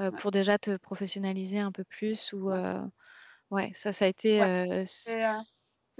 euh, 0.00 0.10
Ouais. 0.10 0.18
pour 0.18 0.30
déjà 0.32 0.58
te 0.58 0.76
professionnaliser 0.76 1.58
un 1.60 1.72
peu 1.72 1.84
plus. 1.84 2.32
Ou, 2.32 2.50
Ouais. 3.50 3.70
ça, 3.74 3.92
ça 3.92 4.04
a 4.04 4.08
été. 4.08 4.40
Ouais. 4.40 4.68
euh, 4.70 4.84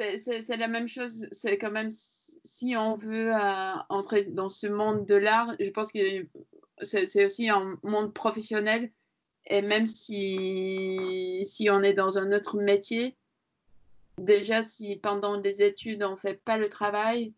euh, 0.00 0.16
c'est 0.18 0.56
la 0.56 0.68
même 0.68 0.88
chose. 0.88 1.26
C'est 1.32 1.58
quand 1.58 1.70
même 1.70 1.90
si 2.44 2.76
on 2.76 2.94
veut 2.94 3.34
euh, 3.34 3.72
entrer 3.88 4.24
dans 4.30 4.48
ce 4.48 4.66
monde 4.66 5.06
de 5.06 5.14
l'art, 5.14 5.54
je 5.60 5.70
pense 5.70 5.92
que 5.92 6.26
c'est 6.80 7.24
aussi 7.24 7.48
un 7.48 7.78
monde 7.82 8.12
professionnel. 8.12 8.90
Et 9.46 9.62
même 9.62 9.86
si, 9.86 11.40
si 11.42 11.70
on 11.70 11.80
est 11.80 11.94
dans 11.94 12.18
un 12.18 12.32
autre 12.32 12.58
métier, 12.58 13.16
déjà 14.18 14.62
si 14.62 14.96
pendant 14.96 15.40
les 15.40 15.62
études 15.62 16.02
on 16.02 16.16
fait 16.16 16.34
pas 16.44 16.58
le 16.58 16.68
travail, 16.68 17.32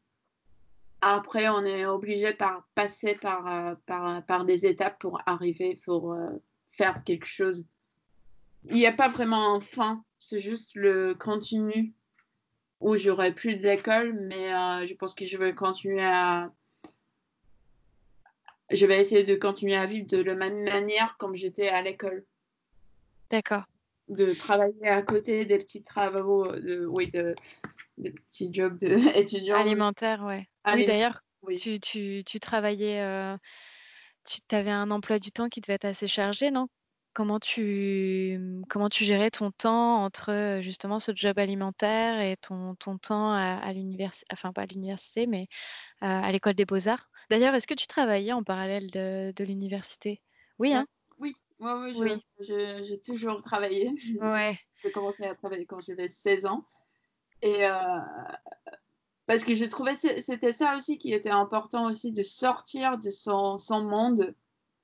après 1.00 1.48
on 1.48 1.64
est 1.64 1.86
obligé 1.86 2.32
par 2.32 2.66
passer 2.74 3.14
par, 3.14 3.76
par, 3.86 4.24
par 4.26 4.44
des 4.44 4.66
étapes 4.66 4.98
pour 4.98 5.20
arriver, 5.26 5.78
pour 5.84 6.12
euh, 6.12 6.30
faire 6.72 7.02
quelque 7.04 7.26
chose. 7.26 7.64
Il 8.64 8.74
n'y 8.74 8.86
a 8.86 8.92
pas 8.92 9.08
vraiment 9.08 9.54
un 9.54 9.60
fin, 9.60 10.04
c'est 10.18 10.38
juste 10.38 10.72
le 10.74 11.14
continu 11.14 11.94
où 12.80 12.96
j'aurai 12.96 13.32
plus 13.32 13.56
de 13.56 13.62
l'école, 13.62 14.14
mais 14.14 14.52
euh, 14.52 14.86
je 14.86 14.94
pense 14.94 15.14
que 15.14 15.24
je 15.24 15.36
vais 15.36 15.54
continuer 15.54 16.04
à. 16.04 16.52
Je 18.70 18.86
vais 18.86 19.00
essayer 19.00 19.24
de 19.24 19.34
continuer 19.34 19.74
à 19.74 19.86
vivre 19.86 20.06
de 20.06 20.22
la 20.22 20.34
même 20.34 20.64
manière 20.64 21.16
comme 21.18 21.34
j'étais 21.34 21.68
à 21.68 21.82
l'école. 21.82 22.24
D'accord. 23.30 23.64
De 24.08 24.32
travailler 24.32 24.88
à 24.88 25.02
côté 25.02 25.44
des 25.44 25.58
petits 25.58 25.82
travaux, 25.82 26.50
de, 26.52 26.86
oui, 26.86 27.10
de, 27.10 27.34
des 27.98 28.10
petits 28.10 28.52
jobs 28.52 28.78
d'étudiants. 28.78 29.56
Alimentaire, 29.60 30.22
ouais. 30.24 30.48
oui, 30.72 30.84
d'ailleurs, 30.84 31.22
tu, 31.60 31.80
tu, 31.80 32.22
tu, 32.24 32.40
travaillais, 32.40 33.00
euh, 33.00 33.36
tu 34.24 34.40
avais 34.54 34.70
un 34.70 34.90
emploi 34.90 35.18
du 35.18 35.32
temps 35.32 35.48
qui 35.48 35.60
devait 35.60 35.74
être 35.74 35.84
assez 35.84 36.08
chargé, 36.08 36.50
non? 36.50 36.68
Comment 37.12 37.40
tu, 37.40 38.62
comment 38.68 38.88
tu 38.88 39.04
gérais 39.04 39.30
ton 39.30 39.50
temps 39.50 40.04
entre 40.04 40.60
justement 40.62 41.00
ce 41.00 41.12
job 41.14 41.38
alimentaire 41.38 42.20
et 42.20 42.36
ton, 42.36 42.76
ton 42.76 42.98
temps 42.98 43.32
à, 43.32 43.72
l'université, 43.72 44.26
enfin 44.32 44.52
pas 44.52 44.62
à 44.62 44.66
l'université, 44.66 45.26
mais 45.26 45.48
à 46.00 46.30
l'école 46.30 46.54
des 46.54 46.64
beaux-arts? 46.64 47.10
D'ailleurs, 47.30 47.54
est-ce 47.54 47.66
que 47.66 47.74
tu 47.74 47.86
travaillais 47.86 48.32
en 48.32 48.44
parallèle 48.44 48.90
de, 48.90 49.32
de 49.34 49.44
l'université? 49.44 50.22
Oui, 50.58 50.72
hein? 50.72 50.86
Oui, 51.18 51.34
oui, 51.60 51.92
oui, 51.98 52.22
j'ai 52.38 53.00
toujours 53.00 53.42
travaillé. 53.42 53.92
Ouais. 54.20 54.58
j'ai 54.82 54.92
commencé 54.92 55.24
à 55.24 55.34
travailler 55.34 55.66
quand 55.66 55.80
j'avais 55.80 56.08
16 56.08 56.46
ans. 56.46 56.64
Et 57.42 57.66
euh, 57.66 57.98
parce 59.26 59.44
que 59.44 59.54
je 59.54 59.64
trouvais 59.64 59.92
que 59.92 60.20
c'était 60.20 60.52
ça 60.52 60.76
aussi 60.76 60.98
qui 60.98 61.12
était 61.12 61.30
important 61.30 61.86
aussi 61.86 62.12
de 62.12 62.22
sortir 62.22 62.98
de 62.98 63.10
son, 63.10 63.58
son 63.58 63.82
monde 63.82 64.34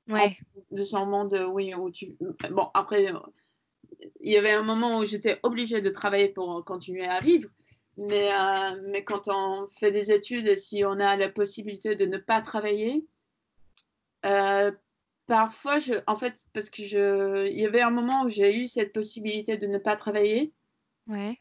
Ouais. 0.08 0.36
De 0.70 0.82
son 0.82 1.06
monde, 1.06 1.46
oui, 1.52 1.74
où 1.74 1.90
tu. 1.90 2.16
Bon, 2.50 2.68
après, 2.74 3.12
il 4.20 4.32
y 4.32 4.36
avait 4.36 4.52
un 4.52 4.62
moment 4.62 4.98
où 4.98 5.04
j'étais 5.04 5.40
obligée 5.42 5.80
de 5.80 5.90
travailler 5.90 6.28
pour 6.28 6.64
continuer 6.64 7.06
à 7.06 7.20
vivre. 7.20 7.50
Mais, 7.98 8.30
euh, 8.30 8.80
mais 8.90 9.04
quand 9.04 9.28
on 9.28 9.68
fait 9.68 9.90
des 9.90 10.12
études 10.12 10.46
et 10.46 10.56
si 10.56 10.84
on 10.84 11.00
a 11.00 11.16
la 11.16 11.30
possibilité 11.30 11.96
de 11.96 12.04
ne 12.04 12.18
pas 12.18 12.42
travailler, 12.42 13.06
euh, 14.26 14.70
parfois, 15.26 15.78
je, 15.78 15.94
en 16.06 16.14
fait, 16.14 16.44
parce 16.52 16.68
que 16.68 16.82
je, 16.82 17.46
il 17.46 17.58
y 17.58 17.64
avait 17.64 17.80
un 17.80 17.90
moment 17.90 18.24
où 18.24 18.28
j'ai 18.28 18.54
eu 18.60 18.66
cette 18.66 18.92
possibilité 18.92 19.56
de 19.56 19.66
ne 19.66 19.78
pas 19.78 19.96
travailler. 19.96 20.52
Ouais. 21.06 21.40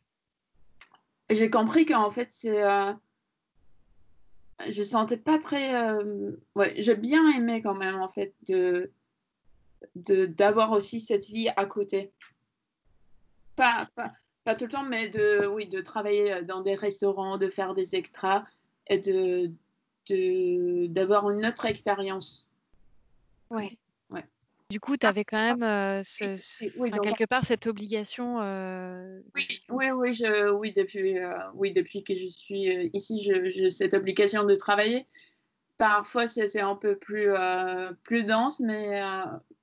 J'ai 1.29 1.49
compris 1.49 1.85
qu'en 1.85 2.09
fait, 2.09 2.29
c'est, 2.31 2.63
euh, 2.63 2.93
je 4.67 4.83
sentais 4.83 5.17
pas 5.17 5.37
très. 5.39 5.75
Euh, 5.75 6.31
ouais, 6.55 6.73
j'ai 6.77 6.95
bien 6.95 7.29
aimé 7.31 7.61
quand 7.61 7.75
même, 7.75 8.01
en 8.01 8.07
fait, 8.07 8.33
de 8.47 8.91
d'avoir 9.95 10.71
aussi 10.71 10.99
cette 10.99 11.27
vie 11.27 11.49
à 11.55 11.65
côté. 11.65 12.11
Pas, 13.55 13.87
pas, 13.95 14.13
pas, 14.43 14.55
tout 14.55 14.65
le 14.65 14.71
temps, 14.71 14.83
mais 14.83 15.09
de, 15.09 15.45
oui, 15.47 15.67
de 15.67 15.79
travailler 15.79 16.41
dans 16.43 16.61
des 16.61 16.75
restaurants, 16.75 17.37
de 17.37 17.49
faire 17.49 17.75
des 17.75 17.95
extras 17.95 18.43
et 18.87 18.99
de 18.99 19.51
d'avoir 20.87 21.29
une 21.31 21.45
autre 21.45 21.65
expérience. 21.65 22.47
Ouais. 23.49 23.77
Du 24.71 24.79
coup, 24.79 24.97
tu 24.97 25.05
avais 25.05 25.23
quand 25.23 25.37
même 25.37 25.61
euh, 25.61 26.01
quelque 26.01 27.25
part 27.25 27.45
cette 27.45 27.67
obligation. 27.67 28.41
Euh, 28.41 29.21
oui, 29.35 29.47
oui, 29.69 29.91
oui, 29.91 30.13
je, 30.13 30.51
oui, 30.51 30.73
depuis, 30.73 31.19
euh, 31.19 31.37
oui, 31.53 31.71
depuis 31.71 32.03
que 32.03 32.15
je 32.15 32.25
suis 32.25 32.89
ici, 32.93 33.21
j'ai 33.21 33.69
cette 33.69 33.93
obligation 33.93 34.43
de 34.43 34.55
travailler. 34.55 35.05
Parfois, 35.77 36.25
c'est 36.25 36.61
un 36.61 36.75
peu 36.75 36.97
plus, 36.97 37.29
plus 38.03 38.23
dense, 38.23 38.59
mais 38.59 39.01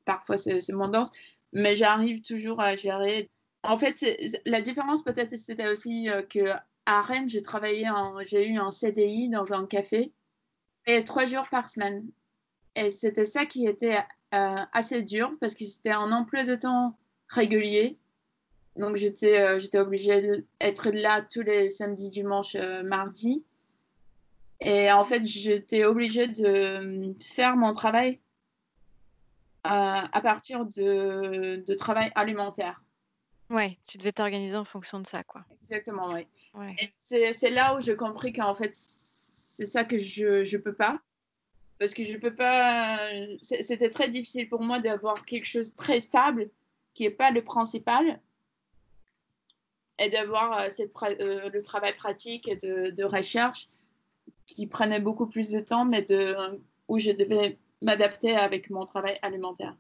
parfois, 0.05 0.37
c'est 0.37 0.69
moins 0.71 0.89
dense. 0.89 1.11
Mais 1.53 1.75
j'arrive 1.75 2.23
toujours 2.23 2.61
à 2.61 2.77
gérer. 2.77 3.29
En 3.65 3.79
fait, 3.79 4.05
la 4.47 4.61
différence 4.61 5.03
peut-être, 5.03 5.37
c'était 5.37 5.69
aussi 5.69 6.09
que 6.31 6.55
à 6.87 7.01
Rennes, 7.01 7.29
j'ai 7.29 7.43
travaillé, 7.43 7.89
j'ai 8.25 8.49
eu 8.49 8.57
un 8.57 8.71
CDI 8.71 9.31
dans 9.31 9.53
un 9.53 9.67
café 9.67 10.13
et 10.87 11.03
trois 11.03 11.25
jours 11.25 11.49
par 11.51 11.69
semaine. 11.69 12.07
Et 12.77 12.91
c'était 12.91 13.25
ça 13.25 13.47
qui 13.47 13.67
était 13.67 13.99
euh, 14.35 14.65
assez 14.73 15.03
dur 15.03 15.31
parce 15.41 15.55
que 15.55 15.65
c'était 15.65 15.93
un 15.93 16.11
emploi 16.11 16.45
de 16.45 16.55
temps 16.55 16.97
régulier. 17.29 17.99
Donc 18.77 18.97
j'étais 18.97 19.39
euh, 19.39 19.59
j'étais 19.59 19.79
obligée 19.79 20.45
d'être 20.59 20.91
là 20.91 21.21
tous 21.21 21.43
les 21.43 21.69
samedis, 21.69 22.09
dimanches, 22.09 22.55
euh, 22.55 22.83
mardis. 22.83 23.45
Et 24.61 24.91
en 24.91 25.05
fait, 25.05 25.25
j'étais 25.25 25.85
obligée 25.85 26.29
de 26.29 27.15
faire 27.21 27.57
mon 27.57 27.73
travail 27.73 28.21
à 29.65 30.21
partir 30.23 30.65
de, 30.67 31.63
de, 31.65 31.75
travail 31.75 32.11
alimentaire. 32.17 32.83
Ouais, 33.51 33.79
tu 33.87 33.99
devais 33.99 34.13
t'organiser 34.13 34.57
en 34.57 34.65
fonction 34.65 34.99
de 34.99 35.07
ça, 35.07 35.23
quoi. 35.25 35.45
Exactement, 35.63 36.13
oui. 36.13 36.27
Ouais. 36.55 36.75
C'est 36.99 37.51
là 37.51 37.77
où 37.77 37.81
j'ai 37.81 37.97
compris 37.97 38.33
qu'en 38.33 38.55
fait, 38.55 38.71
c'est 38.73 39.67
ça 39.67 39.85
que 39.85 39.99
je 39.99 40.57
ne 40.57 40.63
peux 40.63 40.75
pas 40.75 41.01
parce 41.83 41.95
que 41.95 42.05
je 42.05 42.17
peux 42.17 42.33
pas. 42.33 42.97
C'était 43.41 43.91
très 43.91 44.09
difficile 44.09 44.49
pour 44.49 44.63
moi 44.63 44.79
d'avoir 44.79 45.25
quelque 45.25 45.47
chose 45.47 45.73
de 45.73 45.77
très 45.77 45.99
stable 45.99 46.49
qui 46.95 47.03
n'est 47.03 47.11
pas 47.11 47.33
le 47.33 47.43
principal 47.43 48.21
et 49.99 50.09
d'avoir 50.09 50.61
euh, 50.61 50.69
euh, 50.69 51.51
le 51.51 51.63
travail 51.63 51.97
pratique 51.97 52.47
et 52.47 52.55
de, 52.55 53.03
recherche 53.03 53.69
qui 54.47 54.69
prenait 54.69 55.01
beaucoup 55.01 55.27
plus 55.27 55.51
de 55.51 55.59
temps, 55.59 55.85
mais 55.85 56.03
de, 56.03 56.37
où 56.87 57.01
je 57.01 57.11
devais 57.11 57.59
m'adapter 57.83 58.37
avec 58.37 58.71
mon 58.71 58.85
travail 58.85 59.19
alimentaire. 59.21 59.77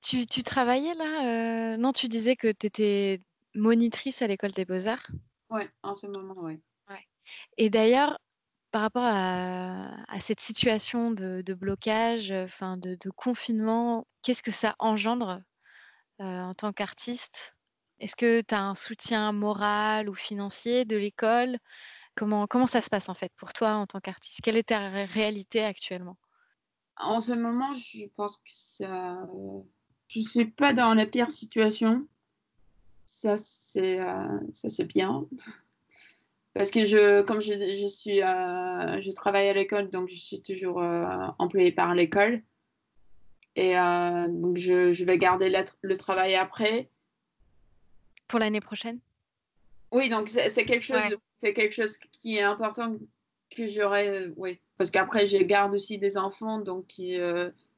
Tu, 0.00 0.24
tu 0.24 0.44
travaillais 0.44 0.94
là 0.94 1.72
euh, 1.74 1.76
Non, 1.78 1.92
tu 1.92 2.06
disais 2.06 2.36
que 2.36 2.52
tu 2.52 2.66
étais 2.68 3.20
monitrice 3.56 4.22
à 4.22 4.28
l'école 4.28 4.52
des 4.52 4.64
beaux-arts? 4.64 5.10
Oui, 5.50 5.62
en 5.82 5.96
ce 5.96 6.06
moment, 6.06 6.36
oui. 6.36 6.60
Ouais. 6.88 7.04
Et 7.56 7.70
d'ailleurs, 7.70 8.20
par 8.76 8.82
rapport 8.82 9.06
à, 9.06 10.20
cette 10.20 10.40
situation 10.40 11.10
de, 11.10 11.54
blocage, 11.54 12.30
enfin 12.30 12.76
de, 12.76 12.98
confinement, 13.08 14.06
qu'est-ce 14.20 14.42
que 14.42 14.50
ça 14.50 14.76
engendre 14.78 15.40
euh, 16.20 16.42
en 16.42 16.52
tant 16.52 16.74
qu'artiste? 16.74 17.56
Est-ce 18.00 18.16
que 18.16 18.42
tu 18.42 18.54
as 18.54 18.62
un 18.62 18.74
soutien 18.74 19.32
moral 19.32 20.10
ou 20.10 20.14
financier 20.14 20.84
de 20.84 20.94
l'école? 20.94 21.56
Comment, 22.16 22.66
ça 22.66 22.82
se 22.82 22.90
passe 22.90 23.08
en 23.08 23.14
fait 23.14 23.32
pour 23.38 23.54
toi 23.54 23.76
en 23.76 23.86
tant 23.86 24.00
qu'artiste? 24.00 24.40
Quelle 24.42 24.58
est 24.58 24.68
ta 24.68 24.90
réalité 24.90 25.64
actuellement? 25.64 26.18
En 26.98 27.20
ce 27.20 27.32
moment, 27.32 27.72
je 27.72 28.04
pense 28.14 28.36
que 28.36 28.50
je 30.08 30.20
suis 30.20 30.50
pas 30.50 30.74
dans 30.74 30.92
la 30.92 31.06
pire 31.06 31.30
situation. 31.30 32.06
Ça, 33.06 33.38
c'est 33.38 34.00
euh, 34.00 34.38
ça 34.52 34.68
c'est 34.68 34.84
bien 34.84 35.26
parce 36.56 36.70
que 36.70 36.86
je, 36.86 37.20
comme 37.22 37.40
je, 37.40 37.52
je 37.52 37.86
suis, 37.86 38.22
euh, 38.22 39.00
je 39.00 39.10
travaille 39.12 39.48
à 39.48 39.52
l'école, 39.52 39.90
donc 39.90 40.08
je 40.08 40.16
suis 40.16 40.40
toujours 40.40 40.82
euh, 40.82 41.04
employée 41.38 41.70
par 41.70 41.94
l'école. 41.94 42.42
Et 43.56 43.78
euh, 43.78 44.26
donc 44.28 44.56
je, 44.56 44.90
je, 44.90 45.04
vais 45.04 45.18
garder 45.18 45.54
le 45.82 45.96
travail 45.96 46.34
après. 46.34 46.88
Pour 48.26 48.38
l'année 48.38 48.60
prochaine? 48.60 49.00
Oui, 49.92 50.08
donc 50.08 50.28
c'est 50.28 50.64
quelque 50.64 50.82
chose, 50.82 51.16
c'est 51.40 51.52
quelque 51.52 51.74
chose 51.74 51.98
qui 52.10 52.36
est 52.36 52.42
important 52.42 52.96
que 53.50 53.66
j'aurais, 53.66 54.28
oui, 54.36 54.58
parce 54.78 54.90
qu'après 54.90 55.26
je 55.26 55.38
garde 55.38 55.74
aussi 55.74 55.98
des 55.98 56.16
enfants, 56.16 56.58
donc 56.60 56.94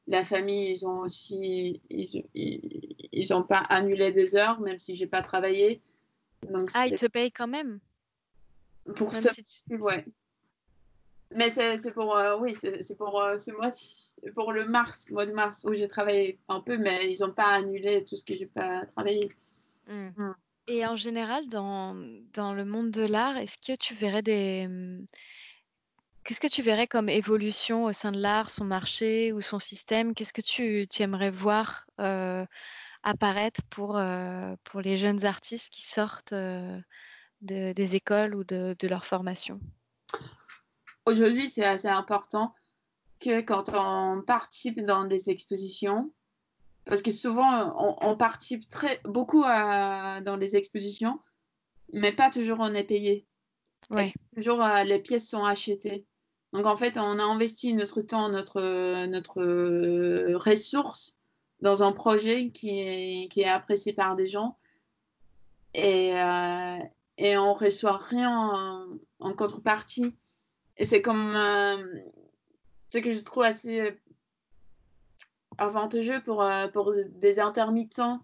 la 0.07 0.23
famille, 0.23 0.71
ils 0.71 0.87
ont 0.87 1.01
aussi, 1.01 1.81
ils, 1.89 2.25
ils, 2.33 3.33
ont 3.33 3.43
pas 3.43 3.59
annulé 3.69 4.11
des 4.11 4.35
heures, 4.35 4.59
même 4.59 4.79
si 4.79 4.95
j'ai 4.95 5.07
pas 5.07 5.21
travaillé. 5.21 5.81
Donc, 6.49 6.71
ah, 6.73 6.87
ils 6.87 6.95
te 6.95 7.05
payent 7.05 7.31
quand 7.31 7.47
même? 7.47 7.79
Pour 8.95 9.15
ce 9.15 9.29
ouais. 9.69 10.05
Mais 11.35 11.49
c'est 11.51 11.91
pour, 11.91 12.17
euh, 12.17 12.37
oui, 12.39 12.55
c'est 12.55 12.97
pour 12.97 13.21
euh, 13.21 13.37
ce 13.37 13.51
mois, 13.51 13.69
pour 14.33 14.51
le 14.51 14.67
mars, 14.67 15.09
mois 15.11 15.27
de 15.27 15.31
mars, 15.31 15.63
où 15.63 15.73
j'ai 15.73 15.87
travaillé 15.87 16.39
un 16.47 16.59
peu, 16.59 16.77
mais 16.77 17.11
ils 17.11 17.19
n'ont 17.21 17.33
pas 17.33 17.49
annulé 17.49 18.03
tout 18.03 18.15
ce 18.15 18.25
que 18.25 18.35
j'ai 18.35 18.47
pas 18.47 18.85
travaillé. 18.87 19.29
Hmm. 19.87 20.09
Hmm. 20.17 20.33
Et 20.67 20.85
en 20.85 20.95
général, 20.95 21.47
dans, 21.49 21.95
dans 22.33 22.53
le 22.53 22.65
monde 22.65 22.89
de 22.91 23.03
l'art, 23.03 23.37
est-ce 23.37 23.57
que 23.57 23.77
tu 23.77 23.93
verrais 23.93 24.21
des. 24.23 24.67
Qu'est-ce 26.23 26.39
que 26.39 26.47
tu 26.47 26.61
verrais 26.61 26.87
comme 26.87 27.09
évolution 27.09 27.85
au 27.85 27.93
sein 27.93 28.11
de 28.11 28.19
l'art, 28.19 28.51
son 28.51 28.65
marché 28.65 29.31
ou 29.31 29.41
son 29.41 29.59
système? 29.59 30.13
Qu'est-ce 30.13 30.33
que 30.33 30.41
tu, 30.41 30.87
tu, 30.87 31.01
aimerais 31.01 31.31
voir 31.31 31.87
euh, 31.99 32.45
apparaître 33.01 33.61
pour, 33.69 33.99
pour 34.63 34.81
les 34.81 34.97
jeunes 34.97 35.25
artistes 35.25 35.71
qui 35.71 35.83
sortent 35.83 36.33
de, 37.41 37.73
des 37.73 37.95
écoles 37.95 38.35
ou 38.35 38.43
de, 38.43 38.75
de 38.77 38.87
leur 38.87 39.05
formation 39.05 39.59
Aujourd'hui, 41.05 41.49
c'est 41.49 41.65
assez 41.65 41.87
important 41.87 42.53
que 43.19 43.41
quand 43.41 43.71
on 43.73 44.21
participe 44.21 44.81
dans 44.81 45.05
des 45.05 45.29
expositions, 45.29 46.11
parce 46.85 47.01
que 47.01 47.11
souvent 47.11 47.73
on, 47.77 47.95
on 48.01 48.15
participe 48.15 48.69
très 48.69 48.99
beaucoup 49.03 49.43
à, 49.45 50.21
dans 50.21 50.35
les 50.35 50.55
expositions, 50.55 51.19
mais 51.93 52.11
pas 52.11 52.29
toujours 52.29 52.59
on 52.59 52.73
est 52.73 52.83
payé. 52.83 53.25
Ouais. 53.89 54.13
Toujours 54.35 54.63
euh, 54.63 54.83
les 54.83 54.99
pièces 54.99 55.27
sont 55.27 55.43
achetées. 55.43 56.05
Donc 56.53 56.65
en 56.65 56.77
fait, 56.77 56.97
on 56.97 57.19
a 57.19 57.23
investi 57.23 57.73
notre 57.73 58.01
temps, 58.01 58.29
notre, 58.29 59.05
notre 59.05 59.41
euh, 59.41 60.37
ressource 60.37 61.15
dans 61.61 61.83
un 61.83 61.91
projet 61.91 62.49
qui 62.51 62.79
est, 62.79 63.27
qui 63.31 63.41
est 63.41 63.49
apprécié 63.49 63.93
par 63.93 64.15
des 64.15 64.27
gens 64.27 64.57
et, 65.73 66.17
euh, 66.17 66.77
et 67.19 67.37
on 67.37 67.53
reçoit 67.53 67.97
rien 67.97 68.89
en, 69.19 69.33
contrepartie. 69.33 70.15
Et 70.77 70.85
c'est 70.85 71.01
comme 71.01 71.35
euh, 71.35 71.77
ce 72.89 72.97
que 72.99 73.11
je 73.11 73.19
trouve 73.19 73.43
assez 73.43 73.99
avantageux 75.57 76.21
pour, 76.23 76.41
euh, 76.41 76.67
pour 76.69 76.93
des 77.15 77.39
intermittents 77.39 78.21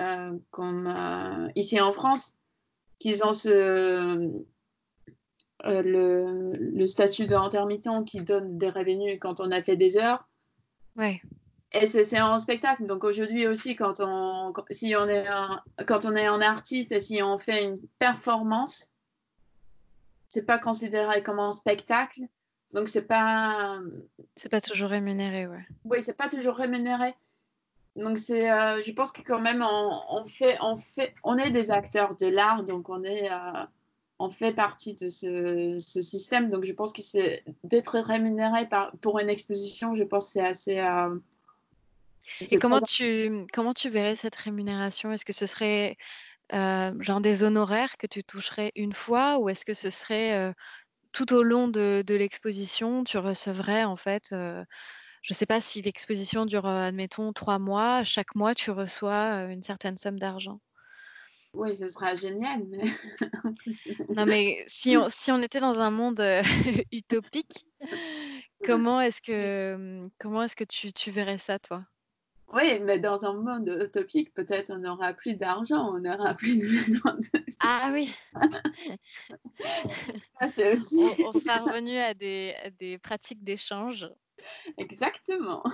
euh, 0.00 0.36
comme 0.50 0.86
euh, 0.86 1.48
ici 1.54 1.80
en 1.80 1.92
France, 1.92 2.34
qu'ils 2.98 3.24
ont 3.24 3.34
ce, 3.34 3.48
euh, 3.48 4.42
le, 5.62 6.52
le, 6.52 6.86
statut 6.86 7.26
d'intermittent 7.26 8.04
qui 8.06 8.20
donne 8.22 8.58
des 8.58 8.70
revenus 8.70 9.18
quand 9.20 9.40
on 9.40 9.50
a 9.50 9.62
fait 9.62 9.76
des 9.76 9.98
heures. 9.98 10.28
Ouais. 10.96 11.20
Et 11.80 11.86
c'est 11.86 12.18
un 12.18 12.38
spectacle. 12.38 12.86
Donc 12.86 13.04
aujourd'hui 13.04 13.46
aussi, 13.46 13.76
quand 13.76 14.00
on, 14.00 14.52
si 14.70 14.94
on 14.96 15.08
est 15.08 15.26
un, 15.26 15.62
quand 15.86 16.04
on 16.04 16.14
est 16.14 16.26
un 16.26 16.40
artiste 16.40 16.92
et 16.92 17.00
si 17.00 17.22
on 17.22 17.36
fait 17.36 17.64
une 17.64 17.76
performance, 17.98 18.90
c'est 20.28 20.44
pas 20.44 20.58
considéré 20.58 21.22
comme 21.22 21.38
un 21.38 21.52
spectacle. 21.52 22.22
Donc 22.72 22.88
c'est 22.88 23.06
pas. 23.06 23.78
C'est 24.36 24.48
pas 24.48 24.60
toujours 24.60 24.90
rémunéré, 24.90 25.46
ouais. 25.46 25.66
Oui, 25.84 26.02
c'est 26.02 26.16
pas 26.16 26.28
toujours 26.28 26.56
rémunéré. 26.56 27.14
Donc 27.96 28.18
c'est, 28.18 28.50
euh, 28.50 28.82
je 28.82 28.92
pense 28.92 29.10
que 29.10 29.22
quand 29.22 29.40
même 29.40 29.62
on, 29.62 30.00
on, 30.10 30.24
fait, 30.26 30.58
on 30.60 30.76
fait, 30.76 31.14
on 31.24 31.38
est 31.38 31.50
des 31.50 31.70
acteurs 31.70 32.14
de 32.14 32.26
l'art, 32.26 32.62
donc 32.62 32.90
on 32.90 33.02
est, 33.04 33.32
euh, 33.32 33.64
on 34.18 34.28
fait 34.28 34.52
partie 34.52 34.92
de 34.92 35.08
ce, 35.08 35.78
ce, 35.80 36.02
système. 36.02 36.50
Donc 36.50 36.64
je 36.64 36.74
pense 36.74 36.92
que 36.92 37.00
c'est 37.00 37.42
d'être 37.64 37.98
rémunéré 37.98 38.68
par, 38.68 38.92
pour 38.98 39.18
une 39.18 39.30
exposition, 39.30 39.94
je 39.94 40.04
pense 40.04 40.26
que 40.26 40.32
c'est 40.32 40.46
assez. 40.46 40.78
Euh, 40.78 41.16
Et 42.40 42.58
comment 42.58 42.80
tu, 42.80 43.46
comment 43.52 43.72
tu 43.72 43.90
verrais 43.90 44.16
cette 44.16 44.36
rémunération? 44.36 45.12
Est-ce 45.12 45.24
que 45.24 45.32
ce 45.32 45.46
serait 45.46 45.96
euh, 46.52 46.92
genre 47.00 47.20
des 47.20 47.42
honoraires 47.42 47.96
que 47.96 48.06
tu 48.06 48.22
toucherais 48.22 48.70
une 48.76 48.92
fois 48.92 49.38
ou 49.38 49.48
est-ce 49.48 49.64
que 49.64 49.74
ce 49.74 49.90
serait 49.90 50.34
euh, 50.36 50.52
tout 51.12 51.32
au 51.32 51.42
long 51.42 51.66
de, 51.66 52.04
de 52.06 52.14
l'exposition, 52.14 53.02
tu 53.02 53.18
recevrais 53.18 53.82
en 53.82 53.96
fait, 53.96 54.28
euh, 54.32 54.64
je 55.22 55.32
ne 55.32 55.36
sais 55.36 55.46
pas 55.46 55.60
si 55.60 55.82
l'exposition 55.82 56.46
dure, 56.46 56.66
admettons, 56.66 57.32
trois 57.32 57.58
mois, 57.58 58.04
chaque 58.04 58.36
mois 58.36 58.54
tu 58.54 58.70
reçois 58.70 59.44
une 59.50 59.62
certaine 59.62 59.96
somme 59.96 60.20
d'argent? 60.20 60.60
Oui, 61.52 61.74
ce 61.74 61.88
sera 61.88 62.14
génial. 62.14 62.64
Mais... 62.68 62.84
non, 64.10 64.26
mais 64.26 64.62
si 64.68 64.96
on, 64.96 65.08
si 65.10 65.32
on 65.32 65.42
était 65.42 65.60
dans 65.60 65.80
un 65.80 65.90
monde 65.90 66.22
utopique, 66.92 67.66
comment 68.64 69.00
est-ce 69.00 69.20
que, 69.20 70.08
comment 70.20 70.44
est-ce 70.44 70.54
que 70.54 70.64
tu, 70.64 70.92
tu 70.92 71.10
verrais 71.10 71.38
ça, 71.38 71.58
toi? 71.58 71.84
Oui, 72.52 72.78
mais 72.80 72.98
dans 72.98 73.24
un 73.24 73.34
monde 73.34 73.68
utopique, 73.82 74.32
peut-être 74.32 74.70
on 74.70 74.78
n'aura 74.78 75.12
plus 75.12 75.34
d'argent, 75.34 75.94
on 75.94 76.00
n'aura 76.00 76.34
plus 76.34 76.58
de 76.58 76.64
besoin 76.64 77.14
de... 77.14 77.44
Ah 77.60 77.90
oui 77.92 78.14
ah, 80.40 80.46
aussi... 80.72 81.14
on, 81.18 81.28
on, 81.28 81.32
sera 81.32 81.58
revenu 81.58 81.96
à 81.98 82.14
des, 82.14 82.54
à 82.62 82.70
des 82.70 82.98
pratiques 82.98 83.42
d'échange. 83.42 84.08
Exactement. 84.76 85.64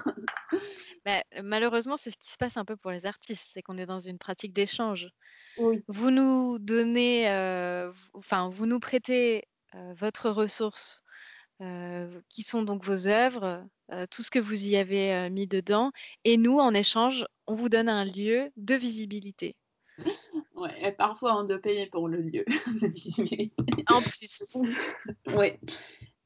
Mais, 1.04 1.24
malheureusement, 1.42 1.96
c'est 1.96 2.10
ce 2.10 2.16
qui 2.16 2.30
se 2.30 2.36
passe 2.38 2.56
un 2.56 2.64
peu 2.64 2.76
pour 2.76 2.90
les 2.90 3.06
artistes, 3.06 3.50
c'est 3.52 3.62
qu'on 3.62 3.78
est 3.78 3.86
dans 3.86 4.00
une 4.00 4.18
pratique 4.18 4.52
d'échange. 4.52 5.10
Oui. 5.58 5.82
Vous 5.88 6.10
nous 6.10 6.58
donnez, 6.58 7.28
euh, 7.28 7.92
enfin, 8.14 8.48
vous 8.48 8.66
nous 8.66 8.80
prêtez 8.80 9.44
euh, 9.74 9.94
votre 9.94 10.30
ressource, 10.30 11.02
euh, 11.06 11.11
qui 12.28 12.42
sont 12.42 12.62
donc 12.62 12.84
vos 12.84 13.08
œuvres, 13.08 13.64
euh, 13.92 14.06
tout 14.10 14.22
ce 14.22 14.30
que 14.30 14.38
vous 14.38 14.68
y 14.68 14.76
avez 14.76 15.12
euh, 15.12 15.30
mis 15.30 15.46
dedans, 15.46 15.92
et 16.24 16.36
nous, 16.36 16.58
en 16.58 16.72
échange, 16.72 17.26
on 17.46 17.54
vous 17.54 17.68
donne 17.68 17.88
un 17.88 18.04
lieu 18.04 18.50
de 18.56 18.74
visibilité. 18.74 19.56
Ouais, 20.54 20.88
et 20.90 20.92
parfois 20.92 21.40
on 21.40 21.44
doit 21.44 21.58
payer 21.58 21.86
pour 21.86 22.06
le 22.06 22.20
lieu 22.20 22.44
de 22.82 22.86
visibilité. 22.86 23.52
En 23.88 24.00
plus. 24.00 24.54
oui. 25.36 25.54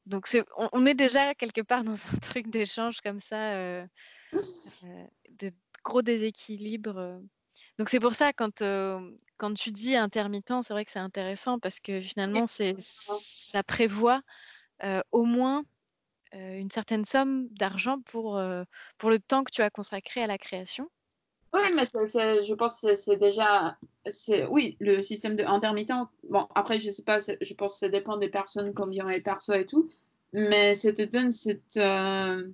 Donc 0.05 0.27
c'est, 0.27 0.43
on, 0.57 0.69
on, 0.73 0.85
est 0.85 0.93
déjà 0.93 1.33
quelque 1.33 1.61
part 1.61 1.83
dans 1.83 1.93
un 1.93 2.17
truc 2.21 2.47
d'échange 2.49 3.01
comme 3.01 3.19
ça, 3.19 3.55
euh, 3.55 3.85
de 5.39 5.49
gros 5.83 6.03
déséquilibre. 6.03 7.19
Donc 7.79 7.89
c'est 7.89 7.99
pour 7.99 8.13
ça 8.13 8.31
quand 8.31 8.61
euh, 8.61 8.99
quand 9.37 9.53
tu 9.53 9.71
dis 9.71 9.95
intermittent, 9.95 10.61
c'est 10.61 10.73
vrai 10.73 10.85
que 10.85 10.91
c'est 10.91 10.99
intéressant 10.99 11.57
parce 11.57 11.79
que 11.79 11.99
finalement 11.99 12.47
c'est 12.47 12.75
ça 12.79 13.63
prévoit 13.63 14.17
euh, 14.17 14.21
au 15.11 15.23
moins 15.23 15.63
euh, 16.35 16.57
une 16.57 16.71
certaine 16.71 17.05
somme 17.05 17.47
d'argent 17.51 17.99
pour 18.01 18.41
pour 18.97 19.09
le 19.09 19.19
temps 19.19 19.43
que 19.43 19.51
tu 19.51 19.61
as 19.61 19.69
consacré 19.69 20.21
à 20.21 20.27
la 20.27 20.37
création. 20.37 20.89
Oui, 21.53 21.61
mais 21.73 21.85
je 21.85 22.53
pense 22.53 22.81
que 22.81 22.95
c'est 22.95 23.15
déjà, 23.15 23.77
oui, 24.49 24.75
le 24.81 25.01
système 25.01 25.35
de 25.37 25.43
intermittent. 25.43 25.93
Bon, 26.29 26.47
après, 26.53 26.77
je 26.77 26.89
sais 26.89 27.03
pas, 27.03 27.19
je 27.19 27.53
pense 27.53 27.73
que 27.73 27.79
ça 27.79 27.89
dépend 27.89 28.17
des 28.17 28.27
personnes, 28.27 28.73
combien 28.73 29.07
elles 29.07 29.23
perçoivent 29.23 29.61
et 29.61 29.65
tout, 29.65 29.89
mais 30.33 30.75
ça 30.75 30.91
te 30.91 31.03
donne 31.03 31.31
cette, 31.31 31.77
euh, 31.77 32.47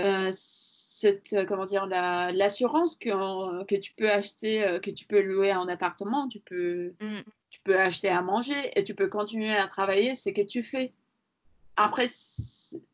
euh, 0.00 0.30
cette 0.32 1.46
comment 1.46 1.66
dire, 1.66 1.86
la, 1.86 2.32
l'assurance 2.32 2.96
que, 2.96 3.64
que 3.64 3.76
tu 3.76 3.92
peux 3.94 4.10
acheter, 4.10 4.80
que 4.82 4.90
tu 4.90 5.06
peux 5.06 5.22
louer 5.22 5.52
un 5.52 5.68
appartement, 5.68 6.26
tu 6.26 6.40
peux, 6.40 6.94
mm. 7.00 7.20
Tu 7.64 7.72
peux 7.72 7.78
acheter 7.78 8.08
à 8.08 8.22
manger 8.22 8.70
et 8.76 8.84
tu 8.84 8.94
peux 8.94 9.08
continuer 9.08 9.54
à 9.54 9.66
travailler, 9.66 10.14
c'est 10.14 10.32
que 10.32 10.42
tu 10.42 10.62
fais. 10.62 10.92
Après, 11.76 12.06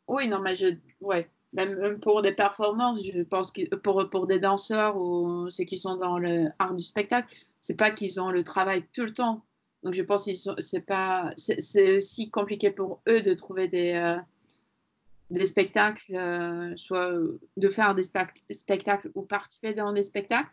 oui, 0.09 0.29
non, 0.29 0.41
mais 0.41 0.55
je, 0.55 0.75
ouais 1.01 1.29
même 1.57 1.99
pour 2.01 2.23
des 2.23 2.33
performances, 2.33 3.03
je 3.03 3.23
pense 3.23 3.51
que 3.51 3.75
pour, 3.77 4.09
pour 4.11 4.27
des 4.27 4.39
danseurs 4.39 4.97
ou 4.97 5.49
ceux 5.51 5.65
qui 5.65 5.79
sont 5.79 5.97
dans 5.97 6.19
le 6.19 6.49
art 6.59 6.75
du 6.75 6.85
spectacle, 6.85 7.35
c'est 7.61 7.77
pas 7.77 7.91
qu'ils 7.91 8.21
ont 8.21 8.31
le 8.31 8.43
travail 8.43 8.85
tout 8.93 9.03
le 9.03 9.11
temps. 9.11 9.43
Donc 9.83 9.95
je 9.95 10.03
pense 10.03 10.27
que 10.27 10.33
c'est 10.61 10.81
pas 10.81 11.33
c'est 11.37 11.97
aussi 11.97 12.31
compliqué 12.31 12.71
pour 12.71 13.01
eux 13.09 13.23
de 13.23 13.35
trouver 13.35 13.69
des 13.69 13.95
euh, 13.95 14.19
des 15.31 15.45
spectacles, 15.45 16.15
euh, 16.15 16.77
soit 16.77 17.11
de 17.57 17.69
faire 17.69 17.95
des 17.95 18.05
spectacles 18.51 19.11
ou 19.15 19.23
participer 19.23 19.75
dans 19.75 19.93
des 19.93 20.03
spectacles. 20.03 20.51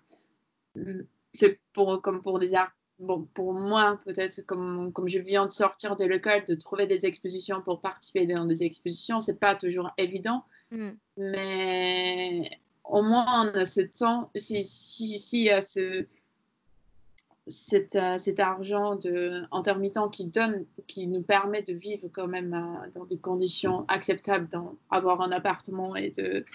C'est 1.34 1.60
pour 1.74 2.02
comme 2.02 2.22
pour 2.22 2.40
des 2.40 2.54
arts 2.54 2.76
bon, 3.04 3.28
pour 3.34 3.54
moi, 3.54 4.00
peut-être 4.06 4.42
comme, 4.46 4.92
comme 4.94 5.08
je 5.08 5.20
viens 5.20 5.46
de 5.46 5.52
sortir 5.52 5.96
de 5.96 6.06
l'école, 6.06 6.44
de 6.46 6.56
trouver 6.56 6.88
des 6.88 7.06
expositions 7.06 7.62
pour 7.62 7.80
participer 7.80 8.26
dans 8.26 8.46
des 8.46 8.64
expositions, 8.64 9.20
c'est 9.20 9.40
pas 9.40 9.56
toujours 9.56 9.92
évident. 9.98 10.44
Mm. 10.72 10.90
Mais 11.18 12.50
au 12.84 13.02
moins, 13.02 13.52
on 13.52 13.56
a 13.56 13.66
ce 13.66 13.82
temps, 13.82 14.32
si, 14.36 14.64
si, 14.64 15.20
si 15.20 15.44
y 15.44 15.50
a 15.50 15.62
ce, 15.62 16.06
cet, 17.48 17.96
uh, 17.96 18.18
cet 18.18 18.40
argent 18.40 18.96
de 18.96 19.44
intermittent 19.52 20.10
qui 20.12 20.26
donne, 20.26 20.66
qui 20.88 21.08
nous 21.08 21.22
permet 21.22 21.62
de 21.62 21.74
vivre 21.74 22.08
quand 22.08 22.28
même 22.28 22.54
uh, 22.54 22.92
dans 22.92 23.06
des 23.06 23.18
conditions 23.18 23.86
acceptables, 23.88 24.48
d'avoir 24.92 25.22
un 25.22 25.32
appartement 25.32 25.96
et 25.96 26.10
de, 26.12 26.46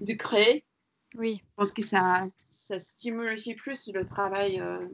de 0.00 0.12
créer. 0.14 0.64
Oui. 1.16 1.42
Je 1.42 1.54
pense 1.56 1.72
que 1.72 1.82
ça, 1.82 2.26
ça 2.38 2.78
stimule 2.78 3.32
aussi 3.32 3.54
plus 3.54 3.90
le 3.92 4.04
travail. 4.04 4.60
Euh, 4.60 4.86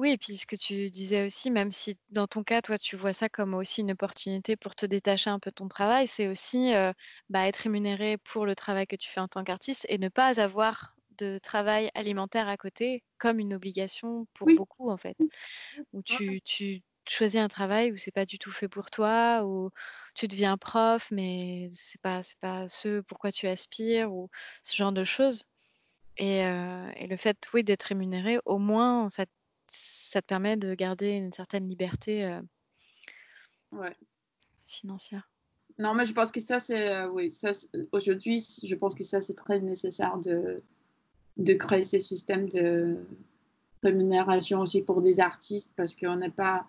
oui, 0.00 0.12
et 0.12 0.16
puis 0.16 0.38
ce 0.38 0.46
que 0.46 0.56
tu 0.56 0.90
disais 0.90 1.26
aussi, 1.26 1.50
même 1.50 1.70
si 1.70 1.98
dans 2.08 2.26
ton 2.26 2.42
cas, 2.42 2.62
toi, 2.62 2.78
tu 2.78 2.96
vois 2.96 3.12
ça 3.12 3.28
comme 3.28 3.52
aussi 3.52 3.82
une 3.82 3.90
opportunité 3.90 4.56
pour 4.56 4.74
te 4.74 4.86
détacher 4.86 5.28
un 5.28 5.38
peu 5.38 5.50
de 5.50 5.56
ton 5.56 5.68
travail, 5.68 6.06
c'est 6.06 6.26
aussi 6.26 6.72
euh, 6.74 6.94
bah, 7.28 7.46
être 7.46 7.58
rémunéré 7.58 8.16
pour 8.16 8.46
le 8.46 8.56
travail 8.56 8.86
que 8.86 8.96
tu 8.96 9.10
fais 9.10 9.20
en 9.20 9.28
tant 9.28 9.44
qu'artiste 9.44 9.84
et 9.90 9.98
ne 9.98 10.08
pas 10.08 10.40
avoir 10.40 10.94
de 11.18 11.36
travail 11.36 11.90
alimentaire 11.94 12.48
à 12.48 12.56
côté 12.56 13.04
comme 13.18 13.40
une 13.40 13.52
obligation 13.52 14.26
pour 14.32 14.46
oui. 14.46 14.56
beaucoup, 14.56 14.88
en 14.88 14.96
fait. 14.96 15.18
Où 15.92 16.02
tu, 16.02 16.40
tu 16.46 16.80
choisis 17.06 17.38
un 17.38 17.48
travail 17.48 17.92
où 17.92 17.98
c'est 17.98 18.10
pas 18.10 18.24
du 18.24 18.38
tout 18.38 18.52
fait 18.52 18.68
pour 18.68 18.90
toi, 18.90 19.44
où 19.44 19.68
tu 20.14 20.28
deviens 20.28 20.56
prof, 20.56 21.10
mais 21.10 21.68
c'est 21.72 22.00
pas, 22.00 22.22
c'est 22.22 22.38
pas 22.40 22.68
ce 22.68 23.02
pourquoi 23.02 23.32
tu 23.32 23.46
aspires 23.48 24.10
ou 24.14 24.30
ce 24.64 24.76
genre 24.76 24.92
de 24.92 25.04
choses. 25.04 25.44
Et, 26.16 26.44
euh, 26.46 26.90
et 26.96 27.06
le 27.06 27.16
fait, 27.18 27.36
oui, 27.52 27.64
d'être 27.64 27.84
rémunéré, 27.84 28.38
au 28.46 28.58
moins, 28.58 29.10
ça 29.10 29.26
ça 30.10 30.20
te 30.20 30.26
permet 30.26 30.56
de 30.56 30.74
garder 30.74 31.10
une 31.10 31.32
certaine 31.32 31.68
liberté 31.68 32.24
euh, 32.24 32.40
ouais. 33.72 33.96
financière. 34.66 35.30
Non, 35.78 35.94
mais 35.94 36.04
je 36.04 36.12
pense 36.12 36.32
que 36.32 36.40
ça, 36.40 36.58
c'est, 36.58 36.92
euh, 36.92 37.08
oui, 37.08 37.30
ça, 37.30 37.52
aujourd'hui, 37.92 38.44
je 38.62 38.74
pense 38.74 38.94
que 38.94 39.04
ça, 39.04 39.20
c'est 39.20 39.34
très 39.34 39.60
nécessaire 39.60 40.18
de, 40.18 40.62
de 41.36 41.54
créer 41.54 41.84
ces 41.84 42.00
systèmes 42.00 42.48
de, 42.48 42.98
rémunération 43.82 44.60
aussi 44.60 44.82
pour 44.82 45.00
des 45.00 45.20
artistes 45.20 45.72
parce 45.74 45.94
qu'on 45.94 46.16
n'est 46.16 46.28
pas. 46.28 46.66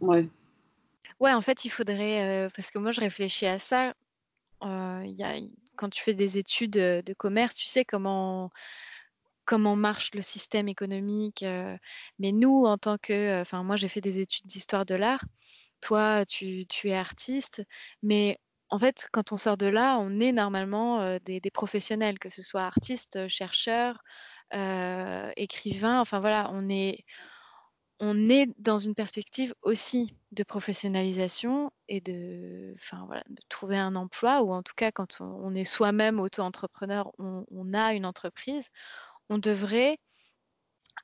Ouais. 0.00 0.28
Ouais, 1.20 1.32
en 1.32 1.40
fait, 1.40 1.64
il 1.64 1.68
faudrait. 1.68 2.46
Euh, 2.46 2.50
parce 2.56 2.70
que 2.70 2.78
moi, 2.78 2.90
je 2.90 3.00
réfléchis 3.00 3.46
à 3.46 3.60
ça. 3.60 3.94
Euh, 4.64 5.02
y 5.06 5.22
a, 5.22 5.36
quand 5.76 5.88
tu 5.88 6.02
fais 6.02 6.14
des 6.14 6.38
études 6.38 6.72
de 6.72 7.12
commerce, 7.12 7.54
tu 7.54 7.66
sais 7.66 7.84
comment 7.84 8.50
comment 9.48 9.76
marche 9.76 10.10
le 10.14 10.20
système 10.22 10.68
économique. 10.68 11.42
Euh, 11.42 11.76
mais 12.18 12.32
nous, 12.32 12.66
en 12.66 12.76
tant 12.76 12.98
que, 12.98 13.40
enfin 13.40 13.62
moi 13.64 13.76
j'ai 13.76 13.88
fait 13.88 14.02
des 14.02 14.18
études 14.20 14.46
d'histoire 14.46 14.84
de 14.84 14.94
l'art, 14.94 15.24
toi 15.80 16.26
tu, 16.26 16.66
tu, 16.68 16.90
es 16.90 16.94
artiste, 16.94 17.62
mais 18.02 18.38
en 18.68 18.78
fait 18.78 19.08
quand 19.10 19.32
on 19.32 19.38
sort 19.38 19.56
de 19.56 19.66
là, 19.66 19.98
on 20.00 20.20
est 20.20 20.32
normalement 20.32 21.00
euh, 21.00 21.18
des, 21.24 21.40
professionnels, 21.50 22.18
que 22.18 22.28
ce 22.28 22.42
soit 22.42 22.62
artistes, 22.62 23.26
chercheurs, 23.28 23.98
euh, 24.54 25.30
écrivains, 25.36 26.00
enfin 26.00 26.20
voilà, 26.20 26.50
on 26.52 26.68
est, 26.68 27.04
on 28.00 28.28
est 28.28 28.48
dans 28.58 28.78
une 28.78 28.94
perspective 28.94 29.54
aussi 29.62 30.14
de 30.32 30.44
professionnalisation 30.44 31.72
et 31.88 32.00
de, 32.00 32.74
enfin, 32.76 33.04
voilà, 33.06 33.24
de 33.28 33.42
trouver 33.48 33.76
un 33.76 33.96
emploi, 33.96 34.42
ou 34.42 34.52
en 34.52 34.62
tout 34.62 34.74
cas 34.76 34.92
quand 34.92 35.20
on, 35.20 35.54
est 35.54 35.64
soi-même 35.64 36.20
auto-entrepreneur, 36.20 37.10
on, 37.18 37.74
a 37.74 37.94
une 37.94 38.06
entreprise, 38.06 38.68
on 39.28 39.38
devrait 39.38 39.98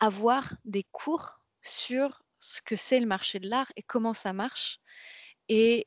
avoir 0.01 0.55
des 0.65 0.85
cours 0.93 1.41
sur 1.63 2.23
ce 2.41 2.61
que 2.63 2.77
c'est 2.77 3.01
le 3.01 3.07
marché 3.07 3.41
de 3.41 3.49
l'art 3.49 3.73
et 3.77 3.83
comment 3.83 4.15
ça 4.15 4.33
marche. 4.33 4.79
Et 5.49 5.87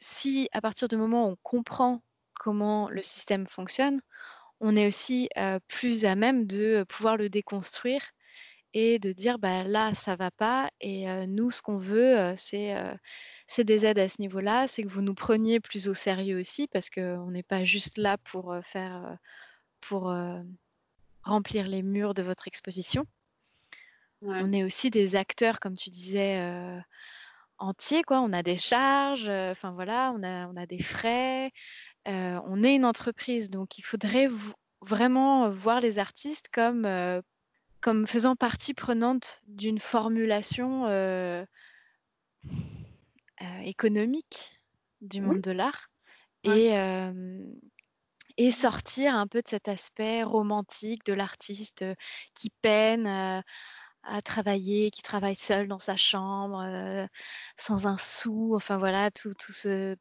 si 0.00 0.48
à 0.52 0.60
partir 0.60 0.88
du 0.88 0.96
moment 0.96 1.28
où 1.28 1.32
on 1.32 1.36
comprend 1.42 2.02
comment 2.34 2.88
le 2.90 3.02
système 3.02 3.46
fonctionne, 3.46 4.00
on 4.60 4.76
est 4.76 4.86
aussi 4.86 5.28
euh, 5.36 5.58
plus 5.68 6.04
à 6.04 6.14
même 6.14 6.46
de 6.46 6.84
pouvoir 6.88 7.16
le 7.16 7.28
déconstruire 7.28 8.02
et 8.72 8.98
de 8.98 9.12
dire 9.12 9.38
bah 9.38 9.64
là 9.64 9.94
ça 9.94 10.16
va 10.16 10.30
pas 10.30 10.70
et 10.80 11.10
euh, 11.10 11.26
nous 11.26 11.50
ce 11.50 11.62
qu'on 11.62 11.78
veut 11.78 12.18
euh, 12.18 12.34
c'est 12.36 12.74
c'est 13.46 13.64
des 13.64 13.86
aides 13.86 13.98
à 13.98 14.08
ce 14.08 14.20
niveau-là, 14.20 14.66
c'est 14.68 14.82
que 14.82 14.88
vous 14.88 15.02
nous 15.02 15.14
preniez 15.14 15.60
plus 15.60 15.88
au 15.88 15.94
sérieux 15.94 16.38
aussi 16.38 16.68
parce 16.68 16.90
qu'on 16.90 17.30
n'est 17.30 17.42
pas 17.42 17.64
juste 17.64 17.98
là 17.98 18.18
pour 18.18 18.56
faire 18.62 19.18
pour 19.80 20.12
remplir 21.26 21.66
les 21.66 21.82
murs 21.82 22.14
de 22.14 22.22
votre 22.22 22.48
exposition. 22.48 23.06
On 24.22 24.52
est 24.52 24.64
aussi 24.64 24.90
des 24.90 25.14
acteurs, 25.14 25.60
comme 25.60 25.76
tu 25.76 25.90
disais, 25.90 26.38
euh, 26.38 26.80
entiers, 27.58 28.02
quoi. 28.02 28.20
On 28.20 28.32
a 28.32 28.42
des 28.42 28.56
charges, 28.56 29.28
euh, 29.28 29.52
enfin 29.52 29.72
voilà, 29.72 30.12
on 30.16 30.22
a, 30.22 30.48
on 30.48 30.56
a 30.56 30.66
des 30.66 30.82
frais. 30.82 31.52
Euh, 32.08 32.40
on 32.46 32.62
est 32.62 32.74
une 32.74 32.84
entreprise, 32.84 33.50
donc 33.50 33.78
il 33.78 33.82
faudrait 33.82 34.28
vraiment 34.80 35.50
voir 35.50 35.80
les 35.80 35.98
artistes 35.98 36.48
comme, 36.52 36.88
comme 37.80 38.06
faisant 38.06 38.36
partie 38.36 38.74
prenante 38.74 39.42
d'une 39.48 39.80
formulation 39.80 40.86
économique 43.64 44.60
du 45.00 45.20
monde 45.20 45.40
de 45.40 45.50
l'art. 45.50 45.90
Et, 46.44 46.70
et 48.36 48.50
sortir 48.50 49.14
un 49.14 49.26
peu 49.26 49.42
de 49.42 49.48
cet 49.48 49.68
aspect 49.68 50.22
romantique 50.22 51.04
de 51.04 51.12
l'artiste 51.12 51.84
qui 52.34 52.50
peine 52.62 53.06
à, 53.06 53.42
travailler, 54.22 54.90
qui 54.90 55.02
travaille 55.02 55.34
seul 55.34 55.66
dans 55.68 55.78
sa 55.78 55.96
chambre, 55.96 57.08
sans 57.56 57.86
un 57.86 57.98
sou, 57.98 58.54
enfin 58.54 58.78
voilà, 58.78 59.10
tout, 59.10 59.32
ce, 59.38 59.96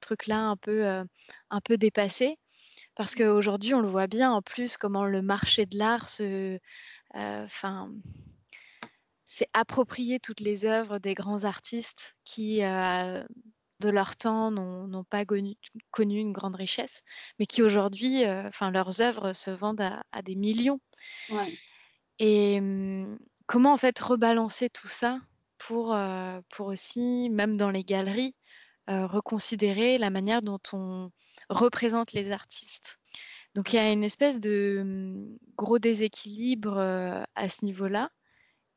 truc-là 0.00 0.40
un 0.40 0.56
peu, 0.56 0.86
un 1.50 1.60
peu 1.62 1.78
dépassé. 1.78 2.38
Parce 2.96 3.14
qu'aujourd'hui, 3.14 3.74
on 3.74 3.80
le 3.80 3.88
voit 3.88 4.06
bien 4.06 4.30
en 4.30 4.42
plus 4.42 4.76
comment 4.76 5.04
le 5.04 5.22
marché 5.22 5.66
de 5.66 5.78
l'art 5.78 6.08
se, 6.08 6.58
enfin, 7.14 7.90
s'est 9.26 9.48
approprié 9.52 10.20
toutes 10.20 10.40
les 10.40 10.64
œuvres 10.64 10.98
des 10.98 11.14
grands 11.14 11.44
artistes 11.44 12.14
qui 12.24 12.62
de 13.80 13.88
leur 13.88 14.16
temps 14.16 14.50
n'ont 14.50 15.04
pas 15.04 15.24
connu, 15.24 15.56
une 15.98 16.32
grande 16.32 16.56
richesse, 16.56 17.02
mais 17.38 17.46
qui 17.46 17.62
aujourd'hui, 17.62 18.24
euh, 18.24 18.48
enfin 18.48 18.70
leurs 18.70 19.00
œuvres 19.00 19.32
se 19.32 19.50
vendent 19.50 19.80
à, 20.12 20.22
des 20.22 20.36
millions. 20.36 20.80
Et 22.18 22.58
hum, 22.58 23.18
comment 23.46 23.72
en 23.72 23.76
fait 23.76 23.98
rebalancer 23.98 24.70
tout 24.70 24.88
ça 24.88 25.20
pour, 25.58 25.94
euh, 25.94 26.40
pour 26.50 26.68
aussi, 26.68 27.28
même 27.30 27.56
dans 27.56 27.70
les 27.70 27.84
galeries, 27.84 28.34
euh, 28.90 29.06
reconsidérer 29.06 29.98
la 29.98 30.10
manière 30.10 30.42
dont 30.42 30.60
on 30.72 31.10
représente 31.48 32.12
les 32.12 32.30
artistes? 32.30 32.98
Donc 33.54 33.72
il 33.72 33.76
y 33.76 33.78
a 33.78 33.92
une 33.92 34.04
espèce 34.04 34.40
de 34.40 34.78
hum, 34.80 35.38
gros 35.56 35.78
déséquilibre 35.78 36.78
à 36.78 37.48
ce 37.48 37.64
niveau-là. 37.64 38.10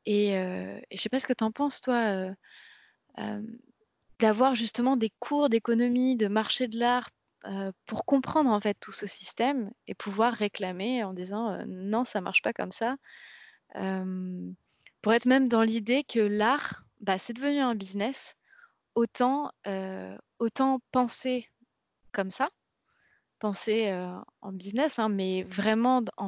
Et, 0.06 0.30
et 0.30 0.96
je 0.96 0.96
sais 0.96 1.10
pas 1.10 1.20
ce 1.20 1.26
que 1.26 1.34
tu 1.34 1.44
en 1.44 1.52
penses, 1.52 1.80
toi 1.82 2.34
d'avoir 4.18 4.54
justement 4.54 4.96
des 4.96 5.12
cours 5.20 5.48
d'économie, 5.48 6.16
de 6.16 6.28
marché 6.28 6.68
de 6.68 6.78
l'art 6.78 7.10
euh, 7.44 7.70
pour 7.86 8.04
comprendre 8.04 8.50
en 8.50 8.60
fait 8.60 8.76
tout 8.80 8.92
ce 8.92 9.06
système 9.06 9.70
et 9.86 9.94
pouvoir 9.94 10.34
réclamer 10.34 11.04
en 11.04 11.12
disant 11.12 11.52
euh, 11.52 11.64
non, 11.66 12.04
ça 12.04 12.20
marche 12.20 12.42
pas 12.42 12.52
comme 12.52 12.72
ça. 12.72 12.96
Euh, 13.76 14.50
pour 15.02 15.12
être 15.12 15.26
même 15.26 15.48
dans 15.48 15.62
l'idée 15.62 16.02
que 16.02 16.18
l'art, 16.18 16.84
bah, 17.00 17.18
c'est 17.18 17.32
devenu 17.32 17.60
un 17.60 17.76
business, 17.76 18.34
autant, 18.96 19.52
autant 20.40 20.80
penser 20.90 21.48
comme 22.10 22.30
ça, 22.30 22.50
penser 23.38 23.92
en 24.40 24.52
business, 24.52 24.98
hein, 24.98 25.08
mais 25.08 25.44
vraiment 25.44 26.02
en, 26.16 26.26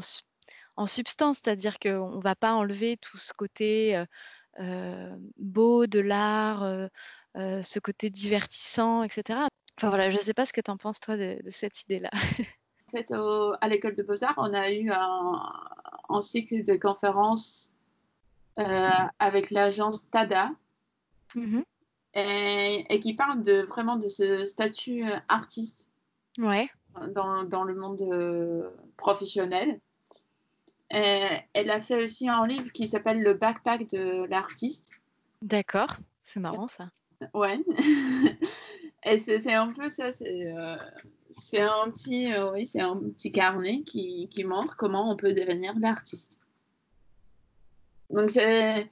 en 0.76 0.86
substance, 0.86 1.40
c'est-à-dire 1.42 1.80
qu'on 1.80 2.16
ne 2.16 2.22
va 2.22 2.36
pas 2.36 2.52
enlever 2.52 2.96
tout 2.98 3.18
ce 3.18 3.32
côté 3.32 4.00
beau 5.36 5.86
de 5.86 5.98
l'art, 5.98 6.62
euh, 6.62 6.88
ce 7.34 7.78
côté 7.78 8.10
divertissant, 8.10 9.02
etc. 9.02 9.40
Enfin 9.78 9.88
voilà, 9.88 10.10
je 10.10 10.16
ne 10.16 10.22
sais 10.22 10.34
pas 10.34 10.44
ce 10.44 10.52
que 10.52 10.60
tu 10.60 10.70
en 10.70 10.76
penses 10.76 11.00
toi 11.00 11.16
de, 11.16 11.38
cette 11.48 11.82
idée-là. 11.82 12.10
en 12.12 12.90
fait, 12.90 13.12
à 13.60 13.68
l'école 13.68 13.94
de 13.94 14.02
beaux-arts, 14.02 14.34
on 14.36 14.52
a 14.52 14.70
eu 14.70 14.90
un, 14.90 16.20
cycle 16.20 16.62
de 16.62 16.76
conférences 16.76 17.72
euh, 18.58 18.90
avec 19.18 19.50
l'agence 19.50 20.10
TADA. 20.10 20.50
Mm-hmm. 21.34 21.64
Et, 22.14 23.00
qui 23.00 23.14
parle 23.14 23.42
de, 23.42 23.62
vraiment 23.62 23.96
de 23.96 24.08
ce 24.08 24.44
statut 24.44 25.06
euh, 25.06 25.16
artiste 25.28 25.88
ouais. 26.38 26.68
dans, 27.14 27.44
dans 27.44 27.62
le 27.64 27.74
monde 27.74 28.02
professionnel. 28.96 29.80
Et 30.90 31.24
elle 31.54 31.70
a 31.70 31.80
fait 31.80 32.02
aussi 32.02 32.28
un 32.28 32.46
livre 32.46 32.72
qui 32.72 32.88
s'appelle 32.88 33.22
Le 33.22 33.34
backpack 33.34 33.88
de 33.90 34.24
l'artiste. 34.24 35.00
D'accord, 35.40 35.96
c'est 36.22 36.40
marrant 36.40 36.68
ça. 36.68 36.90
Ouais. 37.34 37.60
Et 39.04 39.18
c'est 39.18 39.54
un 39.54 39.72
peu 39.72 39.88
ça, 39.88 40.12
c'est 40.12 40.46
euh, 40.46 40.76
un 41.54 41.90
petit, 41.90 42.32
euh, 42.32 42.52
oui, 42.52 42.66
c'est 42.66 42.80
un 42.80 42.96
petit 42.96 43.32
carnet 43.32 43.82
qui, 43.82 44.28
qui, 44.28 44.44
montre 44.44 44.76
comment 44.76 45.10
on 45.10 45.16
peut 45.16 45.32
devenir 45.32 45.74
l'artiste. 45.78 46.42
Donc 48.10 48.30
c'est 48.30 48.90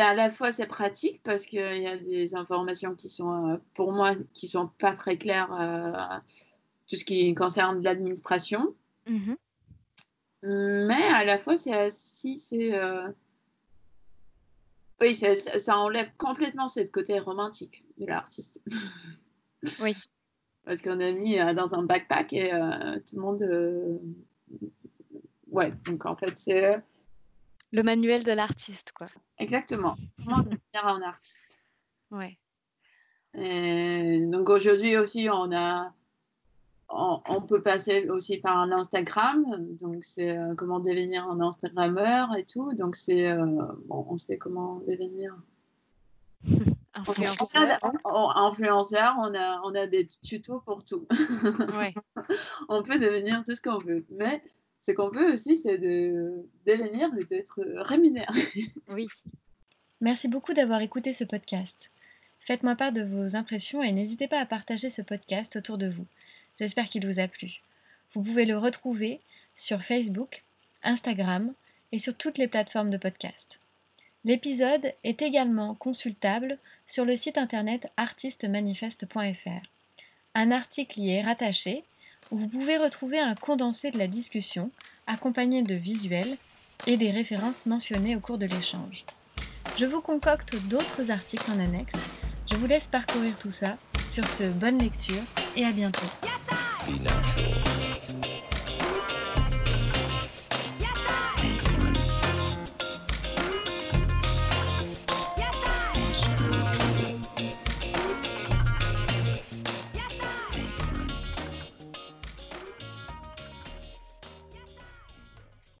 à 0.00 0.14
la 0.14 0.30
fois 0.30 0.52
c'est 0.52 0.66
pratique 0.66 1.22
parce 1.22 1.46
qu'il 1.46 1.60
y 1.60 1.86
a 1.86 1.96
des 1.96 2.34
informations 2.34 2.94
qui 2.94 3.08
sont 3.08 3.52
euh, 3.52 3.56
pour 3.74 3.92
moi 3.92 4.12
qui 4.32 4.48
sont 4.48 4.68
pas 4.78 4.94
très 4.94 5.16
claires 5.16 6.22
tout 6.88 6.96
ce 6.96 7.04
qui 7.04 7.34
concerne 7.34 7.82
l'administration. 7.82 8.74
Mm-hmm. 9.08 9.36
Mais 10.88 11.02
à 11.14 11.24
la 11.24 11.38
fois 11.38 11.56
c'est 11.56 11.86
aussi 11.86 12.36
c'est 12.36 12.72
oui, 15.00 15.14
ça, 15.14 15.76
enlève 15.78 16.10
complètement 16.16 16.68
ce 16.68 16.80
côté 16.80 17.18
romantique 17.18 17.84
de 17.98 18.06
l'artiste. 18.06 18.62
Oui. 19.80 19.96
Parce 20.64 20.80
qu'on 20.80 21.00
a 21.00 21.10
mis 21.10 21.40
euh, 21.40 21.52
dans 21.52 21.74
un 21.74 21.82
backpack 21.82 22.32
et 22.34 22.52
euh, 22.52 23.00
tout 23.00 23.16
le 23.16 23.22
monde. 23.22 23.42
Euh, 23.42 23.98
ouais, 25.48 25.72
donc 25.86 26.06
en 26.06 26.14
fait, 26.14 26.38
c'est. 26.38 26.78
Le 27.72 27.82
manuel 27.82 28.22
de 28.22 28.30
l'artiste, 28.30 28.92
quoi. 28.92 29.08
Exactement. 29.38 29.96
Comment 30.22 30.42
devenir 30.42 30.60
un 30.86 31.02
artiste. 31.02 31.58
Ouais. 32.12 32.38
Et 33.34 34.26
donc 34.26 34.48
aujourd'hui 34.50 34.96
aussi, 34.96 35.28
on 35.32 35.50
a 35.52 35.92
on, 36.88 37.42
peut 37.42 37.60
passer 37.60 38.08
aussi 38.08 38.38
par 38.38 38.56
un 38.58 38.72
Instagram, 38.72 39.44
donc 39.80 40.04
c'est 40.04 40.36
euh, 40.36 40.54
comment 40.54 40.80
devenir 40.80 41.28
un 41.28 41.40
Instagrammeur 41.40 42.34
et 42.36 42.44
tout. 42.44 42.74
Donc 42.74 42.96
c'est 42.96 43.30
euh, 43.30 43.44
bon, 43.86 44.06
on 44.08 44.16
sait 44.16 44.38
comment 44.38 44.80
devenir 44.86 45.36
influenceur. 46.94 47.78
influenceur, 48.04 49.16
on 49.18 49.34
a 49.34 49.60
on 49.64 49.74
a 49.74 49.86
des 49.86 50.06
tutos 50.22 50.60
pour 50.60 50.84
tout. 50.84 51.06
Ouais. 51.76 51.94
on 52.68 52.82
peut 52.82 52.98
devenir 52.98 53.42
tout 53.44 53.54
ce 53.54 53.60
qu'on 53.60 53.78
veut, 53.78 54.06
mais 54.10 54.40
ce 54.80 54.92
qu'on 54.92 55.10
peut 55.10 55.32
aussi, 55.32 55.56
c'est 55.56 55.78
de 55.78 56.46
devenir 56.66 57.10
et 57.18 57.24
d'être 57.24 57.60
rémunéré. 57.78 58.42
oui. 58.88 59.08
Merci 60.00 60.28
beaucoup 60.28 60.54
d'avoir 60.54 60.80
écouté 60.80 61.12
ce 61.12 61.24
podcast. 61.24 61.90
Faites-moi 62.38 62.76
part 62.76 62.92
de 62.92 63.02
vos 63.02 63.34
impressions 63.34 63.82
et 63.82 63.90
n'hésitez 63.90 64.28
pas 64.28 64.38
à 64.38 64.46
partager 64.46 64.88
ce 64.88 65.02
podcast 65.02 65.56
autour 65.56 65.78
de 65.78 65.88
vous. 65.88 66.06
J'espère 66.58 66.88
qu'il 66.88 67.06
vous 67.06 67.20
a 67.20 67.28
plu. 67.28 67.60
Vous 68.12 68.22
pouvez 68.22 68.44
le 68.44 68.56
retrouver 68.56 69.20
sur 69.54 69.82
Facebook, 69.82 70.44
Instagram 70.82 71.52
et 71.92 71.98
sur 71.98 72.16
toutes 72.16 72.38
les 72.38 72.48
plateformes 72.48 72.90
de 72.90 72.96
podcast. 72.96 73.60
L'épisode 74.24 74.92
est 75.04 75.22
également 75.22 75.74
consultable 75.74 76.58
sur 76.86 77.04
le 77.04 77.14
site 77.14 77.38
internet 77.38 77.90
artistemanifeste.fr. 77.96 79.66
Un 80.34 80.50
article 80.50 81.00
y 81.00 81.10
est 81.10 81.22
rattaché 81.22 81.84
où 82.30 82.38
vous 82.38 82.48
pouvez 82.48 82.76
retrouver 82.76 83.18
un 83.18 83.34
condensé 83.34 83.90
de 83.90 83.98
la 83.98 84.08
discussion 84.08 84.70
accompagné 85.06 85.62
de 85.62 85.74
visuels 85.74 86.36
et 86.86 86.96
des 86.96 87.10
références 87.10 87.66
mentionnées 87.66 88.16
au 88.16 88.20
cours 88.20 88.38
de 88.38 88.46
l'échange. 88.46 89.04
Je 89.78 89.86
vous 89.86 90.00
concocte 90.00 90.56
d'autres 90.68 91.10
articles 91.10 91.50
en 91.50 91.60
annexe. 91.60 91.96
Je 92.50 92.56
vous 92.56 92.66
laisse 92.66 92.88
parcourir 92.88 93.38
tout 93.38 93.50
ça. 93.50 93.76
Sur 94.08 94.26
ce, 94.26 94.44
bonne 94.52 94.78
lecture 94.78 95.22
et 95.56 95.64
à 95.64 95.72
bientôt. 95.72 96.06
Be 96.86 96.92
natural. 97.00 97.75